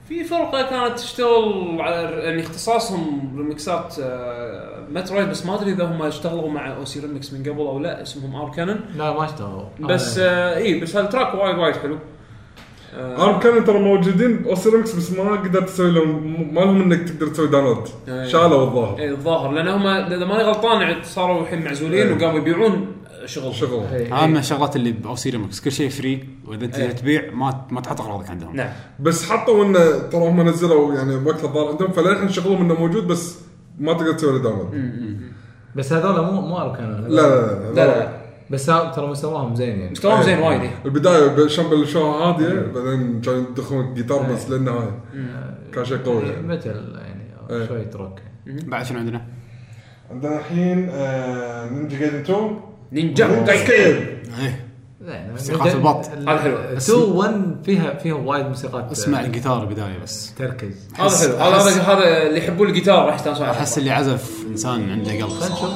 في 0.08 0.24
فرقة 0.24 0.70
كانت 0.70 1.00
تشتغل 1.00 1.78
على 1.80 1.96
يعني 1.96 2.42
اختصاصهم 2.42 3.34
ريمكسات 3.38 3.96
آه، 4.02 4.88
Metroid 4.92 5.30
بس 5.30 5.46
ما 5.46 5.56
أدري 5.56 5.74
إذا 5.74 5.84
هم 5.84 6.02
اشتغلوا 6.02 6.50
مع 6.50 6.76
OC 6.76 7.00
ReMix 7.00 7.34
من 7.34 7.40
قبل 7.40 7.60
أو 7.60 7.80
لا 7.80 8.02
اسمهم 8.02 8.36
ار 8.36 8.52
كانون 8.56 8.80
لا 8.98 9.14
ما 9.14 9.26
اشتغلوا 9.26 9.64
بس 9.80 10.18
آه. 10.18 10.24
آه 10.26 10.58
إي 10.58 10.80
بس 10.80 10.96
هال 10.96 11.07
track 11.07 11.36
وايد 11.36 11.58
وايد 11.58 11.76
حلو 11.76 11.98
آه، 12.98 13.26
ارم 13.26 13.40
كانوا 13.40 13.62
ترى 13.62 13.80
موجودين 13.80 14.46
OC 14.46 14.60
ReMix 14.60 14.96
بس 14.96 15.12
ما 15.12 15.32
قدرت 15.32 15.70
تسوي 15.70 15.92
لهم 15.92 16.54
ما 16.54 16.60
لهم 16.62 16.82
إنك 16.82 17.10
تقدر 17.10 17.28
تسوي 17.28 17.48
download. 17.48 17.88
شالوا 18.08 18.64
الظاهر 18.64 19.00
إيه، 19.00 19.12
الظاهر 19.12 19.52
لأن 19.52 19.68
هم 19.68 19.88
إذا 19.88 20.26
ماني 20.26 20.44
غلطان 20.44 20.82
يعني 20.82 21.04
صاروا 21.04 21.42
الحين 21.42 21.64
معزولين. 21.64 22.12
وقاموا 22.12 22.40
يبيعون 22.40 22.88
شغل. 23.26 23.56
شغل. 23.56 23.86
إيه، 23.94 24.16
إيه. 24.26 24.26
الشغلات 24.40 24.76
اللي 24.76 24.92
ب 24.92 25.16
OC 25.16 25.30
ReMix 25.30 25.62
كل 25.62 25.72
شيء 25.72 25.90
free 25.90 26.28
وإذا 26.48 26.66
أنت 26.66 26.76
إيه. 26.76 26.92
تبيع 26.92 27.32
ما 27.32 27.66
ما 27.72 27.82
تحط 27.82 28.02
أغراضك 28.02 28.30
عندهم. 28.30 28.56
نعم. 28.56 28.70
بس 29.00 29.30
حطوا 29.30 29.66
إنه 29.66 29.98
ترى 30.12 30.28
هم 30.28 30.42
نزلوا 30.50 30.94
يعني 30.96 31.16
وقت 31.16 31.44
الظاهر 31.44 31.68
عندهم 31.72 31.92
فللحين 31.92 32.30
شغلهم 32.30 32.62
إنه 32.62 32.74
موجود 32.80 33.08
بس 33.08 33.40
ما 33.80 33.94
تقدر 33.94 34.14
تسوي 34.14 34.32
له 34.38 34.44
download 34.44 35.22
بس 35.76 35.94
هذول 35.94 36.26
مو 36.26 36.42
مو 36.42 36.58
أركان. 36.58 37.02
لا 37.08 37.22
لا 37.22 37.74
لا 37.74 37.86
لا 38.00 38.26
بس 38.50 38.70
ها- 38.70 38.92
ترى 38.92 39.08
مستواهم 39.08 39.56
زين 39.56 39.80
يعني. 39.80 39.92
مستواهم 39.92 40.24
زين 40.24 40.40
وايد 40.40 40.62
إيه. 40.62 40.70
البداية 40.86 41.46
عشان 41.46 41.66
بلشوها 41.70 42.16
هاديه 42.16 42.60
بعدين 42.76 43.22
كانوا 43.22 43.40
يدخلون 43.50 43.94
جيتار 43.94 44.24
بس 44.34 44.50
للنهايه 44.50 45.00
كان 45.74 45.86
شيء 45.86 45.98
قوي. 45.98 46.24
يعني. 46.24 46.48
متل 46.48 46.96
يعني. 47.50 47.68
شوية 47.68 47.90
روك 47.96 48.20
بعد 48.48 48.86
شنو 48.86 49.00
عندنا؟ 49.00 49.22
عندنا 50.12 50.40
الحين 50.40 50.78
Ninja 51.74 52.00
Gaiden 52.00 52.20
2 52.20 52.60
نينجا 52.92 53.46
إيه 53.70 54.66
زين 55.02 55.32
موسيقات 55.32 55.76
البط. 55.76 56.06
هذا 56.28 56.38
حلو. 56.38 56.58
2 56.78 57.00
1 57.00 57.56
فيها 57.66 57.94
فيها 57.94 58.14
وايد 58.14 58.46
موسيقات 58.46 58.92
أسمع 58.92 59.22
آه، 59.22 59.26
الجيتار 59.26 59.64
البدايه 59.64 60.00
بس 60.04 60.34
تركز 60.38 60.74
هذا 60.96 61.18
حلو 61.18 61.36
هذا 61.36 61.82
هذا 61.82 62.28
اللي 62.28 62.38
يحبون 62.38 62.68
الجيتار 62.68 63.06
راح 63.06 63.16
يستانسون. 63.16 63.46
أحس 63.48 63.78
اللي 63.78 63.92
عزف 63.92 64.46
إنسان 64.52 64.90
عنده 64.92 65.12
قلب 65.12 65.30
خلينا. 65.30 65.56
نشوف 65.56 65.70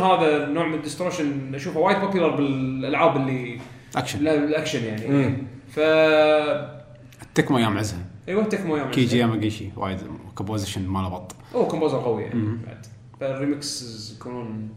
هذا 0.00 0.46
نوع 0.46 0.66
من 0.66 0.74
ال 0.74 0.81
distortion 0.81 1.54
أشوفه 1.54 1.80
وايد 1.80 1.98
popular 1.98 2.30
بالألعاب 2.30 3.16
اللي 3.16 3.60
اكشن 3.96 4.24
لا 4.24 4.34
الأكشن 4.34 4.84
يعني. 4.84 5.08
مم. 5.08 5.36
ف 5.68 5.78
ال 7.22 7.28
Tecmo 7.28 7.58
أيام 7.58 7.78
عزها 7.78 7.98
أيوه 8.28 8.44
Tecmo 8.44 8.76
يا 8.76 8.84
Keiji 8.84 9.18
Yamagishi 9.18 9.70
وايد 9.76 9.98
composition 10.34 10.86
ماله 10.86 11.08
بط. 11.08 11.34
هو 11.54 11.66
composer 11.66 11.98
قوي 11.98 12.22
يعني. 12.22 12.58
بعد. 12.66 12.86
فالريمكس 13.20 14.14
يكونون 14.16 14.68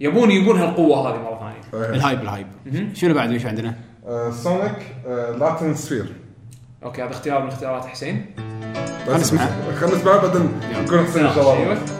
يبون 0.00 0.30
يبون 0.30 0.58
هالقوة 0.58 1.10
هذه 1.10 1.22
مرة 1.22 1.38
ثانية. 1.72 1.94
الهايب 1.94 2.20
الهايب. 2.20 2.46
شنو 2.94 3.14
بعد؟ 3.14 3.30
إيش 3.30 3.46
عندنا؟ 3.46 3.74
آه، 4.06 4.30
Sonic 4.30 4.76
آه، 5.06 5.30
Latin 5.30 5.74
Sphere 5.74 6.12
okay 6.84 7.02
هذا 7.02 7.10
اختيار 7.10 7.42
من 7.42 7.48
اختيارات 7.48 7.84
حسين. 7.86 8.26
خلنا 9.06 9.18
نسمعه. 9.18 9.74
خلنا 9.74 9.96
نسمعه 9.96 10.22
بعدين. 10.22 10.48
نكون 10.82 11.04
حسين 11.04 11.26
إن 11.26 11.34
شاء 11.34 11.62
الله. 11.64 11.99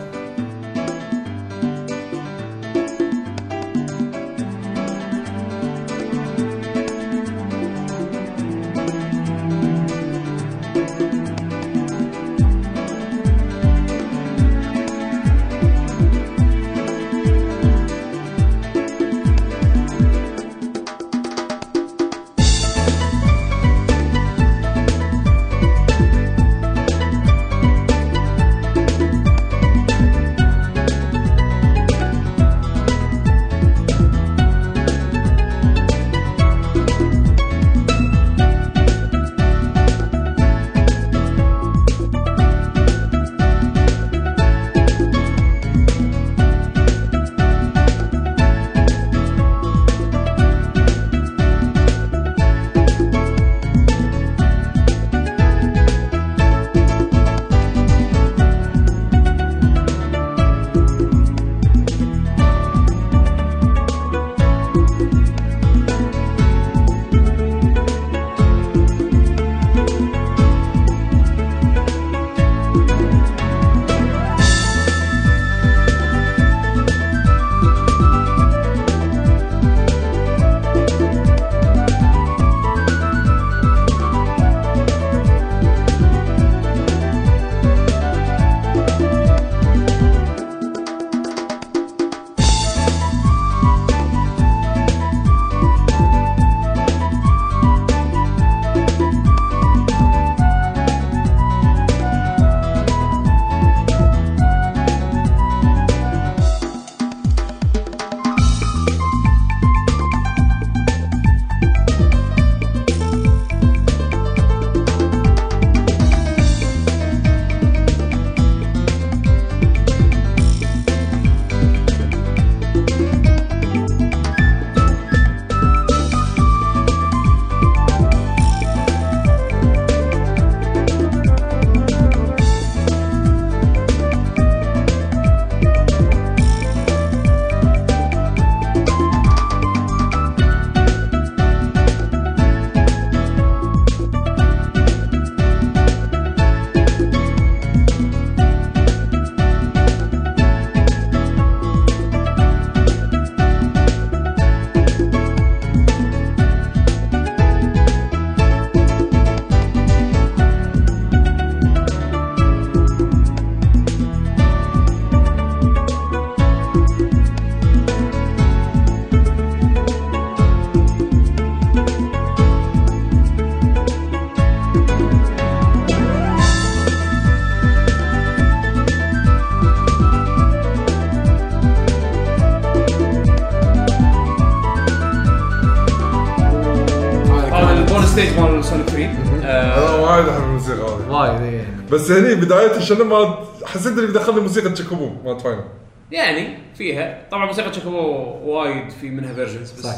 بداية 192.45 192.79
شنو 192.79 193.03
ما 193.03 193.45
حسيت 193.65 193.93
اللي 193.93 194.07
بيدخلني 194.07 194.41
موسيقى 194.41 194.69
Chocobo 194.69 195.09
مالت 195.25 195.41
Final 195.41 195.63
يعني 196.11 196.57
فيها. 196.75 197.27
طبعا 197.31 197.45
موسيقى 197.45 197.69
Chocobo 197.69 197.97
وايد 198.43 198.89
في 198.89 199.09
منها 199.09 199.33
versions 199.33 199.71
بس 199.71 199.79
صح. 199.79 199.95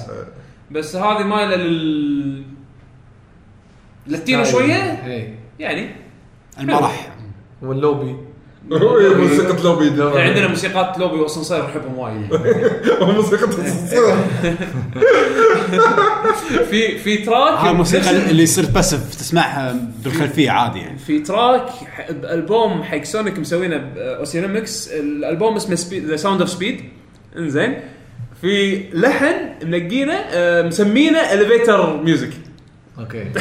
بس 0.72 0.95
هذه 0.95 1.24
مايلة 1.24 1.56
لل 1.56 2.44
لل 4.07 4.16
Latino 4.16 4.43
شوية؟ 4.44 5.06
اي 5.06 5.36
يعني. 5.60 5.90
المرح. 6.60 7.15
واللوبي. 7.61 8.18
موسيقى 8.69 9.64
لوبي 9.64 9.85
عندنا 10.22 10.48
موسيقات 10.48 10.98
لوبي 10.99 11.15
واسانسير 11.19 11.65
نحبهم 11.65 11.98
وايد. 11.98 12.34
موسيقى. 13.15 13.48
في 16.69 16.98
في 16.98 17.18
track 17.18 17.60
هاي 17.60 17.72
الموسيقى 17.72 18.10
اللي 18.31 18.44
يصير 18.44 18.65
باسف 18.65 19.15
تسمعها 19.15 19.76
بالخلفية 20.03 20.52
عادي 20.52 20.80
يعني. 20.80 20.98
في 20.98 21.19
track 21.19 21.65
بالبوم 22.10 22.84
حق 22.84 23.03
Sonic 23.03 23.39
مسوينه 23.40 23.77
ب 23.77 23.91
OC 23.91 24.19
ReMix 24.19 24.88
الألبوم 24.88 25.56
اسمه 25.56 25.76
speed 25.76 26.05
The 26.05 26.15
Sound 26.15 26.41
of 26.41 26.49
Speed 26.49 26.81
انزين. 27.38 27.76
في 28.41 28.84
لحن 28.94 29.35
منقينه 29.65 30.14
آه، 30.14 30.61
مسمينه 30.61 31.19
elevator 31.19 32.03
music 32.03 32.30
okay. 32.99 33.18
يا 33.18 33.34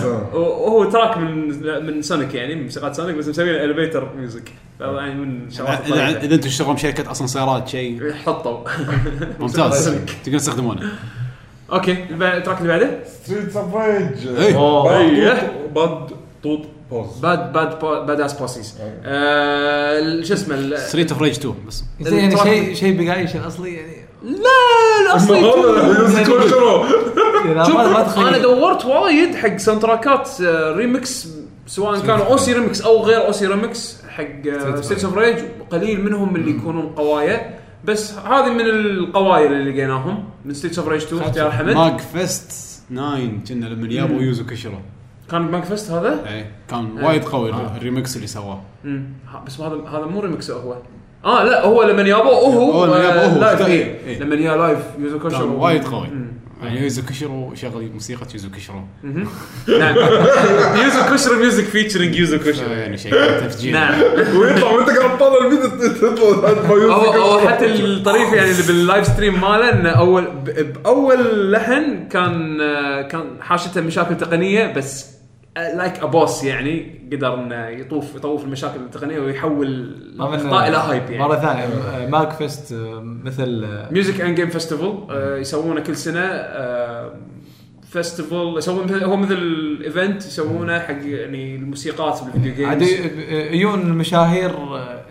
سلام 0.00 0.26
وهو 0.34 0.84
track 0.90 1.18
من 1.18 1.48
من 1.86 2.02
Sonic 2.02 2.34
يعني 2.34 2.54
من 2.54 2.62
موسيقات 2.62 2.94
Sonic 2.94 3.16
بس 3.16 3.28
مسوينه 3.28 3.64
elevator 3.64 4.14
music 4.16 4.52
يعني 4.80 5.14
من 5.14 5.46
الشغلات 5.46 5.86
اذا. 5.86 6.08
اذا 6.08 6.34
أنتم 6.34 6.36
تشتغلون 6.48 6.74
بشركة 6.74 7.10
اسانسيرات 7.12 7.68
شيء. 7.68 8.12
حطوا. 8.26 8.58
ممتاز. 9.40 9.88
تقدرون 10.24 10.38
تستخدمونه. 10.38 10.92
أوكي 11.72 11.92
التراك 12.10 12.58
اللي 12.60 12.68
بعده؟ 12.68 12.90
ستريت 13.22 13.56
اوف 13.56 13.74
ريج. 13.74 15.28
باد 15.74 16.10
توت 16.42 16.66
بوز 16.90 17.18
باد 17.18 17.52
باد 17.52 17.78
باد 18.06 18.20
اس 18.20 18.32
بوسيز 18.32 18.74
شو 20.28 20.34
اسمه 20.34 20.54
ال- 20.54 20.78
ستريت 20.78 21.12
اوف 21.12 21.22
ريج 21.22 21.32
2 21.38 21.54
بس. 21.66 21.84
يعني 22.00 22.36
شيء 22.36 22.74
شيء 22.74 23.04
بقايش 23.04 23.36
الأصلي 23.36 23.74
يعني؟ 23.74 23.92
لا 24.22 25.10
الاصلي 25.10 25.40
تخيل. 28.04 28.28
أنا 28.28 28.38
دورت 28.38 28.84
وايد 28.84 29.34
حق 29.34 29.56
ساوند 29.56 29.82
تراكات 29.82 30.28
آه، 30.40 30.72
ريمكس 30.76 31.28
سواء 31.66 32.00
كانوا 32.00 32.24
اوسي 32.26 32.52
ريمكس 32.52 32.80
أو 32.82 33.02
غير 33.02 33.26
اوسي 33.26 33.46
ريمكس 33.46 34.02
حق 34.08 34.24
ستيتس 34.80 35.04
اوف 35.04 35.18
ريج 35.18 35.36
قليل 35.70 36.04
منهم 36.04 36.36
اللي 36.36 36.50
يكونون 36.50 36.86
قوايا. 36.86 37.58
بس 37.84 38.14
هذه 38.14 38.50
من 38.50 38.60
القوايا 38.60 39.46
اللي 39.46 39.70
لقيناهم 39.72 40.24
من 40.44 40.54
Streets 40.54 40.78
of 40.78 40.88
Rage 40.88 41.02
2 41.02 41.22
اختيار 41.22 41.50
حمد 41.50 41.74
MAG 41.74 41.98
Fest 42.00 42.50
9 42.90 43.18
كنا 43.48 43.66
لما 43.66 43.88
جابوا 43.88 44.20
Yuzo 44.22 44.46
Koshiro 44.46 44.78
كان 45.30 45.48
ب 45.48 45.64
MAGFest 45.64 45.90
هذا؟ 45.90 46.24
اي 46.28 46.46
كان 46.70 46.98
إيه. 46.98 47.06
وايد 47.06 47.24
قوي 47.24 47.52
آه. 47.52 47.76
الريمكس 47.76 48.16
اللي 48.16 48.26
سواه. 48.26 48.60
بس 49.46 49.60
هذا 49.60 49.88
هذا 49.88 50.06
مو 50.06 50.20
ريمكس 50.20 50.50
هو. 50.50 50.76
آه 51.24 51.44
لا 51.44 51.64
هو 51.64 51.82
لما 51.82 52.02
يابوه 52.02 52.32
هو 52.34 52.72
هو 52.72 52.84
لما 52.84 52.96
يابوه 53.04 53.24
هو. 53.24 53.40
live 53.40 53.66
إيه. 53.66 53.98
إيه. 54.06 54.18
لما 54.18 54.34
يا 54.34 54.56
live 54.56 54.78
Yuzo 54.98 55.18
كان 55.18 55.30
Koshiro 55.30 55.64
وايد 55.64 55.84
قوي. 55.84 56.08
يعني 56.62 56.80
Yuzo 56.82 57.02
Koshiro 57.02 57.54
شغل 57.54 57.90
موسيقى 57.94 58.26
Yuzo 58.34 58.48
Koshiro 58.50 58.80
نعم 59.78 59.96
Yuzo 60.84 61.02
Koshiro 61.10 61.36
music 61.38 61.64
featuring 61.64 62.16
Yuzo 62.16 62.38
Koshiro 62.38 62.72
يعني 62.72 62.96
شيء 62.98 63.12
تفجير 63.12 63.72
نعم 63.72 64.00
ويطلع 64.36 64.70
وانت 64.70 64.90
قاعد 64.90 65.16
تطالع 65.18 65.46
الفيديو 65.46 65.68
تطلع 66.12 66.94
هو 67.16 67.38
حتى 67.48 67.64
الطريف 67.74 68.32
يعني 68.32 68.50
اللي 68.50 68.62
بال 68.66 68.79
live 68.79 69.06
stream 69.06 69.40
ماله 69.40 69.72
انه 69.72 69.88
اول 69.90 70.24
ب- 70.26 70.72
بأول 70.82 71.52
لحن 71.52 72.08
كان 72.08 72.60
آه، 72.60 73.02
كان 73.02 73.24
حاشته 73.40 73.80
مشاكل 73.80 74.16
تقنية 74.16 74.72
بس 74.72 75.06
like 75.76 75.98
a 76.02 76.10
boss 76.10 76.44
يعني 76.44 76.98
قدر 77.12 77.34
إنه 77.34 77.66
يطوف 77.66 78.14
يطوف 78.14 78.44
المشاكل 78.44 78.80
التقنية 78.80 79.18
ويحول 79.20 79.66
الأخطاء 79.66 80.68
إلى 80.68 80.76
hype 80.76 81.02
يعني. 81.10 81.18
مرة 81.24 81.36
ثانية 81.36 81.66
MAG 82.08 82.32
Fest 82.32 82.72
آه، 82.72 83.00
مثل 83.24 83.66
music 83.90 84.20
and 84.20 84.34
game 84.36 84.48
festival 84.48 85.04
يسوونه 85.40 85.80
كل 85.80 85.96
سنة 85.96 86.20
festival 87.90 88.54
يسوون 88.58 89.02
هو 89.02 89.16
مثل 89.16 89.38
event 89.84 90.26
يسوونه 90.26 90.78
حق 90.78 90.94
يعني 91.04 91.56
الموسيقات 91.56 92.20
بالفيديو 92.24 92.68
عاد 92.68 92.78
games 92.78 92.90
ي- 92.92 93.56
يجون 93.56 93.80
المشاهير 93.80 94.50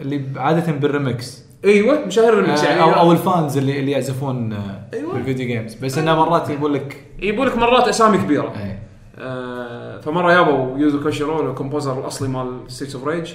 اللي 0.02 0.22
عادة 0.36 0.72
بالريمكس 0.72 1.44
أيوه 1.65 2.06
مشاهير 2.06 2.34
الريمكس 2.34 2.64
يعني. 2.64 2.82
أو 2.82 2.90
أو 2.91 3.11
ال 3.12 3.21
fans 3.21 3.58
اللي 3.57 3.80
اللي 3.80 3.91
يعزفون 3.91 4.53
أيوة. 4.94 5.14
بال 5.14 5.23
video 5.23 5.48
games 5.48 5.74
بس 5.76 5.98
إنه 5.98 6.15
مرات 6.15 6.49
يقول 6.49 6.74
لك 6.74 6.98
يجيبوا 7.19 7.45
لك 7.45 7.57
مرات 7.57 7.88
أسامي 7.88 8.18
كبيرة. 8.18 8.53
إيه. 8.64 8.87
آه، 9.19 9.99
فمرة 10.02 10.34
يابوا 10.34 10.77
Yuzo 10.78 11.04
Koshiro 11.04 11.49
ال 11.49 11.55
composer 11.55 11.99
الأصلي 11.99 12.27
مال 12.27 12.61
Streets 12.68 12.95
of 12.95 13.08
Rage 13.08 13.34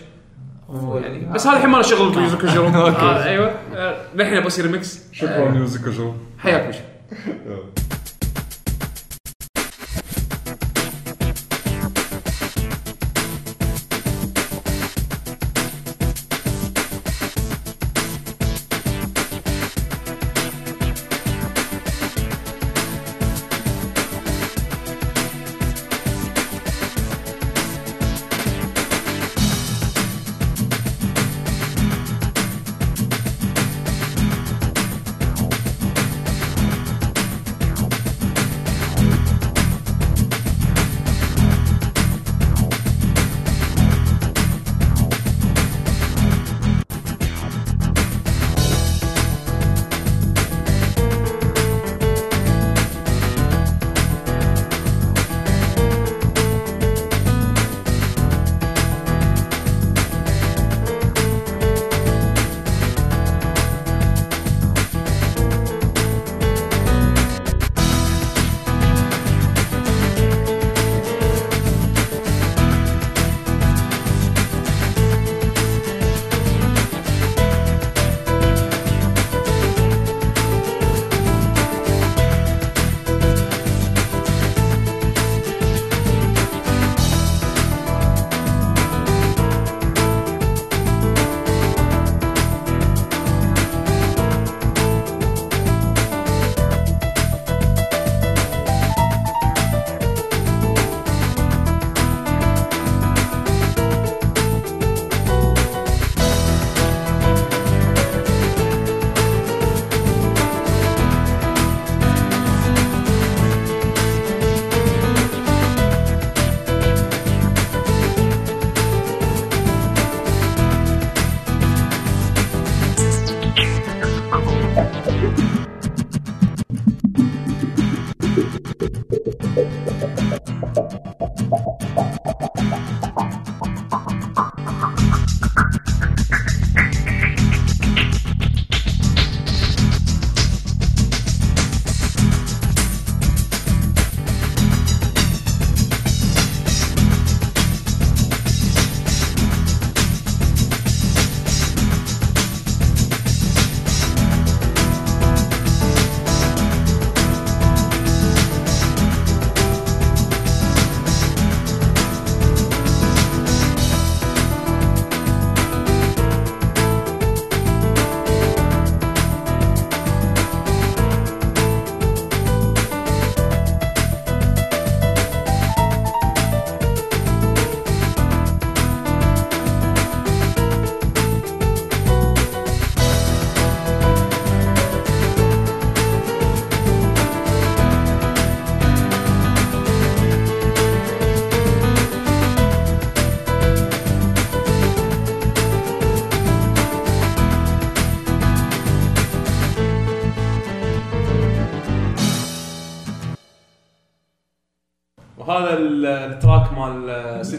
يعني 0.72 1.26
آه. 1.26 1.32
بس 1.32 1.46
هذا 1.46 1.56
الحين 1.56 1.70
ما 1.70 1.76
له 1.76 1.82
شغل 1.82 2.14
ب 2.14 2.19
Yuzo 2.19 2.38
Koshiro. 2.38 2.66
آه، 2.68 3.24
أيوه. 3.24 3.54
آه، 3.74 3.96
للحين 4.14 4.34
أبغى 4.34 4.46
اصير 4.46 4.66
ريمكس 4.66 5.12
شكرا 5.12 5.50
music 5.50 5.88
جو 5.88 6.12
حياك 6.38 6.68
وش. 6.68 6.76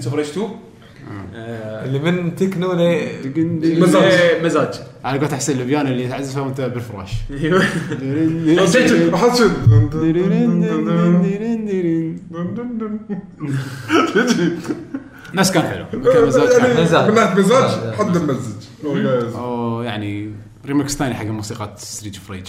of 0.07 0.15
Rage 0.15 0.27
2 0.29 0.47
آه، 1.35 1.85
اللي 1.85 1.99
من 1.99 2.35
تكنو 2.35 2.73
ل 2.73 3.81
مزاج. 3.81 4.43
مزاج. 4.43 4.73
أنا 5.05 5.17
قلت 5.17 5.33
احسن 5.33 5.59
البيانو 5.59 5.89
اللي 5.89 6.07
تعزفها 6.07 6.41
وانت 6.41 6.61
بالفراش. 6.61 7.11
أيوه. 7.31 7.63
ناس 15.33 15.51
كان 15.51 15.63
حلو. 15.63 15.85
كان 16.03 16.27
مزاج. 16.27 16.49
كان 16.49 16.69
يعني 16.69 16.81
مزاج. 16.83 17.09
من 17.09 17.15
ناحيه 17.15 17.39
مزاج 17.39 17.63
مزاج. 17.63 17.93
حد 17.93 18.17
ممزج 18.17 18.63
guys. 18.83 19.35
أو 19.35 19.81
يعني 19.81 20.31
ريمكس 20.65 20.95
ثاني 20.95 21.13
حق 21.13 21.25
موسيقى 21.25 21.73
Streets 21.77 22.15
of 22.15 22.31
Rage 22.31 22.47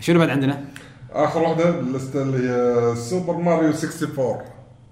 شنو 0.00 0.18
بعد 0.18 0.28
عندنا؟ 0.28 0.64
آخر 1.12 1.42
واحدة 1.42 1.80
اللي 2.14 2.48
هي 2.48 2.96
Super 2.96 3.36
Mario 3.36 3.70
64 3.70 4.38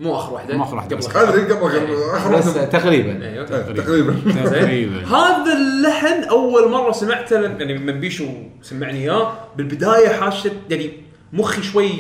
مو 0.01 0.17
آخر 0.17 0.33
واحدة 0.35 0.57
مو 0.57 0.65
آخر 0.65 0.77
واحدة، 0.77 0.97
قبل 0.97 1.07
بس 1.07 1.17
ادري 1.17 1.43
قبل 1.43 1.55
قبل 1.55 1.97
آخر 2.17 2.37
بس 2.37 2.47
واحدة. 2.47 2.65
تقريبا. 2.65 3.11
أيوه 3.27 3.51
إيه، 3.51 3.73
تقريبا. 3.73 4.15
تقريبا. 4.45 5.07
هذا 5.07 5.53
اللحن 5.53 6.25
أول 6.25 6.71
مرة 6.71 6.93
سمعته 6.93 7.41
يعني 7.41 7.79
من 7.79 8.01
بيشو 8.01 8.27
سمعني 8.63 8.99
إياه. 8.99 9.33
بالبداية 9.57 10.09
حاشت 10.09 10.53
يعني 10.71 10.91
مخي 11.33 11.63
شوي 11.63 11.91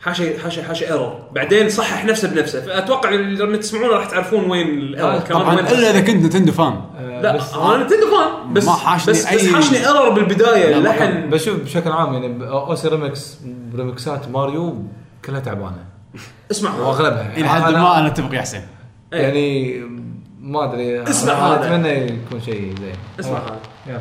حاشة 0.00 0.38
حاشة 0.38 0.62
حاشة 0.62 0.84
error 0.92 1.18
بعدين 1.32 1.68
صحح 1.68 2.04
نفسه 2.04 2.28
بنفسه. 2.28 2.60
فأتوقع 2.60 3.10
لما 3.10 3.56
تسمعونه 3.56 3.88
راح 3.92 4.06
تعرفون 4.10 4.50
وين 4.50 4.68
ال 4.68 4.77
error 4.77 5.20
كان 5.20 5.38
طبعا 5.38 5.56
وين 5.56 5.66
إلا 5.66 5.90
إذا 5.90 6.00
كنت 6.00 6.24
Nintendo 6.24 6.52
fan. 6.52 6.80
لا 7.22 7.36
بس 7.36 7.54
أنا 7.54 7.84
Nintendo 7.84 8.06
fan. 8.06 8.52
بس 8.54 8.64
ما 8.66 8.72
حاشني 8.72 9.12
بس, 9.14 9.26
بس 9.26 9.26
أي- 9.26 9.54
حاشني 9.54 9.78
error 9.86 10.08
بالبداية 10.10 10.76
اللحن. 10.76 11.30
بشوف 11.30 11.60
بشكل 11.60 11.90
عام 11.90 12.12
يعني 12.12 12.48
OC 12.50 12.88
ReMix 12.88 13.38
remix 13.76 14.19
ات 14.19 14.28
Mario 14.28 14.82
كلها 15.24 15.40
تعبانة. 15.40 15.95
اسمع. 16.50 16.74
واغلبها 16.74 17.36
إلى 17.36 17.48
حد 17.48 17.72
ما 17.72 17.98
أنا 17.98 18.06
أتفق 18.06 18.34
يا 18.34 18.40
حسين. 18.40 18.62
يعني 19.12 19.80
ما 20.40 20.64
أدري. 20.64 21.02
اسمع 21.02 21.32
هذا. 21.32 21.66
أتمنى 21.66 21.88
يكون 21.88 22.40
شيء 22.40 22.74
زين. 22.80 22.94
اسمع. 23.20 23.38
هذا. 23.38 23.60
يلا. 23.86 24.00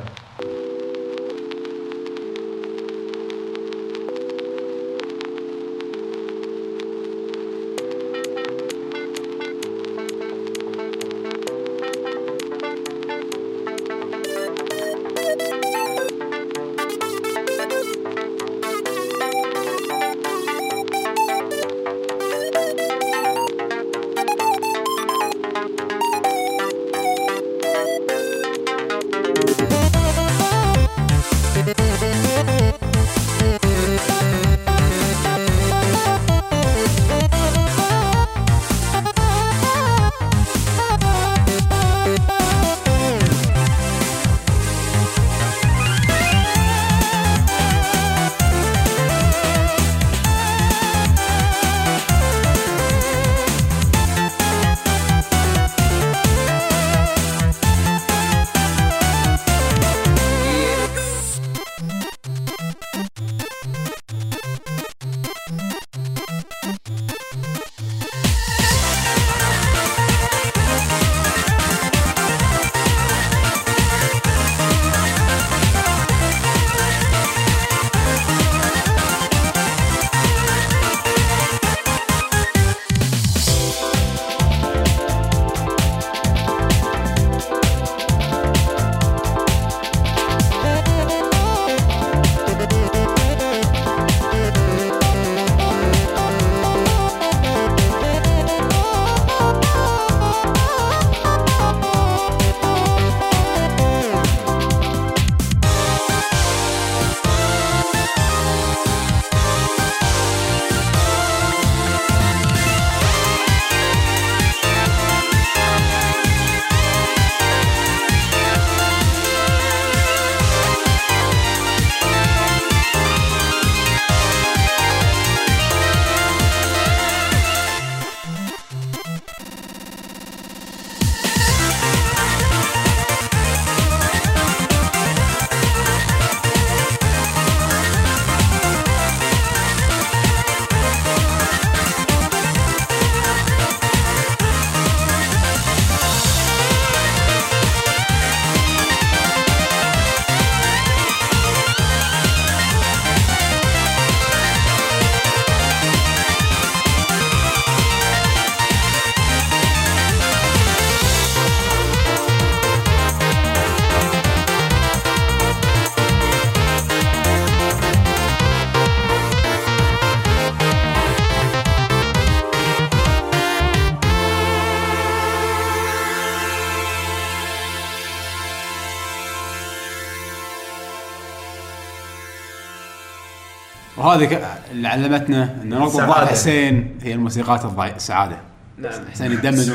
وهذه 184.16 184.26
ك- 184.26 184.42
اللي 184.72 184.88
علمتنا 184.88 185.56
إن 185.64 185.70
نقطه 185.70 185.98
ضعف. 186.08 186.30
حسين 186.30 186.98
هي 187.04 187.14
الموسيقات 187.14 187.66
السعاده 187.96 188.38
نعم. 188.78 188.92
حسين 189.14 189.32
يدمج. 189.32 189.70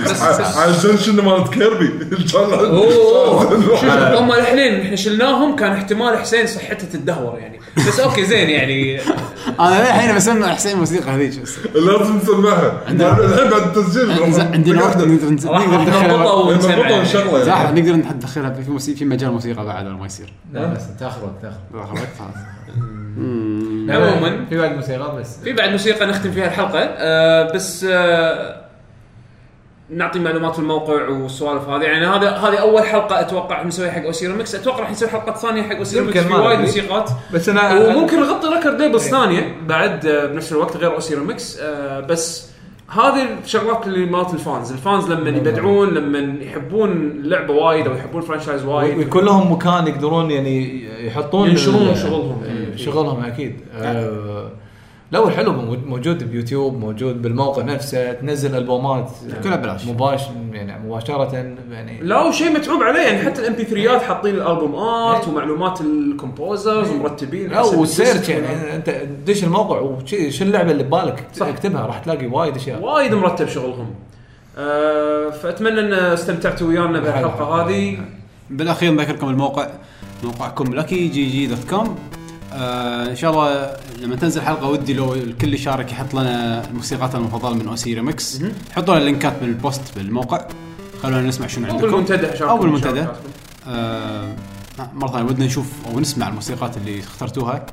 عشان 0.57 0.99
شنو 0.99 1.23
مالت 1.23 1.49
كيربي؟ 1.55 1.89
هم 4.19 4.33
الاثنين 4.33 4.81
إحنا 4.81 4.97
شلناهم 4.97 5.57
كان 5.57 5.73
احتمال 5.73 6.19
حسين 6.19 6.47
صحته 6.47 6.87
تتدهور 6.87 7.39
يعني. 7.39 7.61
بس 7.77 8.01
أوكي 8.01 8.25
زين 8.25 8.51
يعني. 8.51 9.01
أنا 9.61 9.79
الحين 9.97 10.17
بسمع 10.17 10.55
حسين 10.55 10.77
موسيقى 10.79 11.11
هذيك. 11.11 11.41
بس 11.43 11.59
لازم 11.75 12.17
نسمعها 12.17 12.83
الحين 12.89 13.51
بعد 13.51 13.63
التسجيل 13.77 14.11
عندنا- 14.53 14.83
وقت 14.85 14.97
نقدر 14.97 15.37
صح 17.47 17.61
يعني. 17.61 17.81
نقدر 17.81 17.97
ندخلها 18.17 18.51
في 18.51 18.71
موسيقى 18.71 18.99
في 18.99 19.05
مجال 19.05 19.31
موسيقى 19.33 19.65
بعد 19.65 19.87
ولا 19.87 19.97
ما 19.97 20.07
يصير. 20.07 20.33
لا 20.53 20.67
بس 20.67 20.83
تاخذ 21.01 21.23
وقت 21.23 21.33
تاخذ. 21.43 21.57
خلاص، 21.89 21.99
خلاص. 22.19 22.35
لا، 23.19 23.23
عموماً. 23.97 24.45
في 24.49 24.59
بعد 24.59 24.75
موسيقى 24.75 25.17
بس. 25.17 25.43
في 25.45 25.53
بعد 25.53 25.71
موسيقى 25.71 26.07
نختم 26.07 26.31
فيها 26.31 26.47
الحلقة. 26.47 26.79
آه 26.79 27.53
بس 27.53 27.87
آه 27.91 28.61
نعطي 29.91 30.19
معلومات 30.19 30.53
في 30.53 30.59
الموقع 30.59 31.09
والسوالف 31.09 31.69
هذه. 31.69 31.83
يعني 31.83 32.07
هذا 32.07 32.31
هذه 32.31 32.57
أول 32.57 32.83
حلقة 32.83 33.21
أتوقع 33.21 33.63
نسويها 33.63 33.91
حق 33.91 34.05
OC 34.05 34.35
ReMix. 34.35 34.55
أتوقع 34.55 34.81
راح 34.81 34.91
نسوي 34.91 35.09
حلقة 35.09 35.35
ثانية 35.35 35.63
حق 35.63 35.77
OC 35.77 36.05
ReMix 36.05 36.21
في 36.21 36.33
وايد. 36.35 36.61
موسيقات. 36.61 37.11
بس 37.35 37.49
أنا 37.49 37.75
وممكن 37.75 38.21
نغطي 38.21 38.49
record 38.49 38.81
labels 38.81 39.09
ثانية 39.09 39.57
بعد 39.67 40.07
آه، 40.07 40.27
بنفس 40.27 40.53
الوقت 40.53 40.77
غير 40.77 40.95
OC 40.95 41.25
ReMix. 41.25 41.59
آه 41.61 42.01
بس 42.01 42.51
هذه 42.89 43.27
الشغلات 43.45 43.87
اللي 43.87 44.07
مالت 44.07 44.35
ال 44.35 44.41
fans، 44.41 44.73
ال 44.73 44.81
fans 44.81 45.11
لما 45.11 45.29
يبدعون 45.29 45.89
لما 45.95 46.45
يحبون 46.45 46.91
اللعبه 46.93 47.55
وايد 47.55 47.87
أو 47.87 47.95
يحبون 47.95 48.23
ال 48.23 48.27
franchise 48.27 48.65
وايد. 48.65 48.99
ويكون 48.99 49.25
لهم 49.25 49.53
مكان 49.53 49.87
يقدرون 49.87 50.31
يعني 50.31 50.85
يحطون 51.07 51.49
ينشرون 51.49 51.95
شغلهم. 51.95 52.43
إيه، 52.71 52.77
شغلهم 52.77 53.25
أكيد. 53.25 53.61
آه، 53.75 54.51
لا 55.13 55.19
والحلو 55.19 55.53
موجود- 55.53 55.87
بيوتيوب 56.25 56.79
موجود 56.79 57.23
بالموقع 57.23 57.63
نفسه 57.63 58.13
تنزل 58.13 58.57
ألبومات 58.57 59.11
كلها 59.45 59.57
ببلاش. 59.57 59.87
مباشر 59.87 60.31
يعني 60.53 60.89
مباشرة 60.89 61.35
يعني 61.73 62.01
لا 62.03 62.23
وشيء 62.23 62.53
متعوب 62.53 62.83
عليه 62.83 63.01
يعني 63.01 63.19
حتى 63.19 63.41
ال 63.43 63.53
MP 63.53 63.65
3 63.65 63.99
حاطين 64.03 64.35
ال 64.35 64.42
album 64.42 64.75
art 64.75 65.29
ومعلومات 65.29 65.81
ال 65.81 65.92
composers 65.92 66.91
ومرتبين. 66.91 67.51
لا 67.51 67.73
ال 67.75 67.84
disc. 67.84 68.29
يعني 68.29 68.77
أنت 68.77 68.91
تدش 68.91 69.45
الموقع 69.45 69.81
وشي 69.81 70.31
شو 70.31 70.45
اللعبة 70.45 70.71
اللي 70.71 70.83
ببالك؟ 70.83 71.27
صح. 71.35 71.47
اكتبها 71.47 71.87
راح 71.87 71.99
تلاقي 71.99 72.27
وايد 72.27 72.57
أشياء. 72.57 72.83
وايد 72.83 73.15
مرتب 73.15 73.49
شغلهم. 73.49 73.91
آه 74.59 75.31
فأتمنى 75.31 75.81
إن 75.81 75.93
استمتعتوا 75.93 76.69
ويانا 76.69 77.01
بهالحلقة 77.01 77.45
هذه. 77.69 77.99
بالأخير 78.51 78.93
نذكركم 78.93 79.29
الموقع 79.29 79.69
موقعكم 80.25 80.75
لكي 80.75 81.09
gg 81.09 81.47
dot 81.47 81.65
com 81.71 81.99
آه 82.53 83.11
إن 83.11 83.17
شاء 83.17 83.31
الله 83.31 83.77
لما 83.99 84.17
تنزل 84.17 84.41
حلقة 84.43 84.69
ودي 84.69 84.95
لو 84.95 85.15
الكل 85.15 85.55
يشارك 85.55 85.93
يحط 85.93 86.15
لنا 86.15 86.65
الموسيقات 86.69 87.15
المفضلة 87.15 87.55
من 87.55 87.69
OC 87.69 87.95
ReMix 87.95 88.43
حطوا 88.73 88.95
لنا 88.95 88.99
ال 88.99 89.05
link 89.05 89.27
ات 89.27 89.33
بال 89.41 89.55
post 89.55 89.83
بالموقع. 89.97 90.49
خلونا 91.03 91.23
نسمع 91.23 91.47
شنو 91.47 91.67
أو 91.67 91.73
عندكم. 91.73 91.91
بالمنتدى 91.91 92.27
شاركوا 92.27 92.49
أو 92.49 92.59
بالمنتدى. 92.59 93.07
آه 93.69 94.35
مرة 94.95 95.09
ثانية 95.09 95.25
ودنا 95.25 95.47
نشوف 95.47 95.67
أو 95.87 96.01
نسمع 96.01 96.29
الموسيقات 96.29 96.77
اللي 96.77 97.01
اخترتوها. 97.01 97.67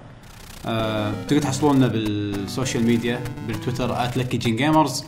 آه 0.65 1.11
تقدر 1.27 1.41
تحصلونا 1.41 1.87
بال 1.87 2.11
social 2.11 2.83
media 2.83 3.19
بالتويتر 3.47 3.95
@lucky 3.95 4.35
Gen 4.35 4.55
Gamers. 4.55 5.03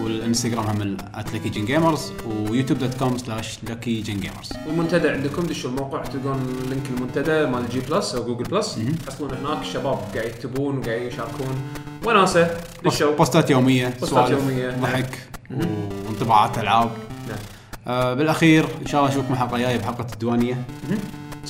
والانستغرام 0.00 0.66
هم 0.66 0.96
@lucky 1.14 1.48
Gen 1.48 1.64
Gamers 1.64 2.12
ويوتيوب 2.26 2.78
dot 2.78 2.94
com 2.94 3.18
slash 3.18 3.58
lucky 3.66 3.88
Gen 3.88 4.20
Gamers 4.20 4.52
والمنتدى 4.66 5.08
عندكم 5.08 5.42
دشوا 5.42 5.70
الموقع 5.70 6.02
تلقون 6.02 6.56
link 6.68 6.86
المنتدى 6.96 7.46
مال 7.46 7.68
G 7.68 7.80
Plus 7.80 8.14
أو 8.14 8.24
Google 8.24 8.44
Plus 8.44 8.78
تحصلون 9.06 9.30
هناك 9.34 9.60
الشباب 9.60 9.98
قاعد 10.14 10.26
يكتبون 10.26 10.78
وقاعد 10.78 11.02
يشاركون. 11.02 11.62
وناسه 12.06 12.56
دشوا. 12.84 13.16
بوستات 13.16 13.50
يومية 13.50 13.94
بوستات 14.00 14.30
يومية، 14.30 14.70
نعم. 14.70 14.80
ضحك 14.80 15.18
وانطباعات 16.06 16.58
ألعاب. 16.58 16.90
نعم. 17.28 17.38
آه 17.86 18.14
بالأخير 18.14 18.66
إن 18.82 18.86
شاء 18.86 19.00
الله 19.00 19.12
نشوفكم 19.12 19.32
الحلقة 19.32 19.56
الجايه 19.56 19.76
بحلقة 19.76 20.06
الديوانية. 20.12 20.64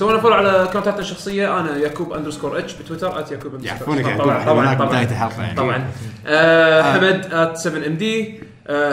سوينا 0.03 0.19
follow 0.19 0.35
على 0.35 0.63
اكونتاتنا 0.63 1.01
الشخصية. 1.01 1.61
أنا 1.61 1.77
يعقوب 1.77 2.13
underscore 2.13 2.59
H 2.59 2.75
بتويتر 2.75 3.21
at 3.21 3.33
يعقوب 3.33 3.65
يعرفونك. 3.65 4.07
يعني 4.07 4.19
طبعا 4.19 4.45
طبعا. 4.45 4.75
بداية 4.75 4.89
طبعا 4.89 5.03
الحلقة 5.03 5.43
يعني. 5.43 5.57
طبعا. 5.57 5.85
آه 6.27 6.83
حمد 6.83 7.27
at 7.33 7.57
7 7.57 7.87
MD 7.87 8.41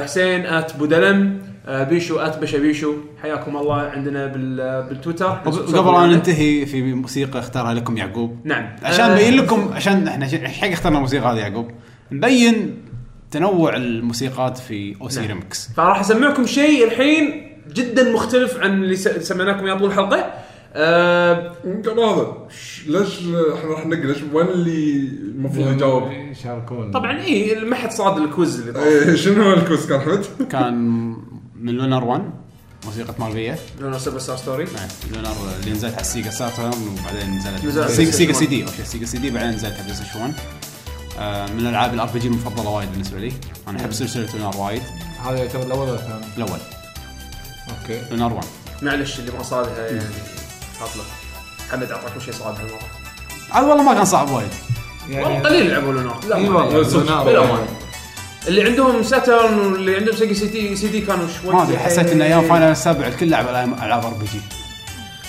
حسين 0.04 0.46
at 0.46 0.76
بودلم. 0.76 1.42
آه 1.68 1.84
بيشو 1.84 2.20
at 2.20 2.38
بشا 2.38 2.58
بيشو 2.58 2.94
حياكم 3.22 3.58
الله 3.58 3.76
عندنا 3.76 4.28
بال 4.28 4.84
بالتويتر. 4.90 5.30
قبل 5.30 5.96
أن 5.96 6.10
ننتهي 6.10 6.66
في 6.66 6.94
موسيقى 6.94 7.40
اختارها 7.40 7.74
لكم 7.74 7.98
يعقوب. 7.98 8.40
نعم. 8.44 8.76
عشان 8.84 9.06
آه، 9.06 9.16
نبين 9.16 9.34
لكم 9.34 9.74
عشان 9.74 10.08
إحنا 10.08 10.50
حق 10.50 10.68
اخترنا 10.68 10.98
الموسيقى 10.98 11.34
هذه 11.34 11.38
يعقوب. 11.38 11.72
نبين 12.12 12.78
تنوع 13.32 13.76
الموسيقات 13.76 14.58
في 14.58 14.96
OC 15.02 15.20
نعم. 15.20 15.28
ريمكس 15.30 15.70
فراح 15.78 16.00
أسمعكم 16.00 16.46
شيء 16.46 16.86
الحين 16.86 17.50
جدا 17.74 18.12
مختلف 18.12 18.58
عن 18.58 18.84
اللي 18.84 18.96
سمعناكم 18.96 19.66
اياه 19.66 19.78
طول 19.78 19.90
الحلقة. 19.90 20.34
قبل 20.76 22.00
هذا. 22.00 22.48
ليش 22.88 23.20
إحنا 23.20 23.70
راح 23.70 23.86
نقل 23.86 24.08
ليش 24.08 24.18
وين 24.34 24.48
اللي 24.48 25.00
المفروض 25.10 25.68
يجاوب؟ 25.68 26.12
يشاركون. 26.12 26.92
طبعا 26.92 27.22
اي 27.22 27.56
ما 27.56 27.76
حد 27.76 27.92
صاد 27.92 28.18
ال 28.18 28.26
quiz 28.26 28.60
اللي 28.60 28.74
طاف. 28.74 28.84
إيه، 28.84 29.16
شنو 29.16 29.44
هو 29.44 29.54
ال 29.54 29.60
quiz 29.60 29.86
كان 29.86 30.02
حمد؟ 30.02 30.26
كان 30.50 30.74
من 31.60 31.74
Lunar 31.74 32.04
1 32.04 32.32
موسيقى 32.86 33.14
مارفيا 33.20 33.58
Lunar 33.82 33.98
Silver 33.98 34.20
Star 34.20 34.38
Story. 34.38 34.66
Lunar 35.14 35.36
اللي 35.60 35.72
نزلت 35.72 35.94
على 35.94 36.02
ال 36.02 36.07
Sega 36.07 36.30
Saturn 36.30 36.72
وبعدين 37.00 37.38
نزلت 37.38 37.90
Sega, 37.90 38.12
Sega 38.12 38.32
1. 38.32 38.40
سي 38.40 38.46
دي. 38.46 38.64
اول 38.64 38.74
شيء 38.74 38.86
Sega 38.86 39.06
CD 39.06 39.30
بعدين 39.30 39.50
نزلت 39.50 39.74
على 39.74 39.84
PlayStation 39.84 40.20
1 40.22 40.34
آه، 41.20 41.52
من 41.52 41.60
الألعاب 41.60 41.94
ال 41.94 42.08
RPG 42.08 42.28
المفضلة 42.28 42.70
وايد 42.70 42.92
بالنسبة 42.92 43.20
لي. 43.20 43.32
أنا 43.68 43.80
أحب 43.80 43.92
سلسلة 43.92 44.28
Lunar 44.40 44.58
وايد. 44.58 44.82
هذا 45.26 45.38
يعتبر 45.38 45.64
الأول 45.64 45.88
ولا 45.90 45.96
الثاني؟ 45.96 46.26
الأول. 46.38 46.60
Okay. 47.70 48.02
Lunar 48.12 48.34
1 48.34 48.48
معلش 48.82 49.20
اللي 49.20 49.32
ما 49.32 49.44
صادها 49.44 49.88
يعني. 49.88 50.00
حاط 50.80 50.90
له 50.96 51.04
حمد 51.72 51.92
اعطاك 51.92 52.22
شيء 52.26 52.34
صاد 52.34 52.56
هالمره 52.56 52.80
عاد 53.52 53.64
والله 53.64 53.84
ما 53.84 53.94
كان 53.94 54.06
صعب 54.06 54.30
وايد. 54.32 54.48
والله 55.10 55.30
يعني 55.30 55.40
قليل 55.44 55.72
لعبوا 55.72 55.94
Lunar 55.94 56.16
لا 56.30 56.36
إي 56.36 56.50
والله. 56.50 57.32
Lunar. 57.34 57.68
اللي 58.48 58.64
عندهم 58.64 59.04
Saturn 59.04 59.60
واللي 59.60 59.96
عندهم 59.96 60.16
Sega 60.16 60.34
CD 60.34 60.76
CD 60.76 61.02
كانوا 61.02 61.28
شوي 61.42 61.54
ما 61.54 61.64
أدري 61.64 61.80
حسيت 61.80 62.08
إن 62.12 62.22
أيام 62.22 62.48
Final 62.48 62.64
السابع 62.72 63.08
الكل 63.08 63.30
لعب 63.30 63.48
ألعاب 63.48 64.06
RPG. 64.06 64.42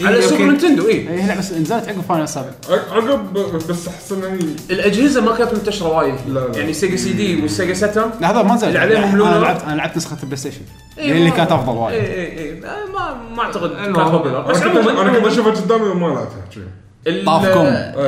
على 0.06 0.16
إيه، 0.16 0.20
Super 0.22 0.32
okay. 0.32 0.44
Nintendo 0.44 0.88
اي 0.88 1.08
هي 1.08 1.26
لعبه 1.26 1.40
نزلت 1.40 1.88
عقب 1.88 2.00
Final 2.00 2.22
السابع 2.22 2.48
عقب 2.70 3.32
بس 3.68 3.88
أحس 3.88 4.12
إنه 4.12 4.38
الأجهزة 4.70 5.20
ما 5.20 5.36
كانت 5.36 5.54
منتشرة 5.54 5.88
وايد. 5.88 6.14
لا، 6.28 6.40
لا. 6.40 6.58
يعني 6.58 6.72
Sega 6.72 6.96
CD 6.96 7.42
وال 7.42 7.53
Sega 7.53 7.74
Saturn 7.74 8.10
لا 8.20 8.30
هذا 8.30 8.42
ما 8.42 8.54
نزل. 8.54 8.68
اللي 8.68 8.78
عليهم 8.78 9.22
أنا. 9.22 9.38
لعبت 9.38 9.62
أنا 9.62 9.74
لعبت 9.74 9.96
نسخة 9.96 10.16
ال 10.22 10.36
PlayStation. 10.36 10.60
إيه، 10.98 11.12
اللي 11.12 11.30
ما- 11.30 11.36
كانت 11.36 11.52
أفضل 11.52 11.72
وايد. 11.76 11.94
اي 12.04 12.14
اي 12.14 12.50
اي 12.50 12.60
ما 12.94 13.14
ما 13.36 13.42
أعتقد 13.42 13.70
كانت 13.70 14.48
بس 14.50 14.62
أنا 14.62 14.74
كنت 14.74 14.88
عموما 14.88 15.02
أنا 15.02 15.18
كنت 15.18 15.26
أشوفها 15.26 15.52
قدامي 15.52 15.82
وما 15.86 16.06
لعبتها 16.06 17.24
طافكم. 17.26 17.66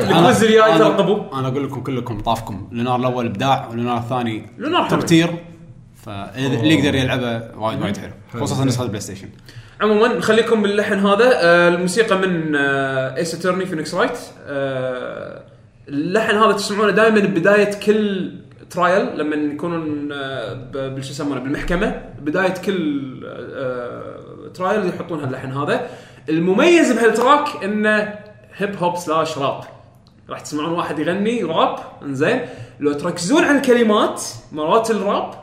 ال 0.09 0.16
quiz 0.16 0.45
الجاي 0.45 0.75
أنا- 0.75 0.79
ترقبوا. 0.79 1.39
أنا 1.39 1.49
أقول 1.49 1.65
لكم 1.65 1.81
كلكم 1.81 2.21
طافكم. 2.21 2.69
Lunar 2.73 2.97
الأول 3.01 3.27
إبداع 3.27 3.69
و 3.71 3.76
Lunar 3.76 3.99
الثاني. 3.99 4.47
ترتير 4.89 5.31
فاللي 6.07 6.75
يقدر 6.75 6.95
يلعبه 6.95 7.43
وايد 7.59 7.83
وايد 7.83 7.97
حلو. 7.97 8.11
خصوصا 8.41 8.65
نسخة 8.65 8.83
ال 8.83 9.01
PlayStation. 9.01 9.29
عموما 9.83 10.09
نخليكم 10.09 10.63
باللحن 10.63 10.99
هذا. 11.07 11.31
آه 11.35 11.69
الموسيقى 11.69 12.19
من 12.19 12.57
آه 12.57 13.17
Ace 13.17 13.35
Attorney 13.35 13.67
Phoenix 13.67 13.95
Wright 13.95 14.19
آه 14.47 15.43
اللحن 15.89 16.37
هذا 16.37 16.53
تسمعونه 16.53 16.91
دائما 16.91 17.21
ببدايه 17.21 17.71
كل 17.87 18.33
trial 18.71 19.19
لما 19.19 19.37
يكونون 19.37 20.13
آه 20.13 20.95
يسمونه 20.99 21.41
بالمحكمة. 21.41 22.03
بداية 22.21 22.55
كل 22.55 23.21
آه 23.27 24.49
trial 24.55 24.87
يحطون 24.87 25.21
هاللحن 25.21 25.53
هذا. 25.53 25.87
المميز 26.29 26.93
بهال 26.93 27.20
track 27.20 27.65
إنه 27.65 28.15
hip 28.57 28.77
hop 28.77 28.97
slash 28.97 29.39
rap 29.39 29.61
راح 30.31 30.41
تسمعون 30.41 30.73
واحد 30.73 30.99
يغني 30.99 31.43
راب 31.43 31.79
إنزين. 32.03 32.41
لو 32.81 32.93
تركزون 32.93 33.45
على 33.45 33.57
الكلمات 33.57 34.23
مرات 34.53 34.91
الراب 34.91 35.42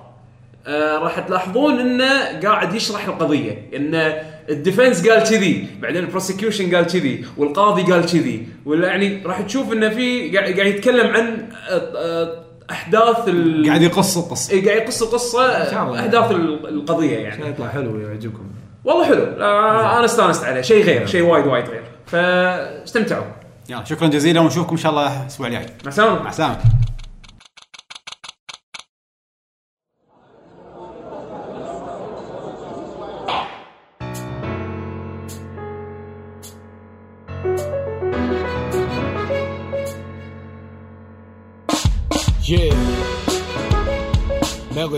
آه 0.68 0.98
راح 0.98 1.20
تلاحظون 1.20 1.80
إنه 1.80 2.40
قاعد 2.44 2.74
يشرح 2.76 3.08
القضية. 3.08 3.70
انه 3.76 4.22
ال 4.50 4.57
defense 4.57 5.08
قال 5.08 5.24
كذي 5.24 5.68
بعدين 5.82 6.04
ال 6.04 6.10
prosecution 6.10 6.76
قال 6.76 6.86
كذي 6.88 7.26
والقاضي 7.38 7.92
قال 7.92 8.06
كذي. 8.06 8.48
ولا 8.66 8.88
يعني 8.88 9.22
راح 9.26 9.42
تشوف 9.42 9.74
انه 9.74 9.90
في 9.90 10.38
قاعد 10.38 10.54
قاعد 10.54 10.68
يتكلم 10.68 11.08
عن 11.08 11.48
آه، 11.70 11.74
آه، 11.98 12.44
أحداث 12.72 13.28
ال... 13.28 13.68
قاعد 13.68 13.82
يقص 13.82 14.18
القصة. 14.18 14.66
قاعد 14.66 14.82
يقص 14.82 15.04
قصه 15.04 15.72
شاء 15.72 15.84
الله. 15.84 16.00
أحداث 16.00 16.32
ال- 16.32 16.68
القضية 16.68 17.18
يعني. 17.18 17.50
يطلع 17.50 17.68
حلو 17.68 17.96
ويعجبكم. 17.98 18.44
والله 18.86 19.06
حلو. 19.06 19.24
آه 19.24 19.98
أنا 19.98 20.06
استانست 20.06 20.44
عليه. 20.44 20.62
شيء 20.62 20.84
غير 20.84 21.06
شيء 21.06 21.22
وايد 21.22 21.48
وايد 21.48 21.66
غير. 21.66 21.84
فاستمتعوا. 22.06 23.26
يلا 23.70 23.84
شكرا 23.84 24.08
جزيلا 24.08 24.40
ونشوفكم 24.42 24.72
إن 24.72 24.78
شاء 24.78 24.92
الله 24.92 25.22
الأسبوع 25.22 25.48
الجاي. 25.48 25.66
مع 25.84 25.88
السلامة. 25.90 26.24
مع 26.24 26.30
السلامة. 26.30 26.58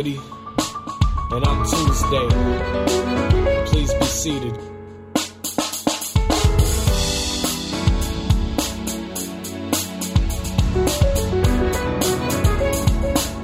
And 0.03 1.45
I'm 1.45 1.64
Tuesday. 1.64 2.28
Please 3.68 3.94
be 3.94 4.06
seated. 4.06 4.53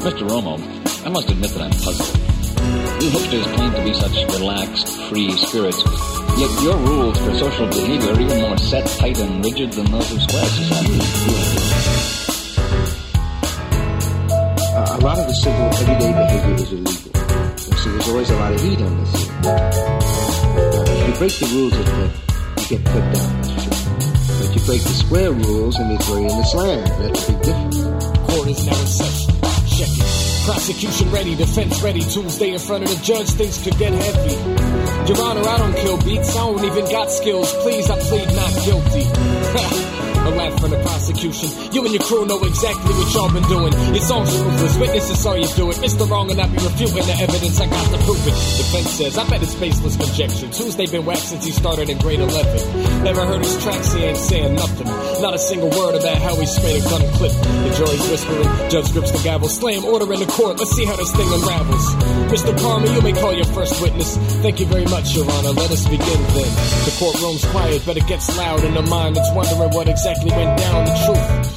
Mr. 0.02 0.28
Romo, 0.28 0.58
I 1.06 1.10
must 1.10 1.30
admit 1.30 1.52
that 1.52 1.62
I'm 1.62 1.70
puzzled. 1.70 2.18
You 3.04 3.10
hipsters 3.12 3.54
claim 3.54 3.72
to 3.74 3.84
be 3.84 3.94
such 3.94 4.40
relaxed, 4.40 4.98
free 5.10 5.32
spirits, 5.34 5.84
yet 6.40 6.64
your 6.64 6.78
rules 6.78 7.20
for 7.20 7.36
social 7.36 7.68
behavior 7.68 8.14
are 8.14 8.20
even 8.20 8.42
more 8.42 8.58
set, 8.58 8.88
tight, 8.98 9.20
and 9.20 9.46
rigid 9.46 9.74
than 9.74 9.92
those 9.92 10.12
of 10.12 10.22
square 10.24 10.46
society. 10.46 12.27
A 15.08 15.16
lot 15.16 15.20
of 15.20 15.28
the 15.28 15.34
simple 15.36 15.72
everyday 15.72 16.12
behavior 16.12 16.56
is 16.56 16.72
illegal. 16.74 17.12
And 17.16 17.80
so 17.80 17.90
there's 17.92 18.10
always 18.10 18.30
a 18.30 18.36
lot 18.36 18.52
of 18.52 18.60
heat 18.60 18.82
on 18.82 18.98
this. 19.00 19.30
Uh, 19.40 20.84
if 20.84 21.08
you 21.08 21.14
break 21.16 21.32
the 21.40 21.48
rules 21.56 21.76
of 21.80 21.86
the, 21.88 22.12
you 22.60 22.68
get 22.68 22.84
put 22.92 23.04
down. 23.16 23.32
But 24.36 24.50
you 24.52 24.62
break 24.68 24.84
the 24.84 24.96
square 25.00 25.32
rules 25.32 25.80
and 25.80 25.92
they 25.92 26.04
throw 26.04 26.20
you 26.20 26.28
in 26.28 26.36
the 26.36 26.44
slam. 26.44 26.84
That's 27.00 27.24
a 27.24 27.32
big 27.32 27.42
difference. 27.42 27.80
Court 28.28 28.48
is 28.52 28.68
now 28.68 28.76
in 28.76 28.88
session. 28.88 29.32
Check 29.80 29.96
it. 29.96 30.44
Prosecution 30.44 31.12
ready, 31.12 31.36
defense 31.36 31.82
ready. 31.82 32.02
Tuesday 32.02 32.52
in 32.52 32.60
front 32.60 32.84
of 32.84 32.90
the 32.90 33.02
judge, 33.02 33.30
things 33.32 33.64
could 33.64 33.78
get 33.80 33.94
heavy. 33.94 34.36
Your 35.08 35.24
Honor, 35.24 35.48
I 35.48 35.58
don't 35.58 35.76
kill 35.78 36.04
beats. 36.04 36.36
I 36.36 36.52
don't 36.52 36.66
even 36.66 36.84
got 36.92 37.10
skills. 37.12 37.54
Please, 37.64 37.90
I 37.90 37.96
plead 38.12 38.28
not 38.36 38.47
from 40.68 40.78
the 40.78 40.84
prosecution. 40.84 41.50
You 41.72 41.86
and 41.86 41.94
your 41.94 42.04
crew 42.04 42.26
know 42.26 42.40
exactly 42.44 42.92
what 42.92 43.08
y'all 43.14 43.32
been 43.32 43.48
doing. 43.48 43.72
Your 43.96 44.04
songs 44.04 44.36
are 44.36 44.44
ruthless. 44.44 44.78
Witnesses 44.78 45.20
saw 45.20 45.34
you 45.34 45.48
do 45.56 45.72
it. 45.72 45.78
Mr. 45.78 46.10
Wrong 46.10 46.30
and 46.32 46.40
I 46.40 46.48
be 46.48 46.60
refuting 46.60 47.08
the 47.08 47.16
evidence. 47.24 47.60
I 47.60 47.68
got 47.68 47.88
to 47.92 48.00
prove 48.04 48.28
it. 48.28 48.36
Defense 48.36 48.90
says, 48.92 49.18
I 49.18 49.24
bet 49.30 49.42
it's 49.42 49.56
baseless 49.56 49.96
conjecture. 49.96 50.48
Tuesday 50.52 50.86
been 50.88 51.06
whacked 51.06 51.28
since 51.32 51.46
he 51.46 51.52
started 51.52 51.90
in 51.90 51.98
grade 52.00 52.20
11. 52.20 53.04
Never 53.04 53.26
heard 53.26 53.42
his 53.42 53.56
tracks, 53.64 53.94
he 53.94 54.04
ain't 54.04 54.18
saying 54.18 54.56
nothing. 54.56 54.88
Not 55.22 55.34
a 55.34 55.40
single 55.40 55.70
word 55.70 55.96
about 55.96 56.18
how 56.20 56.36
he 56.36 56.46
sprayed 56.46 56.84
a 56.84 56.90
gun 56.90 57.04
clip. 57.16 57.32
The 57.32 57.72
jury's 57.78 58.06
whispering. 58.12 58.70
Judge 58.70 58.92
grips 58.92 59.12
the 59.12 59.22
gavel. 59.24 59.48
Slam 59.48 59.86
order 59.86 60.12
in 60.12 60.20
the 60.20 60.28
court. 60.28 60.60
Let's 60.60 60.76
see 60.76 60.86
how 60.86 60.96
this 60.96 61.12
thing 61.16 61.32
unravels. 61.32 61.86
Mr. 62.28 62.52
Palmer, 62.60 62.88
you 62.88 63.02
may 63.02 63.14
call 63.14 63.34
your 63.34 63.48
first 63.56 63.82
witness. 63.82 64.18
Thank 64.44 64.60
you 64.60 64.66
very 64.66 64.86
much, 64.86 65.16
Your 65.16 65.30
Honor. 65.32 65.56
Let 65.56 65.72
us 65.72 65.88
begin 65.88 66.20
then. 66.36 66.52
The 66.84 66.94
courtroom's 67.00 67.46
quiet, 67.46 67.84
but 67.86 67.96
it 67.96 68.06
gets 68.08 68.28
loud 68.36 68.64
in 68.64 68.74
the 68.74 68.84
mind 68.84 69.16
that's 69.16 69.32
wondering 69.32 69.72
what 69.72 69.88
exactly 69.88 70.32
went 70.32 70.57
down. 70.58 70.86
The 70.86 70.94
truth. 71.06 71.57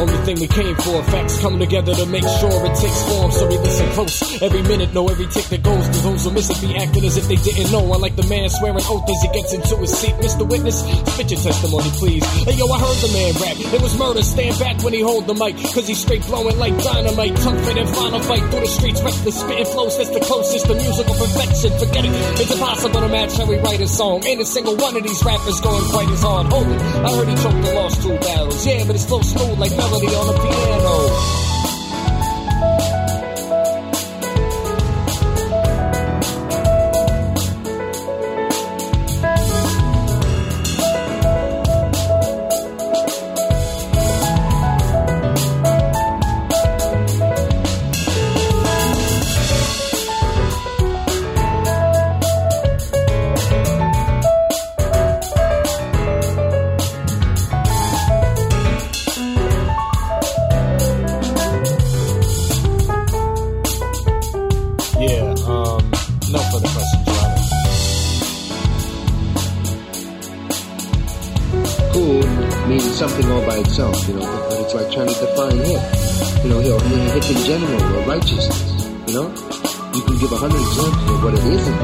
Only 0.00 0.16
thing 0.24 0.40
we 0.40 0.48
came 0.48 0.74
for, 0.76 1.02
facts 1.12 1.38
come 1.40 1.58
together 1.58 1.92
to 1.92 2.06
make 2.06 2.24
sure 2.24 2.56
it 2.64 2.74
takes 2.80 3.00
form. 3.04 3.30
So 3.32 3.46
we 3.46 3.58
listen 3.58 3.86
close 3.92 4.40
every 4.40 4.62
minute, 4.62 4.94
know 4.94 5.06
every 5.08 5.26
tick 5.26 5.44
that 5.52 5.62
goes. 5.62 5.86
Cause 5.92 6.02
those 6.02 6.24
who 6.24 6.30
miss 6.32 6.48
it 6.48 6.60
be 6.64 6.74
acting 6.74 7.04
as 7.04 7.18
if 7.18 7.28
they 7.28 7.36
didn't 7.36 7.70
know. 7.70 7.84
Unlike 7.92 8.16
the 8.16 8.24
man 8.32 8.48
swearing 8.48 8.80
oath 8.88 9.04
as 9.04 9.20
he 9.20 9.28
gets 9.28 9.52
into 9.52 9.76
his 9.76 9.92
seat. 9.92 10.16
Mr. 10.24 10.48
Witness, 10.48 10.80
spit 10.80 11.30
your 11.30 11.40
testimony, 11.40 11.90
please. 12.00 12.24
Hey 12.48 12.56
yo, 12.56 12.64
I 12.72 12.80
heard 12.80 12.96
the 13.04 13.12
man 13.12 13.32
rap. 13.44 13.56
It 13.60 13.82
was 13.82 13.92
murder. 13.98 14.22
Stand 14.22 14.58
back 14.58 14.80
when 14.80 14.94
he 14.96 15.02
hold 15.04 15.26
the 15.26 15.34
mic. 15.34 15.60
Cause 15.76 15.84
he's 15.86 16.00
straight 16.00 16.24
blowing 16.24 16.56
like 16.56 16.72
dynamite. 16.80 17.36
Tongue 17.36 17.60
fit 17.60 17.76
and 17.76 17.88
final 17.92 18.20
fight 18.24 18.44
through 18.48 18.64
the 18.64 18.72
streets. 18.72 19.02
Reckless 19.04 19.36
spitting 19.36 19.68
flows, 19.68 19.98
that's 20.00 20.08
the 20.16 20.20
closest 20.20 20.64
to 20.64 20.74
musical 20.80 21.12
perfection. 21.12 21.76
Forget 21.76 22.08
it. 22.08 22.12
It's 22.40 22.52
impossible 22.52 23.00
to 23.04 23.08
match 23.08 23.36
how 23.36 23.44
we 23.44 23.60
write 23.60 23.84
a 23.84 23.88
song. 23.88 24.24
Ain't 24.24 24.40
a 24.40 24.48
single 24.48 24.76
one 24.80 24.96
of 24.96 25.04
these 25.04 25.20
rappers 25.24 25.60
going 25.60 25.84
quite 25.92 26.08
as 26.08 26.22
hard. 26.24 26.46
Hold 26.48 26.68
it. 26.72 26.80
I 26.80 27.08
heard 27.12 27.28
he 27.28 27.36
choked 27.36 27.68
and 27.68 27.76
lost 27.76 28.00
two 28.00 28.16
battles. 28.16 28.66
Yeah, 28.66 28.84
but 28.88 28.96
it's 28.96 29.04
flow 29.04 29.20
smooth 29.20 29.58
like 29.60 29.76
melody 29.90 30.14
on 30.14 30.26
the 30.26 30.32
piano. 30.34 31.49
100 80.40 80.56
percent 80.56 81.22
what 81.22 81.34
it 81.34 81.44
isn't. 81.44 81.80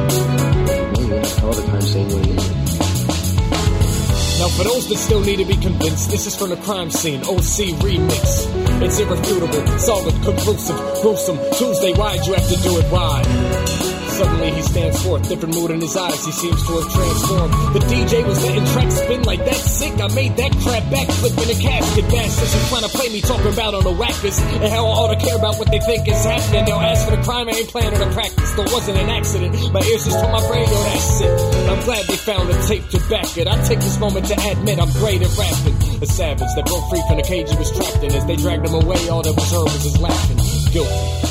Now, 4.39 4.49
for 4.49 4.65
those 4.65 4.89
that 4.89 4.97
still 4.97 5.21
need 5.21 5.37
to 5.37 5.45
be 5.45 5.57
convinced, 5.57 6.11
this 6.11 6.27
is 6.27 6.35
from 6.35 6.49
the 6.49 6.57
crime 6.57 6.91
scene, 6.91 7.21
OC 7.21 7.77
remix. 7.85 8.49
It's 8.83 8.99
irrefutable, 8.99 9.79
solid, 9.79 10.15
conclusive, 10.23 10.77
gruesome. 11.03 11.39
Tuesday, 11.59 11.93
why'd 11.93 12.27
you 12.27 12.33
have 12.33 12.49
to 12.49 12.57
do 12.63 12.79
it? 12.79 12.85
Why? 12.91 13.96
Suddenly 14.17 14.51
he 14.51 14.63
stands 14.63 15.03
forth, 15.05 15.29
different 15.29 15.55
mood 15.55 15.71
in 15.73 15.81
his 15.81 15.95
eyes, 15.95 16.25
he 16.25 16.33
seems 16.33 16.57
to 16.65 16.73
have 16.81 16.89
transformed. 16.89 17.53
The 17.77 17.81
DJ 17.85 18.25
was 18.25 18.43
letting 18.43 18.65
tracks 18.73 18.97
spin 18.97 19.23
like 19.29 19.45
that 19.45 19.61
sick. 19.61 19.93
I 20.01 20.09
made 20.17 20.33
that 20.41 20.53
crap 20.65 20.85
backflip 20.89 21.37
in 21.37 21.49
a 21.53 21.59
casket. 21.61 22.09
Bastards 22.09 22.53
who 22.57 22.61
trying 22.73 22.89
to 22.89 22.93
play 22.97 23.13
me 23.13 23.21
talking 23.21 23.53
about 23.53 23.75
on 23.75 23.85
the 23.85 23.93
whackers 23.93 24.41
and 24.41 24.73
how 24.73 24.89
I 24.89 24.93
ought 24.97 25.13
to 25.13 25.21
care 25.21 25.37
about 25.37 25.61
what 25.61 25.69
they 25.71 25.81
think 25.81 26.09
is 26.09 26.25
happening. 26.25 26.65
They'll 26.65 26.81
ask 26.81 27.05
for 27.05 27.15
the 27.15 27.21
crime, 27.29 27.49
I 27.49 27.61
ain't 27.61 27.69
planning 27.69 28.01
to 28.01 28.09
practice. 28.17 28.51
There 28.57 28.65
wasn't 28.73 28.97
an 29.05 29.11
accident. 29.13 29.53
My 29.77 29.85
ears 29.85 30.09
just 30.09 30.17
told 30.17 30.33
my 30.33 30.41
brain, 30.49 30.65
yo, 30.65 30.81
that's 30.89 31.21
it. 31.21 31.37
I'm 31.69 31.85
glad 31.85 32.07
they 32.09 32.17
found 32.17 32.49
a 32.49 32.57
tape 32.65 32.89
to 32.97 32.99
back 33.13 33.37
it. 33.37 33.45
I 33.45 33.61
take 33.69 33.85
this 33.85 34.01
moment 34.01 34.33
to 34.33 34.37
admit 34.49 34.81
I'm 34.81 34.93
great 34.97 35.21
at 35.21 35.33
rapping. 35.37 35.77
A 36.01 36.09
savage 36.09 36.49
that 36.57 36.65
broke 36.65 36.89
free 36.89 37.05
from 37.05 37.21
the 37.21 37.27
cage 37.29 37.53
he 37.53 37.57
was 37.61 37.69
trapped 37.69 38.01
in. 38.01 38.17
As 38.17 38.25
they 38.25 38.37
dragged 38.37 38.65
him 38.65 38.81
away, 38.81 38.97
all 39.13 39.21
that 39.21 39.37
was 39.37 39.51
heard 39.53 39.69
was 39.69 39.85
his 39.85 40.01
laughing. 40.01 40.41
Guilty. 40.73 41.26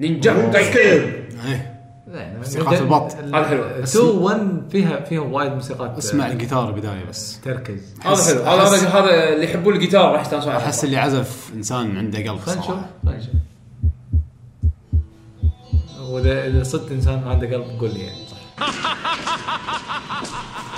2 0.00 0.12
نينجا 0.12 0.32
إيه. 1.46 1.80
زين 2.08 2.36
موسيقات 2.36 2.80
البط. 2.80 3.12
هذا 3.14 3.44
حلو. 3.44 3.62
2 3.64 4.04
1 4.06 4.62
فيها 4.70 5.00
فيها 5.00 5.20
وايد 5.20 5.52
موسيقات 5.52 5.98
اسمع 5.98 6.26
آه، 6.26 6.32
الجيتار 6.32 6.70
بداية 6.72 7.04
بس. 7.04 7.40
تركز. 7.44 7.94
هذا 8.00 8.24
حلو. 8.24 8.42
هذا 8.42 8.88
هذا 8.88 9.28
اللي 9.28 9.44
يحبون 9.44 9.74
الجيتار 9.74 10.12
راح 10.12 10.20
يستانسون 10.20 10.52
عليه. 10.52 10.64
أحس 10.64 10.84
اللي 10.84 10.96
عزف 10.96 11.50
إنسان 11.54 11.96
عنده 11.96 12.18
قلب 12.18 12.38
خلينا 12.38 12.60
نشوف 12.60 12.66
صراحة 12.70 12.86
خلينا 13.04 13.18
نشوف. 13.18 13.34
واذا 16.10 16.46
اذا 16.46 16.62
صدت 16.62 16.92
إنسان 16.92 17.22
عنده 17.28 17.46
قلب 17.46 17.80
قول 17.80 17.90
لي 17.94 18.00
يعني. 18.00 18.16
صح 18.30 18.60